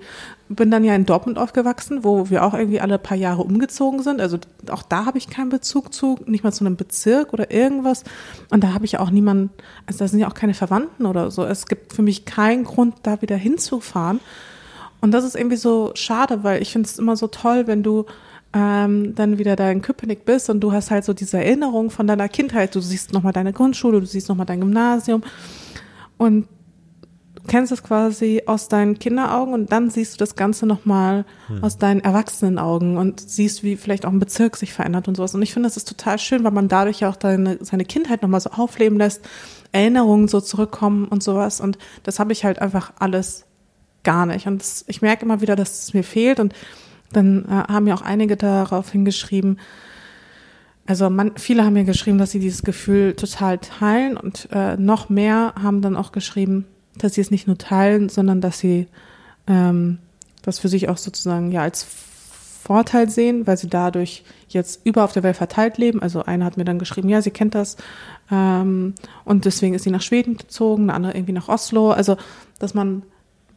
[0.55, 4.21] bin dann ja in Dortmund aufgewachsen, wo wir auch irgendwie alle paar Jahre umgezogen sind.
[4.21, 4.37] Also
[4.69, 8.03] auch da habe ich keinen Bezug zu, nicht mal zu einem Bezirk oder irgendwas.
[8.49, 9.51] Und da habe ich auch niemanden,
[9.85, 11.43] also da sind ja auch keine Verwandten oder so.
[11.45, 14.19] Es gibt für mich keinen Grund, da wieder hinzufahren.
[14.99, 18.05] Und das ist irgendwie so schade, weil ich finde es immer so toll, wenn du
[18.53, 22.05] ähm, dann wieder da in Köpenick bist und du hast halt so diese Erinnerung von
[22.05, 22.75] deiner Kindheit.
[22.75, 25.23] Du siehst nochmal deine Grundschule, du siehst nochmal dein Gymnasium
[26.17, 26.47] und
[27.43, 31.63] du kennst es quasi aus deinen Kinderaugen und dann siehst du das Ganze nochmal hm.
[31.63, 35.35] aus deinen Erwachsenenaugen und siehst, wie vielleicht auch ein Bezirk sich verändert und sowas.
[35.35, 38.21] Und ich finde, das ist total schön, weil man dadurch ja auch deine, seine Kindheit
[38.21, 39.21] nochmal so aufleben lässt,
[39.71, 41.61] Erinnerungen so zurückkommen und sowas.
[41.61, 43.45] Und das habe ich halt einfach alles
[44.03, 44.47] gar nicht.
[44.47, 46.53] Und das, ich merke immer wieder, dass es mir fehlt und
[47.11, 49.57] dann äh, haben ja auch einige darauf hingeschrieben,
[50.87, 55.09] also man, viele haben mir geschrieben, dass sie dieses Gefühl total teilen und äh, noch
[55.09, 56.65] mehr haben dann auch geschrieben,
[56.97, 58.87] dass sie es nicht nur teilen, sondern dass sie
[59.47, 59.99] ähm,
[60.41, 61.85] das für sich auch sozusagen ja als
[62.63, 66.01] Vorteil sehen, weil sie dadurch jetzt über auf der Welt verteilt leben.
[66.01, 67.77] Also eine hat mir dann geschrieben, ja, sie kennt das
[68.29, 68.93] ähm,
[69.25, 71.91] und deswegen ist sie nach Schweden gezogen, eine andere irgendwie nach Oslo.
[71.91, 72.17] Also
[72.59, 73.03] dass man,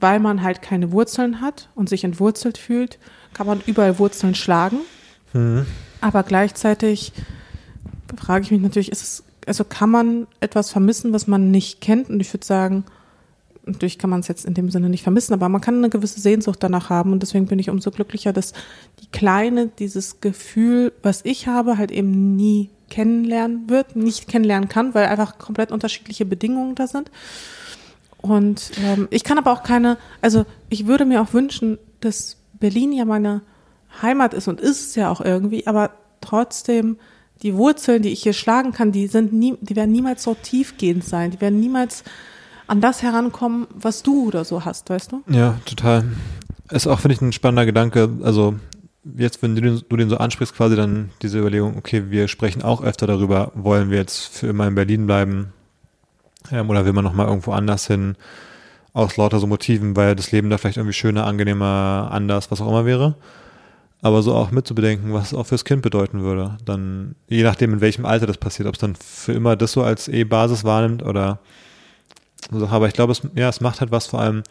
[0.01, 2.99] weil man halt keine Wurzeln hat und sich entwurzelt fühlt,
[3.35, 4.78] kann man überall Wurzeln schlagen.
[5.32, 5.66] Mhm.
[6.01, 7.12] Aber gleichzeitig
[8.16, 12.09] frage ich mich natürlich, ist es, also kann man etwas vermissen, was man nicht kennt?
[12.09, 12.85] Und ich würde sagen,
[13.66, 16.20] natürlich kann man es jetzt in dem Sinne nicht vermissen, aber man kann eine gewisse
[16.20, 17.12] Sehnsucht danach haben.
[17.12, 18.52] Und deswegen bin ich umso glücklicher, dass
[19.00, 24.94] die Kleine dieses Gefühl, was ich habe, halt eben nie kennenlernen wird, nicht kennenlernen kann,
[24.94, 27.10] weil einfach komplett unterschiedliche Bedingungen da sind.
[28.18, 32.92] Und ähm, ich kann aber auch keine, also ich würde mir auch wünschen, dass Berlin
[32.92, 33.42] ja meine
[34.00, 35.90] Heimat ist und ist es ja auch irgendwie, aber
[36.20, 36.96] trotzdem
[37.42, 41.04] die Wurzeln, die ich hier schlagen kann, die sind nie, die werden niemals so tiefgehend
[41.04, 42.04] sein, die werden niemals
[42.66, 45.22] an das herankommen, was du oder so hast, weißt du?
[45.28, 46.04] Ja, total.
[46.70, 48.08] Ist auch, finde ich, ein spannender Gedanke.
[48.22, 48.56] Also,
[49.16, 52.62] jetzt, wenn du den, du den so ansprichst, quasi dann diese Überlegung, okay, wir sprechen
[52.62, 55.52] auch öfter darüber, wollen wir jetzt für immer in Berlin bleiben?
[56.50, 58.16] Ähm, oder will man nochmal irgendwo anders hin?
[58.94, 62.68] aus lauter so Motiven, weil das Leben da vielleicht irgendwie schöner, angenehmer, anders, was auch
[62.68, 63.16] immer wäre.
[64.00, 66.56] Aber so auch mitzubedenken, was es auch fürs Kind bedeuten würde.
[66.64, 69.82] Dann, je nachdem, in welchem Alter das passiert, ob es dann für immer das so
[69.82, 71.40] als E-Basis wahrnimmt oder
[72.53, 74.42] Aber ich glaube, es, ja, es macht halt was vor allem,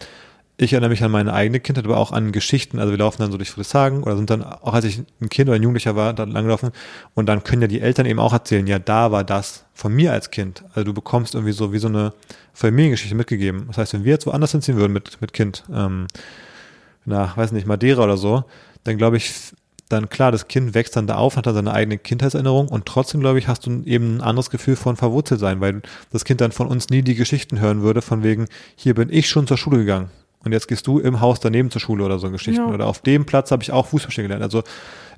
[0.58, 2.80] ich erinnere mich an meine eigene Kindheit, aber auch an Geschichten.
[2.80, 5.50] Also wir laufen dann so durch Friedrichshagen oder sind dann, auch als ich ein Kind
[5.50, 6.72] oder ein Jugendlicher war, da langgelaufen.
[7.16, 10.12] Und dann können ja die Eltern eben auch erzählen, ja, da war das von mir
[10.12, 10.64] als Kind.
[10.70, 12.14] Also du bekommst irgendwie so wie so eine
[12.54, 13.66] Familiengeschichte mitgegeben.
[13.68, 16.08] Das heißt, wenn wir jetzt woanders hinziehen würden mit, mit Kind, ähm,
[17.06, 18.44] nach, weiß nicht, Madeira oder so,
[18.84, 19.34] dann glaube ich,
[19.90, 23.22] dann klar, das Kind wächst dann da auf, hat dann seine eigene Kindheitserinnerung und trotzdem,
[23.22, 25.82] glaube ich, hast du eben ein anderes Gefühl von verwurzelt sein, weil
[26.12, 29.30] das Kind dann von uns nie die Geschichten hören würde, von wegen, hier bin ich
[29.30, 30.10] schon zur Schule gegangen
[30.46, 32.68] und jetzt gehst du im Haus daneben zur Schule oder so Geschichten.
[32.68, 32.74] Ja.
[32.74, 34.44] Oder auf dem Platz habe ich auch Fußball gelernt.
[34.44, 34.64] Also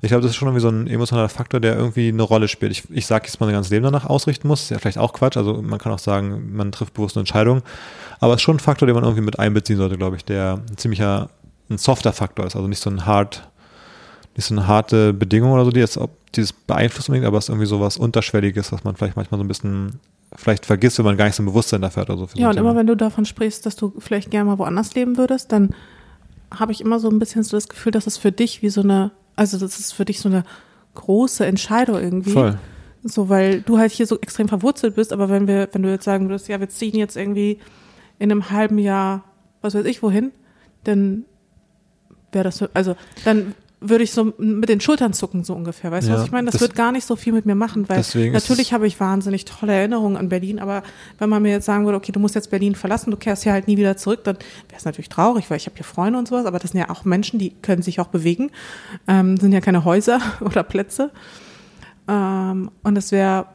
[0.00, 2.70] ich glaube, das ist schon irgendwie so ein emotionaler Faktor, der irgendwie eine Rolle spielt.
[2.70, 4.62] Ich, ich sage jetzt, man sein ganzes Leben danach ausrichten muss.
[4.62, 5.36] Ist ja vielleicht auch Quatsch.
[5.36, 7.62] Also man kann auch sagen, man trifft bewusst eine Entscheidung.
[8.20, 10.60] Aber es ist schon ein Faktor, den man irgendwie mit einbeziehen sollte, glaube ich, der
[10.70, 11.28] ein ziemlicher,
[11.70, 12.54] ein softer Faktor ist.
[12.54, 13.48] Also nicht so ein hart,
[14.36, 17.44] nicht so eine harte Bedingung oder so, die jetzt, ob dieses beeinflusst unbedingt, aber es
[17.44, 20.00] ist irgendwie so was Unterschwelliges, was man vielleicht manchmal so ein bisschen
[20.34, 22.38] vielleicht vergisst, wenn man gar nicht so ein Bewusstsein dafür hat oder so.
[22.38, 22.70] Ja, und Thema.
[22.70, 25.74] immer wenn du davon sprichst, dass du vielleicht gerne mal woanders leben würdest, dann
[26.50, 28.82] habe ich immer so ein bisschen so das Gefühl, dass es für dich wie so
[28.82, 30.44] eine, also das ist für dich so eine
[30.94, 32.30] große Entscheidung irgendwie.
[32.30, 32.58] Voll.
[33.02, 36.04] So, weil du halt hier so extrem verwurzelt bist, aber wenn wir, wenn du jetzt
[36.04, 37.58] sagen würdest, ja, wir ziehen jetzt irgendwie
[38.18, 39.24] in einem halben Jahr,
[39.60, 40.32] was weiß ich wohin,
[40.84, 41.24] dann
[42.32, 45.90] wäre das, so, also dann würde ich so mit den Schultern zucken, so ungefähr.
[45.90, 46.46] Weißt du, ja, was ich meine?
[46.46, 48.02] Das, das, wird gar nicht so viel mit mir machen, weil
[48.32, 50.82] natürlich habe ich wahnsinnig tolle Erinnerungen an Berlin, aber
[51.18, 53.52] wenn man mir jetzt sagen würde, okay, du musst jetzt Berlin verlassen, du kehrst hier
[53.52, 54.36] halt nie wieder zurück, dann
[54.68, 56.88] wäre es natürlich traurig, weil ich habe hier Freunde und sowas, aber das sind ja
[56.88, 58.50] auch Menschen, die können sich auch bewegen,
[59.08, 61.10] ähm, sind ja keine Häuser oder Plätze.
[62.08, 63.46] Ähm, und es wäre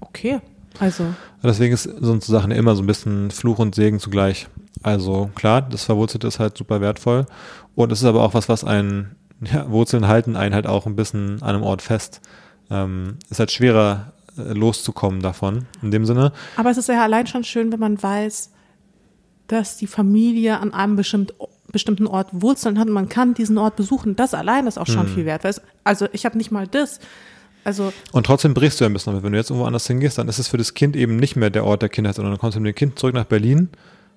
[0.00, 0.40] okay.
[0.78, 1.04] Also.
[1.42, 4.48] Deswegen ist so Sachen immer so ein bisschen Fluch und Segen zugleich.
[4.82, 7.26] Also klar, das Verwurzelte ist halt super wertvoll.
[7.74, 10.96] Und es ist aber auch was, was einen ja, Wurzeln halten einen halt auch ein
[10.96, 12.20] bisschen an einem Ort fest.
[12.70, 16.32] Ähm, ist halt schwerer äh, loszukommen davon, in dem Sinne.
[16.56, 18.50] Aber es ist ja allein schon schön, wenn man weiß,
[19.46, 21.32] dass die Familie an einem bestimmt,
[21.70, 24.16] bestimmten Ort Wurzeln hat und man kann diesen Ort besuchen.
[24.16, 25.14] Das allein ist auch schon hm.
[25.14, 25.42] viel wert.
[25.84, 26.98] Also ich habe nicht mal das.
[27.62, 29.24] Also und trotzdem brichst du ein bisschen damit.
[29.24, 31.50] Wenn du jetzt irgendwo anders hingehst, dann ist es für das Kind eben nicht mehr
[31.50, 33.68] der Ort der Kindheit, sondern dann kommst du mit dem Kind zurück nach Berlin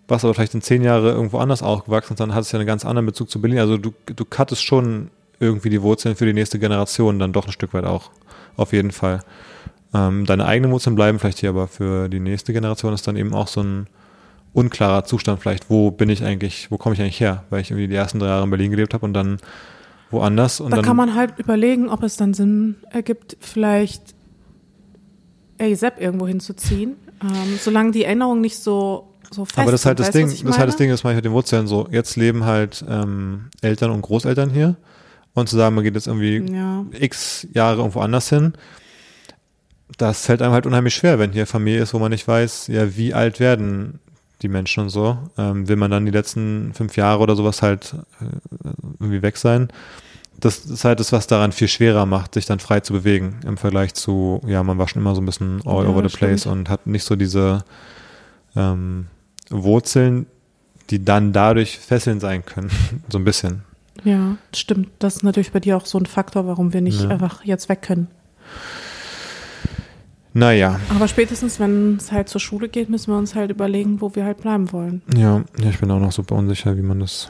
[0.10, 2.68] warst aber vielleicht in zehn Jahren irgendwo anders aufgewachsen und dann hattest du ja einen
[2.68, 3.60] ganz anderen Bezug zu Berlin.
[3.60, 7.52] Also du, du cuttest schon irgendwie die Wurzeln für die nächste Generation dann doch ein
[7.52, 8.12] Stück weit auch.
[8.58, 9.22] Auf jeden Fall.
[9.94, 13.34] Ähm, deine eigenen Wurzeln bleiben vielleicht hier, aber für die nächste Generation ist dann eben
[13.34, 13.88] auch so ein
[14.54, 15.70] unklarer Zustand vielleicht.
[15.70, 17.44] Wo bin ich eigentlich, wo komme ich eigentlich her?
[17.50, 19.38] Weil ich irgendwie die ersten drei Jahre in Berlin gelebt habe und dann
[20.12, 20.60] woanders.
[20.60, 24.16] Und Da dann, kann man halt überlegen, ob es dann Sinn ergibt, vielleicht
[25.60, 30.00] ASAP irgendwo hinzuziehen, ähm, solange die Erinnerung nicht so, so fest aber das ist halt
[30.00, 30.76] das Ding, das ist halt das?
[30.78, 31.88] Ding, das mache ich mit den Wurzeln so.
[31.92, 34.76] Jetzt leben halt ähm, Eltern und Großeltern hier
[35.34, 36.86] und zu sagen, man geht jetzt irgendwie Ja.
[36.92, 38.54] x Jahre irgendwo anders hin,
[39.98, 42.96] das fällt einem halt unheimlich schwer, wenn hier Familie ist, wo man nicht weiß, ja,
[42.96, 44.00] wie alt werden
[44.42, 45.18] die Menschen und so.
[45.38, 48.26] Ähm, will man dann die letzten fünf Jahre oder sowas halt äh,
[49.00, 49.68] irgendwie weg sein?
[50.40, 53.58] Das ist halt das, was daran viel schwerer macht, sich dann frei zu bewegen im
[53.58, 56.14] Vergleich zu, ja, man war schon immer so ein bisschen all Ja, over the das
[56.14, 56.56] place stimmt.
[56.56, 57.66] und hat nicht so diese
[58.56, 59.08] ähm,
[59.50, 60.26] Wurzeln,
[60.90, 62.70] die dann dadurch fesselnd sein können.
[63.10, 63.64] so ein bisschen.
[64.04, 64.90] Ja, stimmt.
[65.00, 67.10] Das ist natürlich bei dir auch so ein Faktor, warum wir nicht Ja.
[67.10, 68.08] einfach jetzt weg können.
[70.34, 74.14] Naja, Aber spätestens, wenn es halt zur Schule geht, müssen wir uns halt überlegen, wo
[74.16, 75.02] wir halt bleiben wollen.
[75.16, 77.30] ja, ja, ich bin auch noch super unsicher, wie man das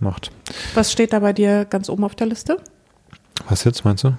[0.00, 0.32] macht.
[0.74, 2.58] Was steht da bei dir ganz oben auf der Liste?
[3.48, 4.12] Was jetzt, meinst du?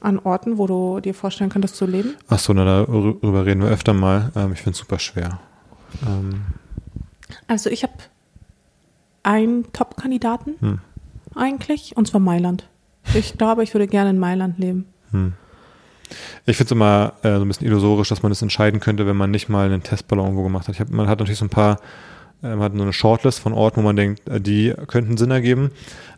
[0.00, 2.14] An Orten, wo du dir vorstellen könntest zu leben?
[2.28, 4.30] Ach so, na, darüber reden wir öfter mal.
[4.36, 5.40] Ähm, ich finde es super schwer.
[6.06, 6.42] Ähm,
[7.46, 7.92] Also ich habe
[9.22, 10.78] einen Top-Kandidaten Hm.
[11.34, 12.68] eigentlich, und zwar Mailand.
[13.14, 14.86] Ich glaube, ich würde gerne in Mailand leben.
[16.46, 19.16] ich finde es immer äh, so ein bisschen illusorisch, dass man das entscheiden könnte, wenn
[19.16, 20.78] man nicht mal einen Testballon irgendwo gemacht hat.
[20.80, 21.80] Hab, man hat natürlich so ein paar,
[22.42, 25.30] äh, man hat so eine Shortlist von Orten, wo man denkt, äh, die könnten Sinn
[25.30, 25.70] ergeben.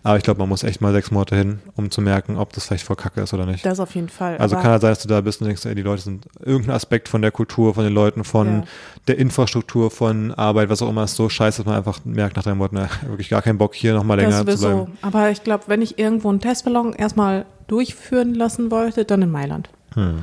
[0.07, 2.67] Aber ich glaube, man muss echt mal sechs Monate hin, um zu merken, ob das
[2.67, 3.67] vielleicht voll kacke ist oder nicht.
[3.67, 4.37] Das auf jeden Fall.
[4.39, 6.77] Also kann halt sein, dass du da bist und denkst, ey, die Leute sind irgendein
[6.77, 8.65] Aspekt von der Kultur, von den Leuten, von Ja.
[9.09, 12.45] der Infrastruktur, von Arbeit, was auch immer, ist so scheiße, dass man einfach merkt nach
[12.45, 14.93] drei Monaten, na, wirklich gar keinen Bock hier nochmal länger das zu bleiben.
[15.03, 19.71] Aber ich glaube, wenn ich irgendwo einen Testballon erstmal durchführen lassen wollte, dann in Mailand.
[19.95, 20.23] Hm.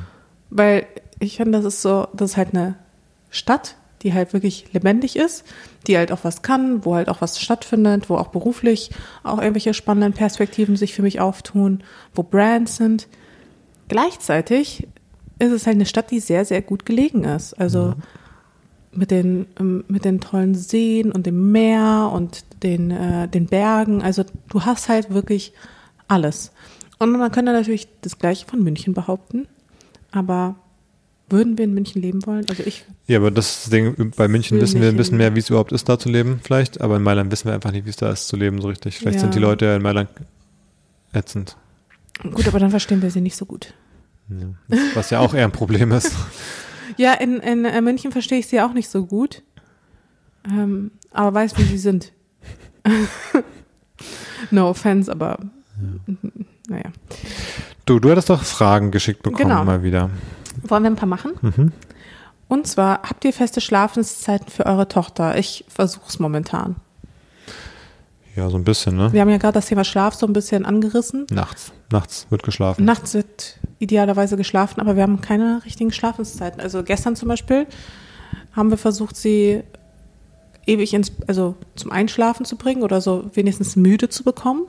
[0.49, 0.85] Weil
[1.19, 2.75] ich finde, das ist so, das ist halt eine
[3.29, 5.45] Stadt, die halt wirklich lebendig ist,
[5.87, 8.91] die halt auch was kann, wo halt auch was stattfindet, wo auch beruflich
[9.23, 11.83] auch irgendwelche spannenden Perspektiven sich für mich auftun,
[12.13, 13.07] wo Brands sind.
[13.87, 14.87] Gleichzeitig
[15.39, 17.53] ist es halt eine Stadt, die sehr, sehr gut gelegen ist.
[17.53, 17.95] Also
[18.91, 24.01] mit den, ähm, mit den tollen Seen und dem Meer und den, äh, den Bergen.
[24.01, 25.53] Also du hast halt wirklich
[26.07, 26.51] alles.
[26.99, 29.47] Und man könnte natürlich das Gleiche von München behaupten.
[30.11, 30.55] Aber
[31.29, 32.45] würden wir in München leben wollen?
[32.49, 35.49] Also ich, Ja, aber das Ding, bei München wissen wir ein bisschen mehr, wie es
[35.49, 36.81] überhaupt ist, da zu leben, vielleicht.
[36.81, 38.97] Aber in Mailand wissen wir einfach nicht, wie es da ist, zu leben, so richtig.
[38.97, 39.21] Vielleicht Ja.
[39.21, 40.09] sind die Leute ja in Mailand
[41.13, 41.55] ätzend.
[42.21, 43.73] gut, aber dann verstehen wir sie nicht so gut.
[44.29, 44.77] Ja.
[44.93, 46.11] Was ja auch eher ein Problem ist.
[46.97, 49.41] Ja, in, in äh, München verstehe ich sie auch nicht so gut.
[50.45, 52.11] Ähm, aber weiß, wie sie sind.
[54.51, 55.39] no offense, aber
[56.67, 56.91] naja.
[57.85, 59.63] Du, du hattest doch Fragen geschickt bekommen, Genau.
[59.63, 60.09] mal wieder.
[60.63, 61.33] Wollen wir ein paar machen?
[61.41, 61.71] Mhm.
[62.47, 65.37] Und zwar, habt ihr feste Schlafenszeiten für eure Tochter?
[65.37, 66.75] Ich versuche es momentan.
[68.35, 69.13] Ja, so ein bisschen, ne?
[69.13, 71.27] Wir haben ja gerade das Thema Schlaf so ein bisschen angerissen.
[71.31, 71.71] Nachts.
[71.91, 72.83] Nachts wird geschlafen.
[72.83, 76.59] Nachts wird idealerweise geschlafen, aber wir haben keine richtigen Schlafenszeiten.
[76.59, 77.67] Also gestern zum Beispiel
[78.53, 79.63] haben wir versucht, sie
[80.65, 84.65] ewig ins, also zum Einschlafen zu bringen oder so wenigstens müde zu bekommen.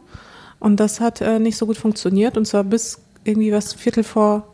[0.58, 2.36] Und das hat äh, nicht so gut funktioniert.
[2.36, 4.53] Und zwar bis irgendwie was Viertel vor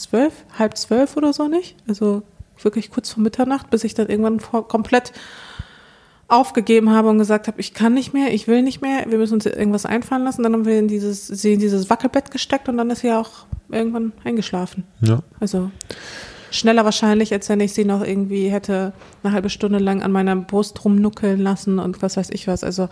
[0.00, 1.76] zwölf, halb zwölf oder so nicht.
[1.86, 2.22] Also
[2.62, 5.12] wirklich kurz vor Mitternacht, bis ich dann irgendwann vor, komplett
[6.28, 9.34] aufgegeben habe und gesagt habe, ich kann nicht mehr, ich will nicht mehr, wir müssen
[9.34, 10.42] uns irgendwas einfallen lassen.
[10.42, 13.30] Dann haben wir in dieses, sie in dieses Wackelbett gesteckt und dann ist sie auch
[13.68, 14.84] irgendwann eingeschlafen.
[15.00, 15.20] Ja.
[15.40, 15.70] Also
[16.50, 18.92] schneller wahrscheinlich, als wenn ich sie noch irgendwie hätte
[19.22, 22.62] eine halbe Stunde lang an meiner Brust rumnuckeln lassen und was weiß ich was.
[22.62, 22.88] Also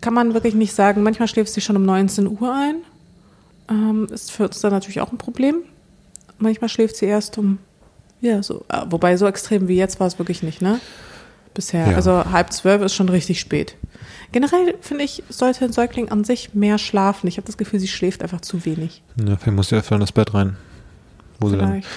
[0.00, 1.02] kann man wirklich nicht sagen.
[1.02, 2.76] Manchmal schläft sie schon um 19 Uhr ein.
[3.68, 5.62] Ähm, ist für uns dann natürlich auch ein Problem.
[6.38, 7.58] Manchmal schläft sie erst um,
[8.20, 10.80] ja, so, äh, wobei so extrem wie jetzt war es wirklich nicht, ne?
[11.54, 11.90] Bisher.
[11.90, 11.96] Ja.
[11.96, 13.76] Also halb zwölf ist schon richtig spät.
[14.32, 17.28] Generell finde ich, sollte ein Säugling an sich mehr schlafen.
[17.28, 19.02] Ich habe das Gefühl, sie schläft einfach zu wenig.
[19.18, 20.56] Ja, vielleicht muss sie öfter in das Bett rein.
[21.38, 21.68] Wo sie dann.
[21.70, 21.88] Vielleicht.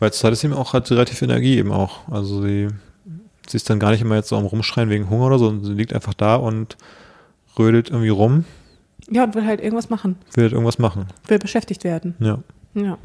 [0.00, 2.08] Weil zurzeit ist sie eben auch, hat sie relativ Energie eben auch.
[2.08, 2.68] Also sie,
[3.48, 5.64] sie ist dann gar nicht immer jetzt so am Rumschreien wegen Hunger oder so, sondern
[5.64, 6.76] sie liegt einfach da und
[7.56, 8.44] rödelt irgendwie rum,
[9.08, 10.16] Ja, und will halt irgendwas machen.
[10.34, 11.06] will halt irgendwas machen.
[11.28, 12.16] Will beschäftigt werden.
[12.18, 12.38] Ja.
[12.74, 12.98] Ja.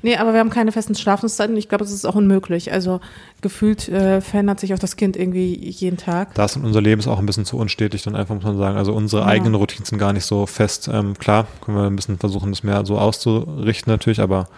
[0.00, 1.54] Nee, aber wir haben keine festen Schlafenszeiten.
[1.56, 2.72] Ich glaube, es ist auch unmöglich.
[2.72, 3.00] Also
[3.42, 6.34] gefühlt äh, verändert sich auch das Kind irgendwie jeden Tag.
[6.34, 8.76] Da ist unser Leben ist auch ein bisschen zu unstetig, dann einfach muss man sagen.
[8.78, 9.28] Also unsere Ja.
[9.28, 10.88] eigenen Routinen sind gar nicht so fest.
[10.90, 14.48] Ähm, klar, können wir ein bisschen versuchen, das mehr so auszurichten natürlich, aber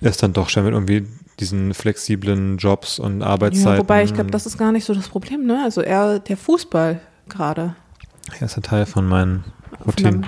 [0.00, 1.06] ist dann doch schon mit irgendwie
[1.38, 3.72] diesen flexiblen Jobs und Arbeitszeiten.
[3.74, 5.60] Ja, wobei ich glaube, das ist gar nicht so das Problem, ne?
[5.64, 7.76] Also eher der Fußball gerade.
[8.40, 9.44] Er ist ein Teil von meinen
[9.86, 10.26] Routinen.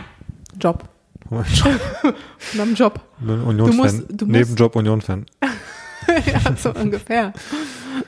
[0.61, 0.85] Job.
[1.29, 1.45] Von
[2.55, 3.01] meinem Job.
[3.21, 4.05] Union-Fan.
[4.27, 5.27] Nebenjob Union-Fan.
[6.27, 7.33] ja, so ungefähr.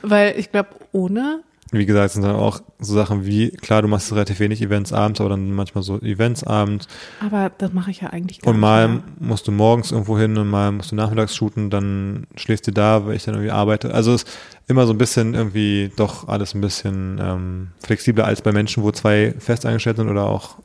[0.01, 1.41] Weil ich glaube, ohne
[1.73, 5.21] wie gesagt, sind dann auch so Sachen wie, klar, du machst relativ wenig Events abends,
[5.21, 6.85] aber dann manchmal so Events abends.
[7.25, 9.03] Aber das mache ich ja eigentlich gar Und nicht mal mehr.
[9.19, 13.05] musst du morgens irgendwo hin und mal musst du nachmittags shooten, dann schläfst du da,
[13.05, 13.93] weil ich dann irgendwie arbeite.
[13.93, 14.37] Also es ist
[14.67, 18.91] immer so ein bisschen irgendwie doch alles ein bisschen ähm, flexibler als bei Menschen, wo
[18.91, 20.57] zwei fest angestellt sind oder auch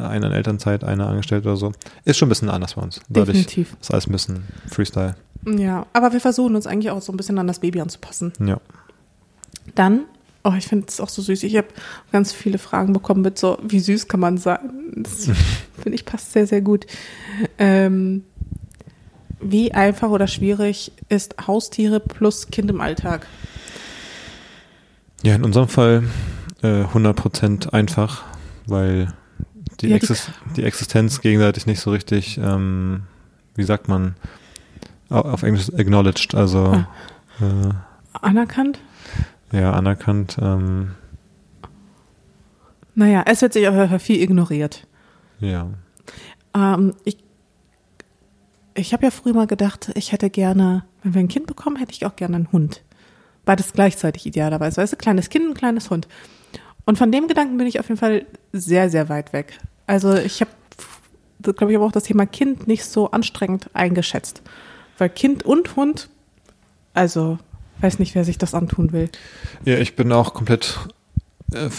[0.00, 1.72] einer in Elternzeit, einer angestellt oder so.
[2.04, 3.00] Ist schon ein bisschen anders bei uns.
[3.08, 3.76] Dadurch Definitiv.
[3.80, 5.16] ist alles ein bisschen Freestyle.
[5.46, 8.32] Ja, aber wir versuchen uns eigentlich auch so ein bisschen an das Baby anzupassen.
[8.44, 8.60] Ja.
[9.74, 10.04] Dann,
[10.44, 11.42] oh, ich finde es auch so süß.
[11.44, 11.68] Ich habe
[12.12, 14.58] ganz viele Fragen bekommen mit so, wie süß kann man sein?
[14.96, 15.26] Das
[15.80, 16.86] finde ich passt sehr, sehr gut.
[17.58, 18.24] Ähm,
[19.40, 23.26] wie einfach oder schwierig ist Haustiere plus Kind im Alltag?
[25.22, 26.04] Ja, in unserem Fall
[26.62, 28.24] äh, 100% einfach,
[28.66, 29.12] weil
[29.80, 33.02] die, Ja, die- Exis die Existenz gegenseitig nicht so richtig, ähm,
[33.54, 34.14] wie sagt man,
[35.10, 36.84] au- auf Englisch acknowledged, also
[37.40, 37.70] äh,
[38.20, 38.78] Anerkannt?
[39.52, 40.36] ja, anerkannt.
[40.40, 40.92] Ähm,
[42.94, 44.86] Naja, es wird sich auf jeden Fall viel ignoriert.
[45.40, 45.68] ja.
[46.54, 47.18] Ähm, ich
[48.74, 51.92] ich habe ja früher mal gedacht, ich hätte gerne, wenn wir ein Kind bekommen, hätte
[51.92, 52.82] ich auch gerne einen Hund.
[53.44, 54.80] Beides gleichzeitig idealerweise.
[54.80, 56.06] Weißt du, kleines Kind, ein kleines Hund.
[56.84, 59.58] Und von dem Gedanken bin ich auf jeden Fall sehr, sehr weit weg.
[59.86, 60.50] Also ich habe,
[61.40, 64.42] glaube ich, aber auch das Thema Kind nicht so anstrengend eingeschätzt.
[64.98, 66.08] Weil Kind und Hund,
[66.94, 67.38] also
[67.80, 69.10] weiß nicht, wer sich das antun will.
[69.64, 70.78] Ja, ich bin auch komplett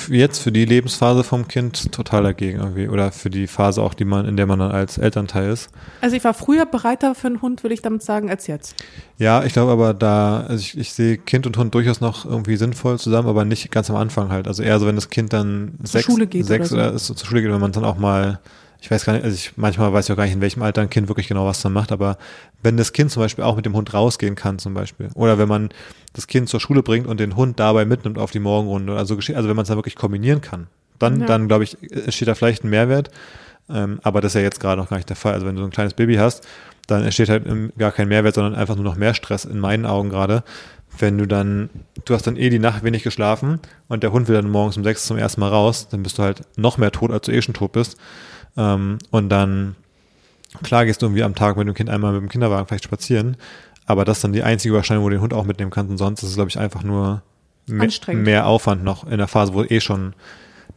[0.10, 2.88] jetzt für die Lebensphase vom Kind total dagegen irgendwie.
[2.88, 5.70] Oder für die Phase auch, die man, in der man dann als Elternteil ist.
[6.02, 8.76] Also ich war früher bereiter für einen Hund, würde ich damit sagen, als jetzt.
[9.18, 12.56] Ja, ich glaube aber da, also ich, ich sehe Kind und Hund durchaus noch irgendwie
[12.56, 14.48] sinnvoll zusammen, aber nicht ganz am Anfang halt.
[14.48, 17.10] Also eher so, wenn das Kind dann sechs, Schule geht sechs oder oder, so.
[17.10, 17.14] so.
[17.14, 18.40] zur Schule geht, wenn man dann auch mal,
[18.82, 20.82] ich weiß gar nicht, also ich manchmal weiß ich auch gar nicht, in welchem Alter
[20.82, 22.18] ein Kind wirklich genau was dann macht, aber
[22.64, 25.50] wenn das Kind zum Beispiel auch mit dem Hund rausgehen kann zum Beispiel, oder wenn
[25.50, 25.70] man
[26.14, 29.50] das Kind zur Schule bringt und den Hund dabei mitnimmt auf die Morgenrunde, also, also
[29.50, 31.26] wenn man es dann wirklich kombinieren kann, dann, Ja.
[31.28, 33.10] dann glaube ich, entsteht da vielleicht ein Mehrwert.
[33.72, 35.34] Ähm, aber das ist ja jetzt gerade noch gar nicht der Fall.
[35.34, 36.48] Also wenn du so ein kleines Baby hast,
[36.88, 37.46] dann entsteht halt
[37.78, 40.44] gar kein Mehrwert, sondern einfach nur noch mehr Stress in meinen Augen gerade.
[40.98, 41.70] Wenn du dann,
[42.06, 44.84] du hast dann eh die Nacht wenig geschlafen und der Hund will dann morgens um
[44.84, 47.42] sechs zum ersten Mal raus, dann bist du halt noch mehr tot, als du eh
[47.44, 47.98] schon tot bist.
[48.58, 49.76] Ähm, und dann,
[50.64, 53.38] klar gehst du irgendwie am Tag mit dem Kind einmal mit dem Kinderwagen vielleicht spazieren,
[53.86, 55.90] aber das ist dann die einzige Überschneidung, wo du den Hund auch mitnehmen kannst.
[55.92, 57.22] Und sonst ist es, glaube ich, einfach nur
[57.68, 57.84] me-
[58.24, 60.14] mehr Aufwand noch in der Phase, wo eh schon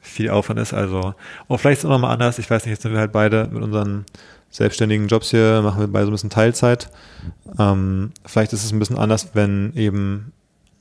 [0.01, 0.73] viel Aufwand ist.
[0.73, 1.15] Also,
[1.47, 2.39] und vielleicht ist es auch nochmal anders.
[2.39, 4.05] Ich weiß nicht, jetzt sind wir halt beide mit unseren
[4.51, 6.91] selbstständigen Jobs hier, machen wir beide so ein bisschen Teilzeit.
[7.59, 10.33] Ähm, vielleicht ist es ein bisschen anders, wenn eben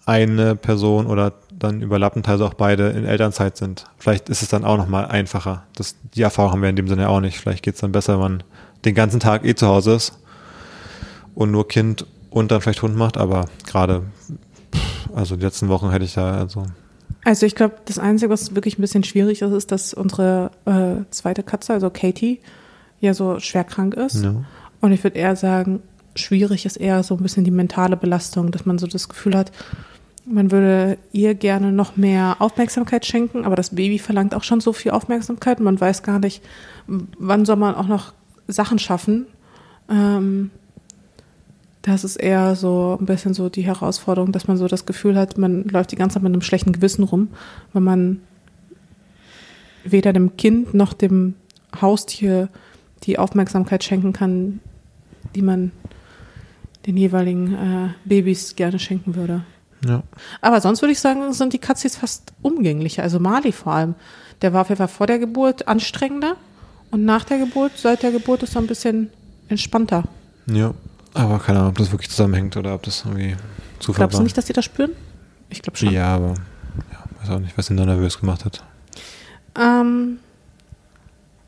[0.05, 3.85] eine Person oder dann überlappend teilweise auch beide in Elternzeit sind.
[3.97, 5.63] Vielleicht ist es dann auch nochmal einfacher.
[5.75, 7.39] Das, die Erfahrung haben wir in dem Sinne auch nicht.
[7.39, 8.43] Vielleicht geht es dann besser, wenn man
[8.85, 10.19] den ganzen Tag eh zu Hause ist
[11.35, 14.03] und nur Kind und dann vielleicht Hund macht, aber gerade,
[15.13, 16.65] also die letzten Wochen hätte ich da, also
[17.23, 21.03] Also ich glaube, das Einzige, was wirklich ein bisschen schwierig ist, ist, dass unsere äh,
[21.11, 22.39] zweite Katze, also Katie,
[23.01, 24.23] ja so schwer krank ist.
[24.23, 24.43] Ja.
[24.79, 25.81] Und ich würde eher sagen,
[26.15, 29.51] schwierig ist eher so ein bisschen die mentale Belastung, dass man so das Gefühl hat,
[30.25, 34.73] man würde ihr gerne noch mehr Aufmerksamkeit schenken, aber das Baby verlangt auch schon so
[34.73, 35.59] viel Aufmerksamkeit.
[35.59, 36.43] Man weiß gar nicht,
[36.87, 38.13] wann soll man auch noch
[38.47, 39.25] Sachen schaffen.
[39.89, 40.51] Ähm,
[41.81, 45.37] das ist eher so ein bisschen so die Herausforderung, dass man so das Gefühl hat,
[45.37, 47.29] man läuft die ganze Zeit mit einem schlechten Gewissen rum,
[47.73, 48.21] weil man
[49.83, 51.33] weder dem Kind noch dem
[51.79, 52.49] Haustier
[53.03, 54.59] die Aufmerksamkeit schenken kann,
[55.33, 55.71] die man
[56.85, 59.43] den jeweiligen äh, Babys gerne schenken würde.
[59.85, 60.03] Ja.
[60.41, 63.03] Aber sonst würde ich sagen, sind die Katzis fast umgänglicher.
[63.03, 63.95] Also Mali vor allem.
[64.41, 66.35] Der war auf jeden Fall vor der Geburt anstrengender
[66.91, 69.09] und nach der Geburt, seit der Geburt ist er ein bisschen
[69.47, 70.03] entspannter.
[70.47, 70.73] Ja,
[71.13, 73.35] aber keine Ahnung, ob das wirklich zusammenhängt oder ob das irgendwie
[73.79, 74.91] Zufall Glaubst du nicht, dass die das spüren?
[75.49, 75.91] Ich glaube schon.
[75.91, 76.35] Ja, aber
[76.91, 78.63] ja, weiß auch nicht, was ihn da nervös gemacht hat.
[79.59, 80.19] Ähm,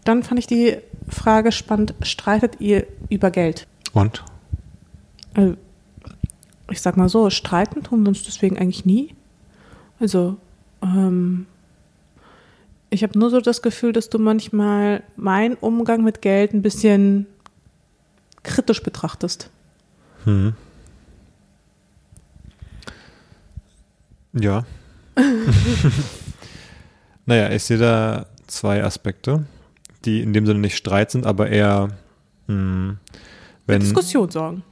[0.03, 0.77] dann fand ich die
[1.09, 3.67] Frage spannend, streitet ihr über Geld?
[3.93, 4.23] Und?
[5.33, 5.55] Also,
[6.69, 9.15] ich sag mal so, streiten tun wir uns deswegen eigentlich nie.
[9.99, 10.37] Also,
[10.81, 11.45] ähm,
[12.89, 17.25] ich habe nur so das Gefühl, dass du manchmal meinen Umgang mit Geld ein bisschen
[18.43, 19.49] kritisch betrachtest.
[20.25, 20.53] Hm.
[24.33, 24.65] Ja.
[27.25, 29.45] naja, ich sehe da zwei Aspekte,
[30.05, 31.89] die in dem Sinne nicht Streit sind, aber eher,
[32.47, 32.97] mh, Für
[33.67, 34.63] wenn, Diskussion sorgen.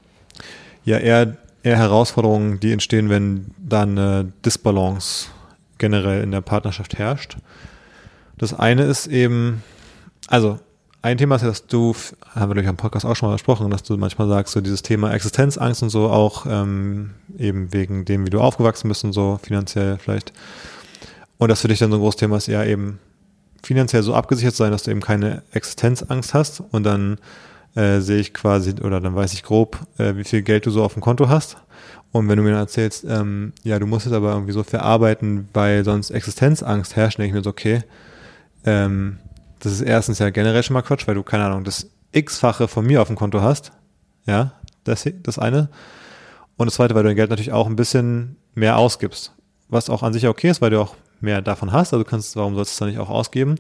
[0.84, 5.28] ja, eher, eher Herausforderungen, die entstehen, wenn da eine Disbalance
[5.78, 7.38] generell in der Partnerschaft herrscht.
[8.38, 9.64] Das eine ist eben,
[10.28, 10.60] also
[11.04, 11.96] ein Thema ist dass du,
[12.36, 14.84] haben wir durch am Podcast auch schon mal besprochen, dass du manchmal sagst, so dieses
[14.84, 19.40] Thema Existenzangst und so auch ähm, eben wegen dem, wie du aufgewachsen bist und so
[19.42, 20.32] finanziell vielleicht.
[21.38, 23.00] Und das für dich dann so ein großes Thema ist, ja eben
[23.64, 27.18] finanziell so abgesichert sein, dass du eben keine Existenzangst hast und dann
[27.76, 30.84] äh, sehe ich quasi oder dann weiß ich grob, äh, wie viel Geld du so
[30.84, 31.58] auf dem Konto hast.
[32.12, 35.48] Und wenn du mir dann erzählst, ähm, ja, du musst jetzt aber irgendwie so verarbeiten,
[35.54, 37.84] weil sonst Existenzangst herrscht, denke ich mir so, okay,
[38.66, 39.18] ähm,
[39.60, 42.86] das ist erstens ja generell schon mal Quatsch, weil du, keine Ahnung, das x-fache von
[42.86, 43.72] mir auf dem Konto hast.
[44.26, 44.54] Ja,
[44.84, 45.70] das, das eine.
[46.58, 49.34] Und das zweite, weil du dein Geld natürlich auch ein bisschen mehr ausgibst.
[49.70, 51.94] Was auch an sich okay ist, weil du auch mehr davon hast.
[51.94, 53.56] Also du kannst, warum sollst du es dann nicht auch ausgeben?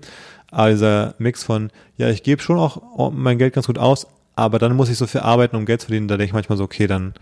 [0.52, 4.06] Aber dieser Mix von, ja, ich gebe schon auch mein Geld ganz gut aus,
[4.36, 6.07] aber dann muss ich so viel arbeiten, um Geld zu verdienen.
[6.07, 7.14] Da denke ich manchmal so, okay, dann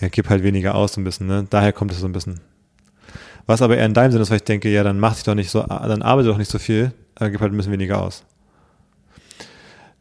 [0.00, 1.26] ja, gib halt weniger aus so ein bisschen.
[1.26, 1.46] Ne?
[1.48, 2.40] Daher kommt es so ein bisschen.
[3.46, 5.34] Was aber eher in deinem Sinne ist, weil ich denke, ja, dann mach dich doch
[5.34, 8.24] nicht so, dann arbeite doch nicht so viel, äh, gib halt ein bisschen weniger aus.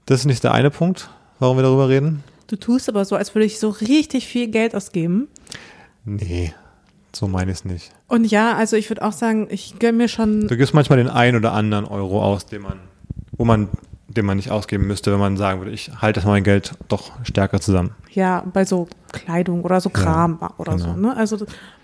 [0.06, 2.23] Das ist nicht der eine Punkt, warum wir darüber reden.
[2.48, 5.30] Du tust aber so, als würde ich so richtig viel Geld ausgeben.
[6.03, 6.53] Nee,
[7.18, 7.91] so meine ich es nicht.
[8.07, 10.48] Und ja, also ich würde auch sagen, ich gönne mir schon.
[10.48, 12.80] Du gibst manchmal den einen oder anderen Euro aus, den man,
[13.31, 13.69] wo man,
[14.07, 17.11] den man nicht ausgeben müsste, wenn man sagen würde, ich halte das mein Geld doch
[17.23, 17.91] stärker zusammen.
[18.11, 20.94] Ja, bei so Kleidung oder so Kram ja, oder genau.
[20.94, 20.99] so.
[20.99, 21.15] Ne?
[21.15, 21.38] Also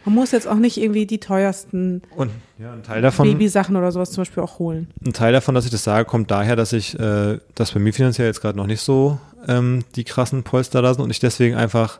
[0.06, 3.92] man muss jetzt auch nicht irgendwie die teuersten und, ja, ein Teil davon, Babysachen oder
[3.92, 4.88] sowas zum Beispiel auch holen.
[5.06, 7.94] Ein Teil davon, dass ich das sage, kommt daher, dass ich, äh, dass bei mir
[7.94, 11.56] finanziell jetzt gerade noch nicht so ähm, die krassen Polster da sind und ich deswegen
[11.56, 12.00] einfach,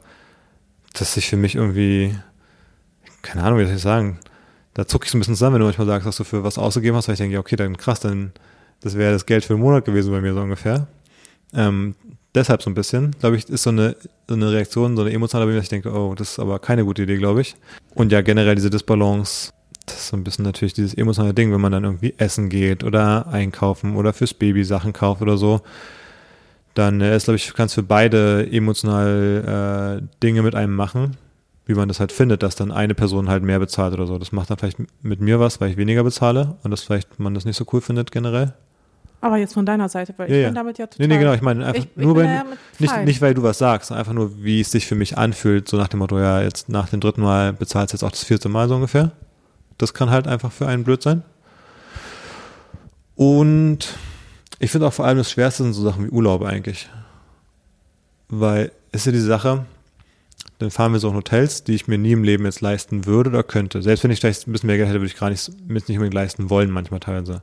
[0.94, 2.16] dass sich für mich irgendwie,
[3.24, 4.20] keine Ahnung, wie soll ich sagen,
[4.76, 6.58] da zucke ich so ein bisschen zusammen, wenn du manchmal sagst, dass du für was
[6.60, 8.34] ausgegeben hast, weil ich denke, ja, okay, dann krass, dann
[8.82, 10.88] das wäre das Geld für einen Monat gewesen bei mir so ungefähr.
[11.54, 11.96] Ähm,
[12.36, 13.96] deshalb so ein bisschen, glaube ich, ist so eine,
[14.28, 17.04] so eine Reaktion, so eine emotionale, dass ich denke, oh, das ist aber keine gute
[17.04, 17.56] Idee, glaube ich.
[17.96, 19.52] Und ja, generell diese Disbalance,
[19.86, 22.84] das ist so ein bisschen natürlich dieses emotionale Ding, wenn man dann irgendwie essen geht
[22.84, 25.62] oder einkaufen oder fürs Baby Sachen kauft oder so,
[26.74, 31.18] dann äh, ist, glaube ich, kannst für beide emotional äh, Dinge mit einem machen,
[31.66, 34.18] wie man das halt findet, dass dann eine Person halt mehr bezahlt oder so.
[34.18, 37.34] Das macht dann vielleicht mit mir was, weil ich weniger bezahle und das vielleicht man
[37.34, 38.54] das nicht so cool findet generell.
[39.22, 40.48] Aber jetzt von deiner Seite, weil ja, ich ja.
[40.50, 41.08] bin damit ja total.
[41.08, 42.44] Nee, nee, genau, ich meine einfach ich, nur, ich ja
[42.80, 45.78] nicht, nicht, weil du was sagst, einfach nur, wie es sich für mich anfühlt, so
[45.78, 48.50] nach dem Motto, ja, jetzt nach dem dritten Mal bezahlst du jetzt auch das vierte
[48.50, 49.12] Mal so ungefähr.
[49.78, 51.24] Das kann halt einfach für einen blöd sein.
[53.16, 53.98] Und
[54.60, 56.90] ich finde auch vor allem das Schwerste sind so Sachen wie Urlaube eigentlich.
[58.28, 59.66] Weil ist ja die Sache,
[60.60, 63.30] dann fahren wir so in Hotels, die ich mir nie im Leben jetzt leisten würde
[63.30, 63.82] oder könnte.
[63.82, 66.14] Selbst wenn ich vielleicht ein bisschen mehr Geld hätte, würde ich gar nicht, nicht unbedingt
[66.14, 67.42] leisten wollen, manchmal teilweise.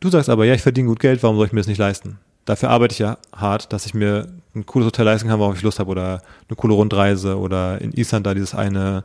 [0.00, 2.18] Du sagst aber, ja, ich verdiene gut Geld, warum soll ich mir das nicht leisten?
[2.44, 5.62] Dafür arbeite ich ja hart, dass ich mir ein cooles Hotel leisten kann, worauf ich
[5.62, 9.04] Lust habe oder eine coole Rundreise oder in Island da dieses eine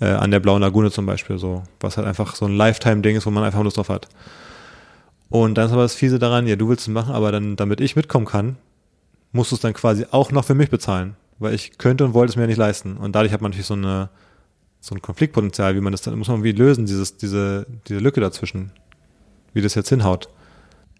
[0.00, 3.26] äh, an der Blauen Lagune zum Beispiel so, was halt einfach so ein Lifetime-Ding ist,
[3.26, 4.08] wo man einfach Lust drauf hat.
[5.30, 7.80] Und dann ist aber das Fiese daran, ja, du willst es machen, aber dann, damit
[7.80, 8.56] ich mitkommen kann,
[9.32, 12.30] musst du es dann quasi auch noch für mich bezahlen, weil ich könnte und wollte
[12.30, 12.96] es mir ja nicht leisten.
[12.96, 14.10] Und dadurch hat man natürlich so eine
[14.80, 18.20] so ein Konfliktpotenzial, wie man das dann muss man irgendwie lösen, dieses diese diese Lücke
[18.20, 18.72] dazwischen
[19.54, 20.28] wie das jetzt hinhaut.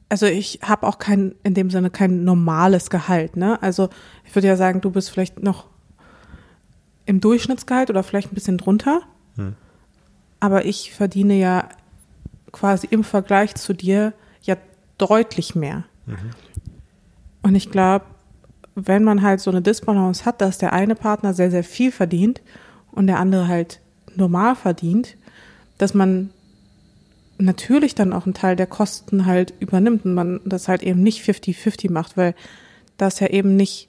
[0.08, 3.60] Also ich habe auch kein, in dem Sinne kein normales Gehalt, ne?
[3.62, 3.88] Also
[4.24, 5.66] ich würde ja sagen, du bist vielleicht noch
[7.06, 9.02] im Durchschnittsgehalt oder vielleicht ein bisschen drunter.
[9.36, 9.56] Hm.
[10.40, 11.68] Aber ich verdiene ja
[12.52, 14.12] quasi im Vergleich zu dir
[14.42, 14.56] ja
[14.98, 15.84] deutlich mehr.
[16.06, 16.30] Mhm.
[17.42, 18.04] Und ich glaube,
[18.74, 22.42] wenn man halt so eine Disbalance hat, dass der eine Partner sehr, sehr viel verdient
[22.92, 23.80] und der andere halt
[24.16, 25.16] normal verdient,
[25.78, 26.30] dass man
[27.38, 31.22] natürlich dann auch einen Teil der Kosten halt übernimmt und man das halt eben nicht
[31.28, 32.34] 50-50 macht, weil
[32.96, 33.88] das ja eben nicht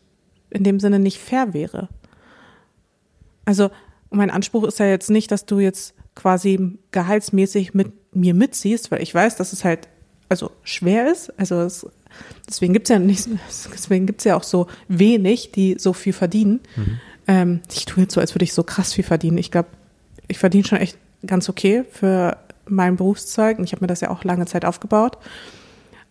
[0.49, 1.90] in dem Sinne nicht fair wäre.
[3.45, 3.70] Also
[4.10, 9.02] mein Anspruch ist ja jetzt nicht, dass du jetzt quasi gehaltsmäßig mit mir mitziehst, weil
[9.02, 9.88] ich weiß, dass es halt
[10.30, 11.38] also schwer ist.
[11.38, 11.88] Also es,
[12.48, 13.28] deswegen gibt's ja nicht,
[13.74, 16.62] deswegen gibt's ja auch so wenig, die so viel verdienen.
[16.76, 17.00] Mhm.
[17.28, 19.38] Ähm, ich tue jetzt so, als würde ich so krass viel verdienen.
[19.38, 19.70] Ich glaube,
[20.28, 22.38] ich verdiene schon echt ganz okay für
[22.68, 23.58] mein Berufszeug.
[23.58, 25.18] Und ich habe mir das ja auch lange Zeit aufgebaut.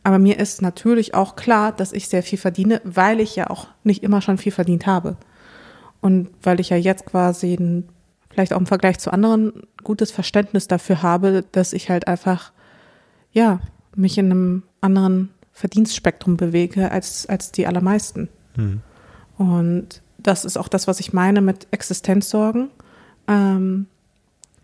[0.02, 3.68] Aber mir ist natürlich auch klar, dass ich sehr viel verdiene, weil ich ja auch
[3.84, 5.16] nicht immer schon viel verdient habe.
[6.00, 7.88] Und weil ich ja jetzt quasi ein,
[8.28, 12.52] vielleicht auch im Vergleich zu anderen gutes Verständnis dafür habe, dass ich halt einfach,
[13.32, 13.60] ja,
[13.96, 18.28] mich in einem anderen Verdienstspektrum bewege als, als die allermeisten.
[18.56, 18.82] Mhm.
[19.38, 22.70] Und das ist auch das, was ich meine mit Existenzsorgen
[23.26, 23.86] ähm,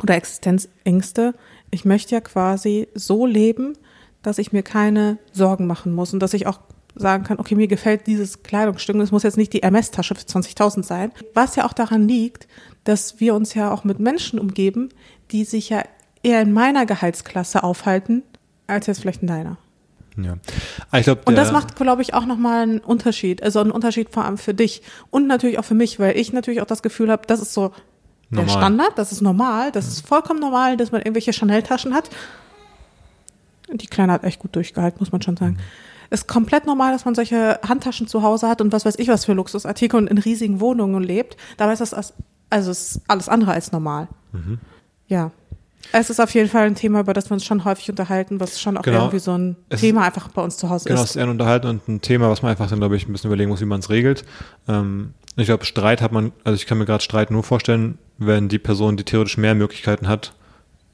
[0.03, 1.35] oder Existenzängste
[1.71, 3.77] ich möchte ja quasi so leben,
[4.23, 6.61] dass ich mir keine Sorgen machen muss und dass ich auch
[6.95, 10.83] sagen kann, okay, mir gefällt dieses Kleidungsstück, es muss jetzt nicht die MS-Tasche für 20.000
[10.83, 11.13] sein.
[11.35, 12.49] Was ja auch daran liegt,
[12.85, 14.91] dass wir uns ja auch mit Menschen umgeben,
[15.31, 15.85] die sich ja
[16.23, 18.23] eher in meiner Gehaltsklasse aufhalten,
[18.67, 19.57] als jetzt vielleicht in deiner.
[20.25, 20.37] Ja.
[20.91, 23.43] Aber ich glaube, Und das macht, glaube ich, auch nochmal einen Unterschied.
[23.43, 26.61] Also einen Unterschied vor allem für dich und natürlich auch für mich, weil ich natürlich
[26.61, 27.73] auch das Gefühl habe, das ist so
[28.31, 28.59] der Normal.
[28.59, 32.11] Standard, das ist normal, das ist vollkommen normal, dass man irgendwelche Chanel-Taschen hat.
[33.73, 35.59] Die Kleine hat echt gut durchgehalten, muss man schon sagen.
[36.11, 39.25] Ist komplett normal, dass man solche Handtaschen zu Hause hat und was weiß ich was
[39.25, 41.37] für Luxusartikel und in riesigen Wohnungen lebt.
[41.57, 42.15] Dabei ist das als-
[42.51, 44.09] also ist alles andere als normal.
[44.33, 44.59] Mhm.
[45.07, 45.31] Ja.
[45.93, 48.61] Es ist auf jeden Fall ein Thema, über das wir uns schon häufig unterhalten, was
[48.61, 48.99] schon auch Genau.
[49.01, 51.11] irgendwie so ein Es- Thema einfach bei uns zu Hause Genau, es ist.
[51.11, 53.29] ist eher ein Unterhalten und ein Thema, was man einfach dann, glaube ich, ein bisschen
[53.29, 54.25] überlegen muss, wie man es regelt.
[54.69, 58.49] Ähm, ich glaube, Streit hat man, also ich kann mir gerade Streit nur vorstellen, wenn
[58.49, 60.33] die Person, die theoretisch mehr Möglichkeiten hat,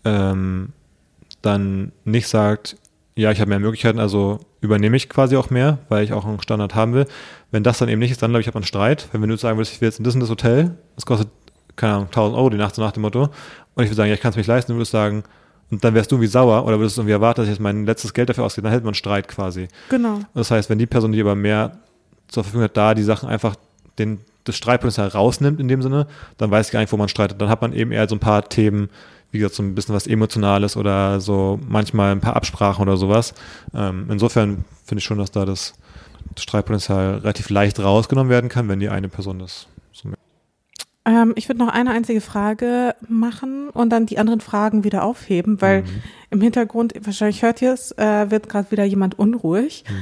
[0.04, 0.72] ähm,
[1.42, 2.76] dann nicht sagt,
[3.16, 6.40] ja, ich habe mehr Möglichkeiten, also übernehme ich quasi auch mehr, weil ich auch einen
[6.42, 7.06] Standard haben will.
[7.50, 9.08] Wenn das dann eben nicht ist, dann glaube ich, hat man Streit.
[9.12, 11.28] Wenn du sagen würdest, ich will jetzt in das und das Hotel, das kostet,
[11.76, 13.30] keine Ahnung, 1000 Euro die Nacht, so nach dem Motto,
[13.76, 15.22] und ich würde sagen, ja, ich kann es mich leisten, du würdest sagen,
[15.70, 18.14] und dann wärst du irgendwie sauer oder würdest irgendwie erwarten, dass ich jetzt mein letztes
[18.14, 19.68] Geld dafür ausgebe, dann hätte man Streit quasi.
[19.90, 20.20] Genau.
[20.34, 21.78] Das heißt, wenn die Person, die aber mehr
[22.28, 23.56] zur Verfügung hat, da die Sachen einfach
[23.98, 26.06] den, das Streitpotenzial rausnimmt in dem Sinne,
[26.38, 27.40] dann weiß ich gar nicht, wo man streitet.
[27.40, 28.88] Dann hat man eben eher so ein paar Themen,
[29.30, 33.34] wie gesagt, so ein bisschen was Emotionales oder so manchmal ein paar Absprachen oder sowas.
[33.74, 35.74] Ähm, insofern finde ich schon, dass da das,
[36.34, 40.08] das Streitpotenzial relativ leicht rausgenommen werden kann, wenn die eine Person das so
[41.06, 45.62] Ähm, ich würde noch eine einzige Frage machen und dann die anderen Fragen wieder aufheben,
[45.62, 46.02] weil Mhm.
[46.30, 49.84] im Hintergrund, wahrscheinlich hört ihr es, äh, wird gerade wieder jemand unruhig.
[49.88, 49.94] Mhm.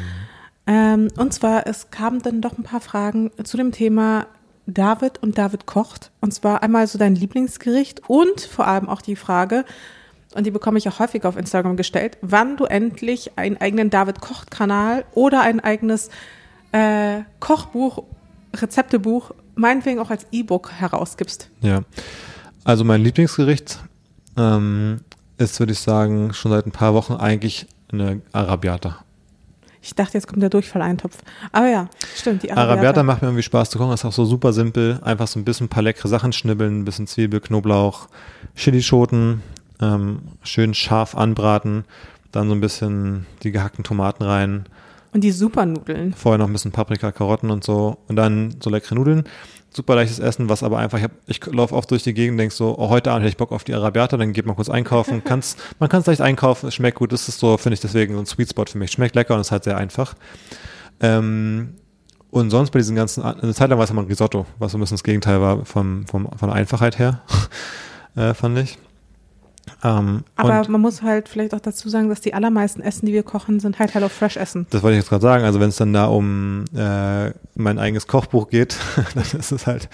[0.67, 4.27] Ähm, und zwar, es kamen dann doch ein paar Fragen zu dem Thema
[4.67, 6.11] David und David kocht.
[6.23, 9.67] Und zwar einmal so dein Lieblingsgericht und vor allem auch die Frage,
[10.35, 14.21] und die bekomme ich auch häufig auf Instagram gestellt, wann du endlich einen eigenen David
[14.23, 16.09] kocht Kanal oder ein eigenes
[16.73, 18.03] äh, Kochbuch,
[18.57, 21.51] Rezeptebuch, meinetwegen auch als E-Book herausgibst.
[21.61, 21.83] Ja.
[22.65, 23.81] Also mein Lieblingsgericht
[24.37, 25.01] ähm,
[25.39, 28.99] ist, würde ich sagen, schon seit ein paar Wochen eigentlich eine Arabiata.
[29.83, 31.19] Ich dachte, jetzt kommt der Durchfalleintopf.
[31.53, 32.73] Aber ja, stimmt, die Arabiata.
[32.73, 34.99] Arabiata macht mir irgendwie Spaß zu kochen, ist auch so super simpel.
[35.03, 38.09] Einfach so ein bisschen ein paar leckere Sachen schnibbeln, ein bisschen Zwiebel, Knoblauch,
[38.57, 39.43] Chilischoten,
[39.83, 41.85] ähm, schön scharf anbraten,
[42.33, 44.65] dann so ein bisschen die gehackten Tomaten rein,
[45.15, 46.13] Und die Supernudeln.
[46.13, 49.23] vorher noch ein bisschen Paprika, Karotten und so und dann so leckere Nudeln.
[49.71, 52.39] Super leichtes Essen, was aber einfach, ich, hab, ich laufe oft durch die Gegend und
[52.39, 54.69] denk so, oh, heute Abend hätte ich Bock auf die Arabiata, dann geht man kurz
[54.69, 55.23] einkaufen.
[55.25, 58.15] Kann's, man kann es leicht einkaufen, es schmeckt gut, das ist so, finde ich deswegen
[58.15, 58.91] so ein Sweet Spot für mich.
[58.91, 60.15] Schmeckt lecker und ist halt sehr einfach.
[61.01, 61.75] Ähm,
[62.31, 64.79] und sonst bei diesen ganzen, eine Zeit lang war es immer ein Risotto, was so
[64.79, 67.23] ein bisschen das Gegenteil war vom, vom, von der Einfachheit her,
[68.17, 68.79] äh, fand ich.
[69.83, 73.23] Ähm, Aber man muss halt vielleicht auch dazu sagen, dass die allermeisten Essen, die wir
[73.23, 74.67] kochen, sind halt Hello Fresh Essen.
[74.71, 75.45] Das wollte ich jetzt gerade sagen.
[75.45, 78.77] Also wenn es dann da um äh, mein eigenes Kochbuch geht,
[79.15, 79.89] dann ist es halt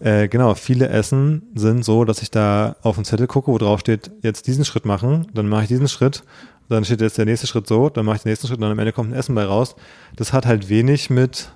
[0.00, 0.54] äh, genau.
[0.54, 4.46] Viele Essen sind so, dass ich da auf den Zettel gucke, wo drauf steht, jetzt
[4.46, 6.22] diesen Schritt machen, dann mache ich diesen Schritt,
[6.68, 8.72] dann steht jetzt der nächste Schritt so, dann mache ich den nächsten Schritt und dann
[8.72, 9.74] am Ende kommt ein Essen bei raus.
[10.16, 11.50] Das hat halt wenig mit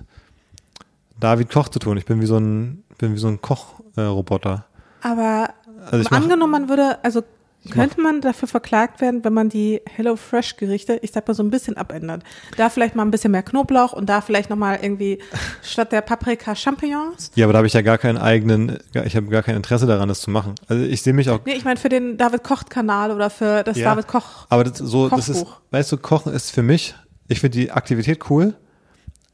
[1.19, 1.97] David Koch zu tun.
[1.97, 4.65] Ich bin wie so ein bin wie so ein Kochroboter.
[5.03, 5.07] Äh.
[5.07, 5.49] Aber
[5.91, 7.23] also angenommen, man würde, also
[7.71, 11.43] könnte man dafür verklagt werden, wenn man die Hello Fresh Gerichte, ich sag mal so
[11.43, 12.21] ein bisschen abändert.
[12.57, 15.19] Da vielleicht mal ein bisschen mehr Knoblauch und da vielleicht nochmal irgendwie
[15.63, 17.31] statt der Paprika Champignons.
[17.35, 20.09] ja, aber da habe ich ja gar keinen eigenen, ich habe gar kein Interesse daran,
[20.09, 20.55] das zu machen.
[20.67, 23.63] Also ich sehe mich auch Nee, ich meine für den David Kocht Kanal oder für
[23.63, 23.91] das Ja.
[23.91, 24.45] David Koch.
[24.49, 25.61] Aber das, so, das ist, Kochbuch.
[25.71, 26.95] weißt du, Kochen ist für mich,
[27.29, 28.55] ich finde die Aktivität cool,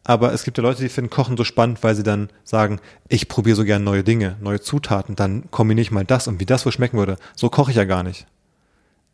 [0.03, 3.27] aber es gibt ja Leute, die finden Kochen so spannend, weil sie dann sagen, ich
[3.27, 6.65] probiere so gern neue Dinge, neue Zutaten, dann kombiniere ich mal das und wie das
[6.65, 7.17] wohl schmecken würde.
[7.35, 8.25] So koche ich ja gar nicht.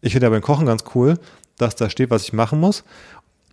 [0.02, 1.18] Ich finde aber beim Kochen ganz cool,
[1.58, 2.84] dass da steht, was ich machen muss.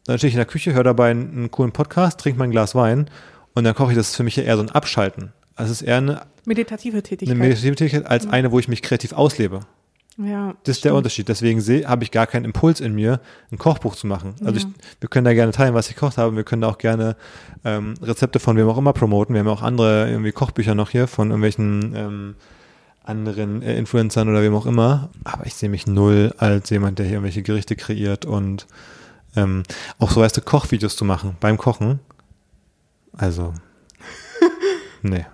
[0.05, 2.75] Dann stehe ich in der Küche, höre dabei einen, einen coolen Podcast, trinke mein Glas
[2.75, 3.09] Wein
[3.55, 3.97] und dann koche ich.
[3.97, 5.33] Das ist für mich ja eher so ein Abschalten.
[5.55, 7.39] Also es ist eher eine, Meditative eine Tätigkeit.
[7.39, 9.61] meditative Tätigkeit als eine, wo ich mich kreativ auslebe.
[10.19, 10.55] Ja.
[10.65, 11.29] Das ist der Unterschied.
[11.29, 13.21] Deswegen habe ich gar keinen Impuls in mir,
[13.51, 14.35] ein Kochbuch zu machen.
[14.45, 14.67] Also ich,
[15.01, 16.37] wir können da gerne teilen, was ich gekocht habe.
[16.37, 17.17] Wir können da auch gerne
[17.65, 19.35] ähm, Rezepte von wem auch immer promoten.
[19.35, 22.35] Wir haben ja auch andere irgendwie Kochbücher noch hier von irgendwelchen ähm,
[23.05, 25.11] anderen äh, Influencern oder wem auch immer.
[25.25, 28.67] Aber ich sehe mich null als jemand, der hier irgendwelche Gerichte kreiert und
[29.35, 29.63] ähm,
[29.99, 32.01] auch so weißt du, Kochvideos zu machen beim Kochen.
[33.17, 33.55] Also,
[35.03, 35.25] nee.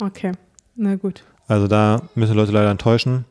[0.00, 0.32] Okay.
[0.76, 1.22] Na gut.
[1.46, 3.24] Also da müssen Leute leider enttäuschen.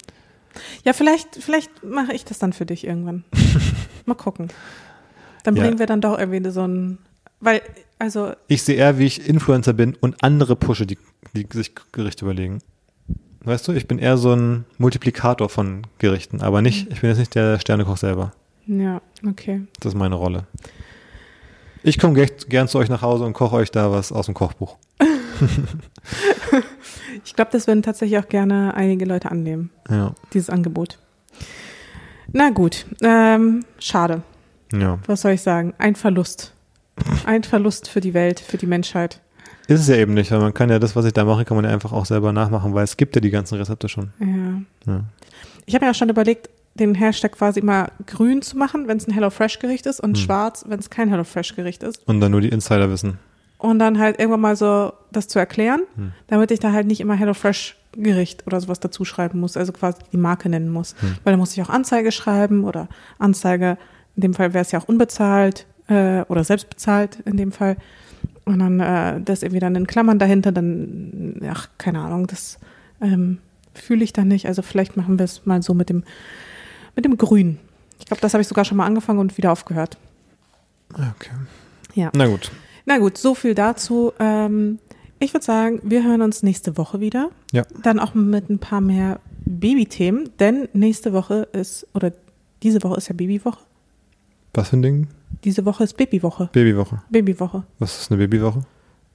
[0.83, 3.23] Ja, vielleicht, vielleicht mache ich das dann für dich irgendwann.
[4.05, 4.49] Mal gucken.
[5.43, 5.63] Dann Ja.
[5.63, 6.97] bringen wir dann doch irgendwie so ein,
[7.39, 7.61] weil,
[7.99, 10.97] also, Ich sehe eher, wie ich Influencer bin und andere pushe, die,
[11.33, 12.59] die sich Gerichte überlegen.
[13.45, 17.19] Weißt du, ich bin eher so ein Multiplikator von Gerichten, aber nicht, ich bin jetzt
[17.19, 18.31] nicht der Sternekoch selber.
[18.67, 19.63] ja, okay.
[19.81, 20.45] Das ist meine Rolle.
[21.83, 24.77] Ich komme gern, zu euch nach Hause und koche euch da was aus dem Kochbuch.
[27.25, 30.13] Ich glaube, das würden tatsächlich auch gerne einige Leute annehmen, Ja.
[30.33, 30.99] dieses Angebot.
[32.31, 34.23] Na gut, ähm, schade.
[34.73, 34.99] Ja.
[35.07, 35.73] Was soll ich sagen?
[35.77, 36.53] Ein Verlust.
[37.25, 39.21] Ein Verlust für die Welt, für die Menschheit.
[39.67, 41.55] Ist es ja eben nicht, weil man kann ja das, was ich da mache, kann
[41.55, 44.11] man ja einfach auch selber nachmachen, weil es gibt ja die ganzen Rezepte schon.
[44.19, 44.91] Ja.
[44.93, 45.01] Ja.
[45.65, 49.07] Ich habe mir auch schon überlegt, den Hashtag quasi immer grün zu machen, wenn es
[49.07, 50.09] ein HelloFresh-Gericht ist, Hm.
[50.09, 52.01] und schwarz, wenn es kein HelloFresh-Gericht ist.
[52.07, 53.19] Und dann nur die Insider wissen.
[53.59, 56.11] Und dann halt irgendwann mal so das zu erklären, Hm.
[56.27, 60.17] damit ich da halt nicht immer HelloFresh-Gericht oder sowas dazu schreiben muss, also quasi die
[60.17, 60.95] Marke nennen muss.
[61.23, 62.87] Weil da muss ich auch Anzeige schreiben oder
[63.19, 63.77] Anzeige,
[64.15, 67.77] in dem Fall wäre es ja auch unbezahlt äh, oder selbst bezahlt in dem Fall.
[68.45, 72.59] Und dann äh, das irgendwie dann in Klammern dahinter, dann, ach, keine Ahnung, das
[73.01, 73.37] ähm,
[73.73, 74.47] fühle ich dann nicht.
[74.47, 76.03] Also vielleicht machen wir es mal so mit dem,
[76.95, 77.59] mit dem Grün.
[77.99, 79.97] Ich glaube, das habe ich sogar schon mal angefangen und wieder aufgehört.
[80.93, 81.31] Okay.
[81.95, 82.11] Ja.
[82.13, 82.51] Na gut.
[82.85, 84.13] Na gut, so viel dazu.
[84.19, 84.79] Ähm,
[85.19, 87.29] ich würde sagen, wir hören uns nächste Woche wieder.
[87.51, 87.63] Ja.
[87.81, 92.11] Dann auch mit ein paar mehr Babythemen, denn nächste Woche ist, oder
[92.61, 93.59] diese Woche ist ja Babywoche.
[94.53, 95.07] Was für ein Ding?
[95.43, 96.49] Diese Woche ist Babywoche.
[96.51, 97.01] Babywoche.
[97.09, 97.63] Babywoche.
[97.79, 98.61] Was ist eine Babywoche?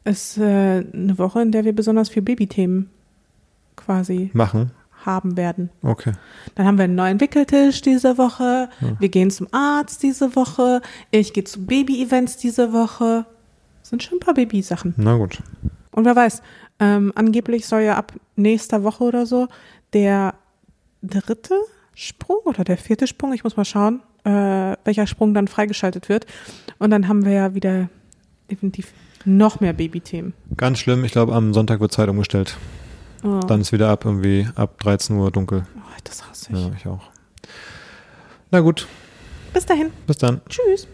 [0.05, 2.91] Ist äh, eine Woche, in der wir besonders viel Babythemen
[3.77, 4.73] quasi Machen.
[5.05, 5.71] Haben werden.
[5.83, 6.13] Okay.
[6.55, 8.69] Dann haben wir einen neuen Wickeltisch diese Woche.
[8.99, 10.81] Wir gehen zum Arzt diese Woche.
[11.11, 13.27] Ich gehe zu Baby-Events diese Woche.
[13.83, 14.95] Sind schon ein paar Babysachen.
[14.97, 15.39] Na gut.
[15.93, 16.43] Und wer weiß,
[16.81, 19.49] ähm, angeblich soll ja ab nächster Woche oder so
[19.93, 20.35] der
[21.03, 21.55] dritte
[21.95, 26.27] Sprung oder der vierte Sprung, ich muss mal schauen, äh, welcher Sprung dann freigeschaltet wird.
[26.79, 27.89] Und dann haben wir ja wieder
[28.51, 28.93] definitiv
[29.25, 30.33] noch mehr Babythemen.
[30.57, 31.05] Ganz schlimm.
[31.05, 32.57] Ich glaube, am Sonntag wird Zeit umgestellt.
[33.25, 35.67] Oh, Dann ist wieder ab irgendwie ab 13 Uhr dunkel.
[35.77, 36.59] oh, das hasse ich.
[36.59, 37.03] Ja, ich auch.
[38.51, 38.87] Na gut.
[39.53, 39.91] Bis dahin.
[40.07, 40.41] Bis dann.
[40.49, 40.87] Tschüss.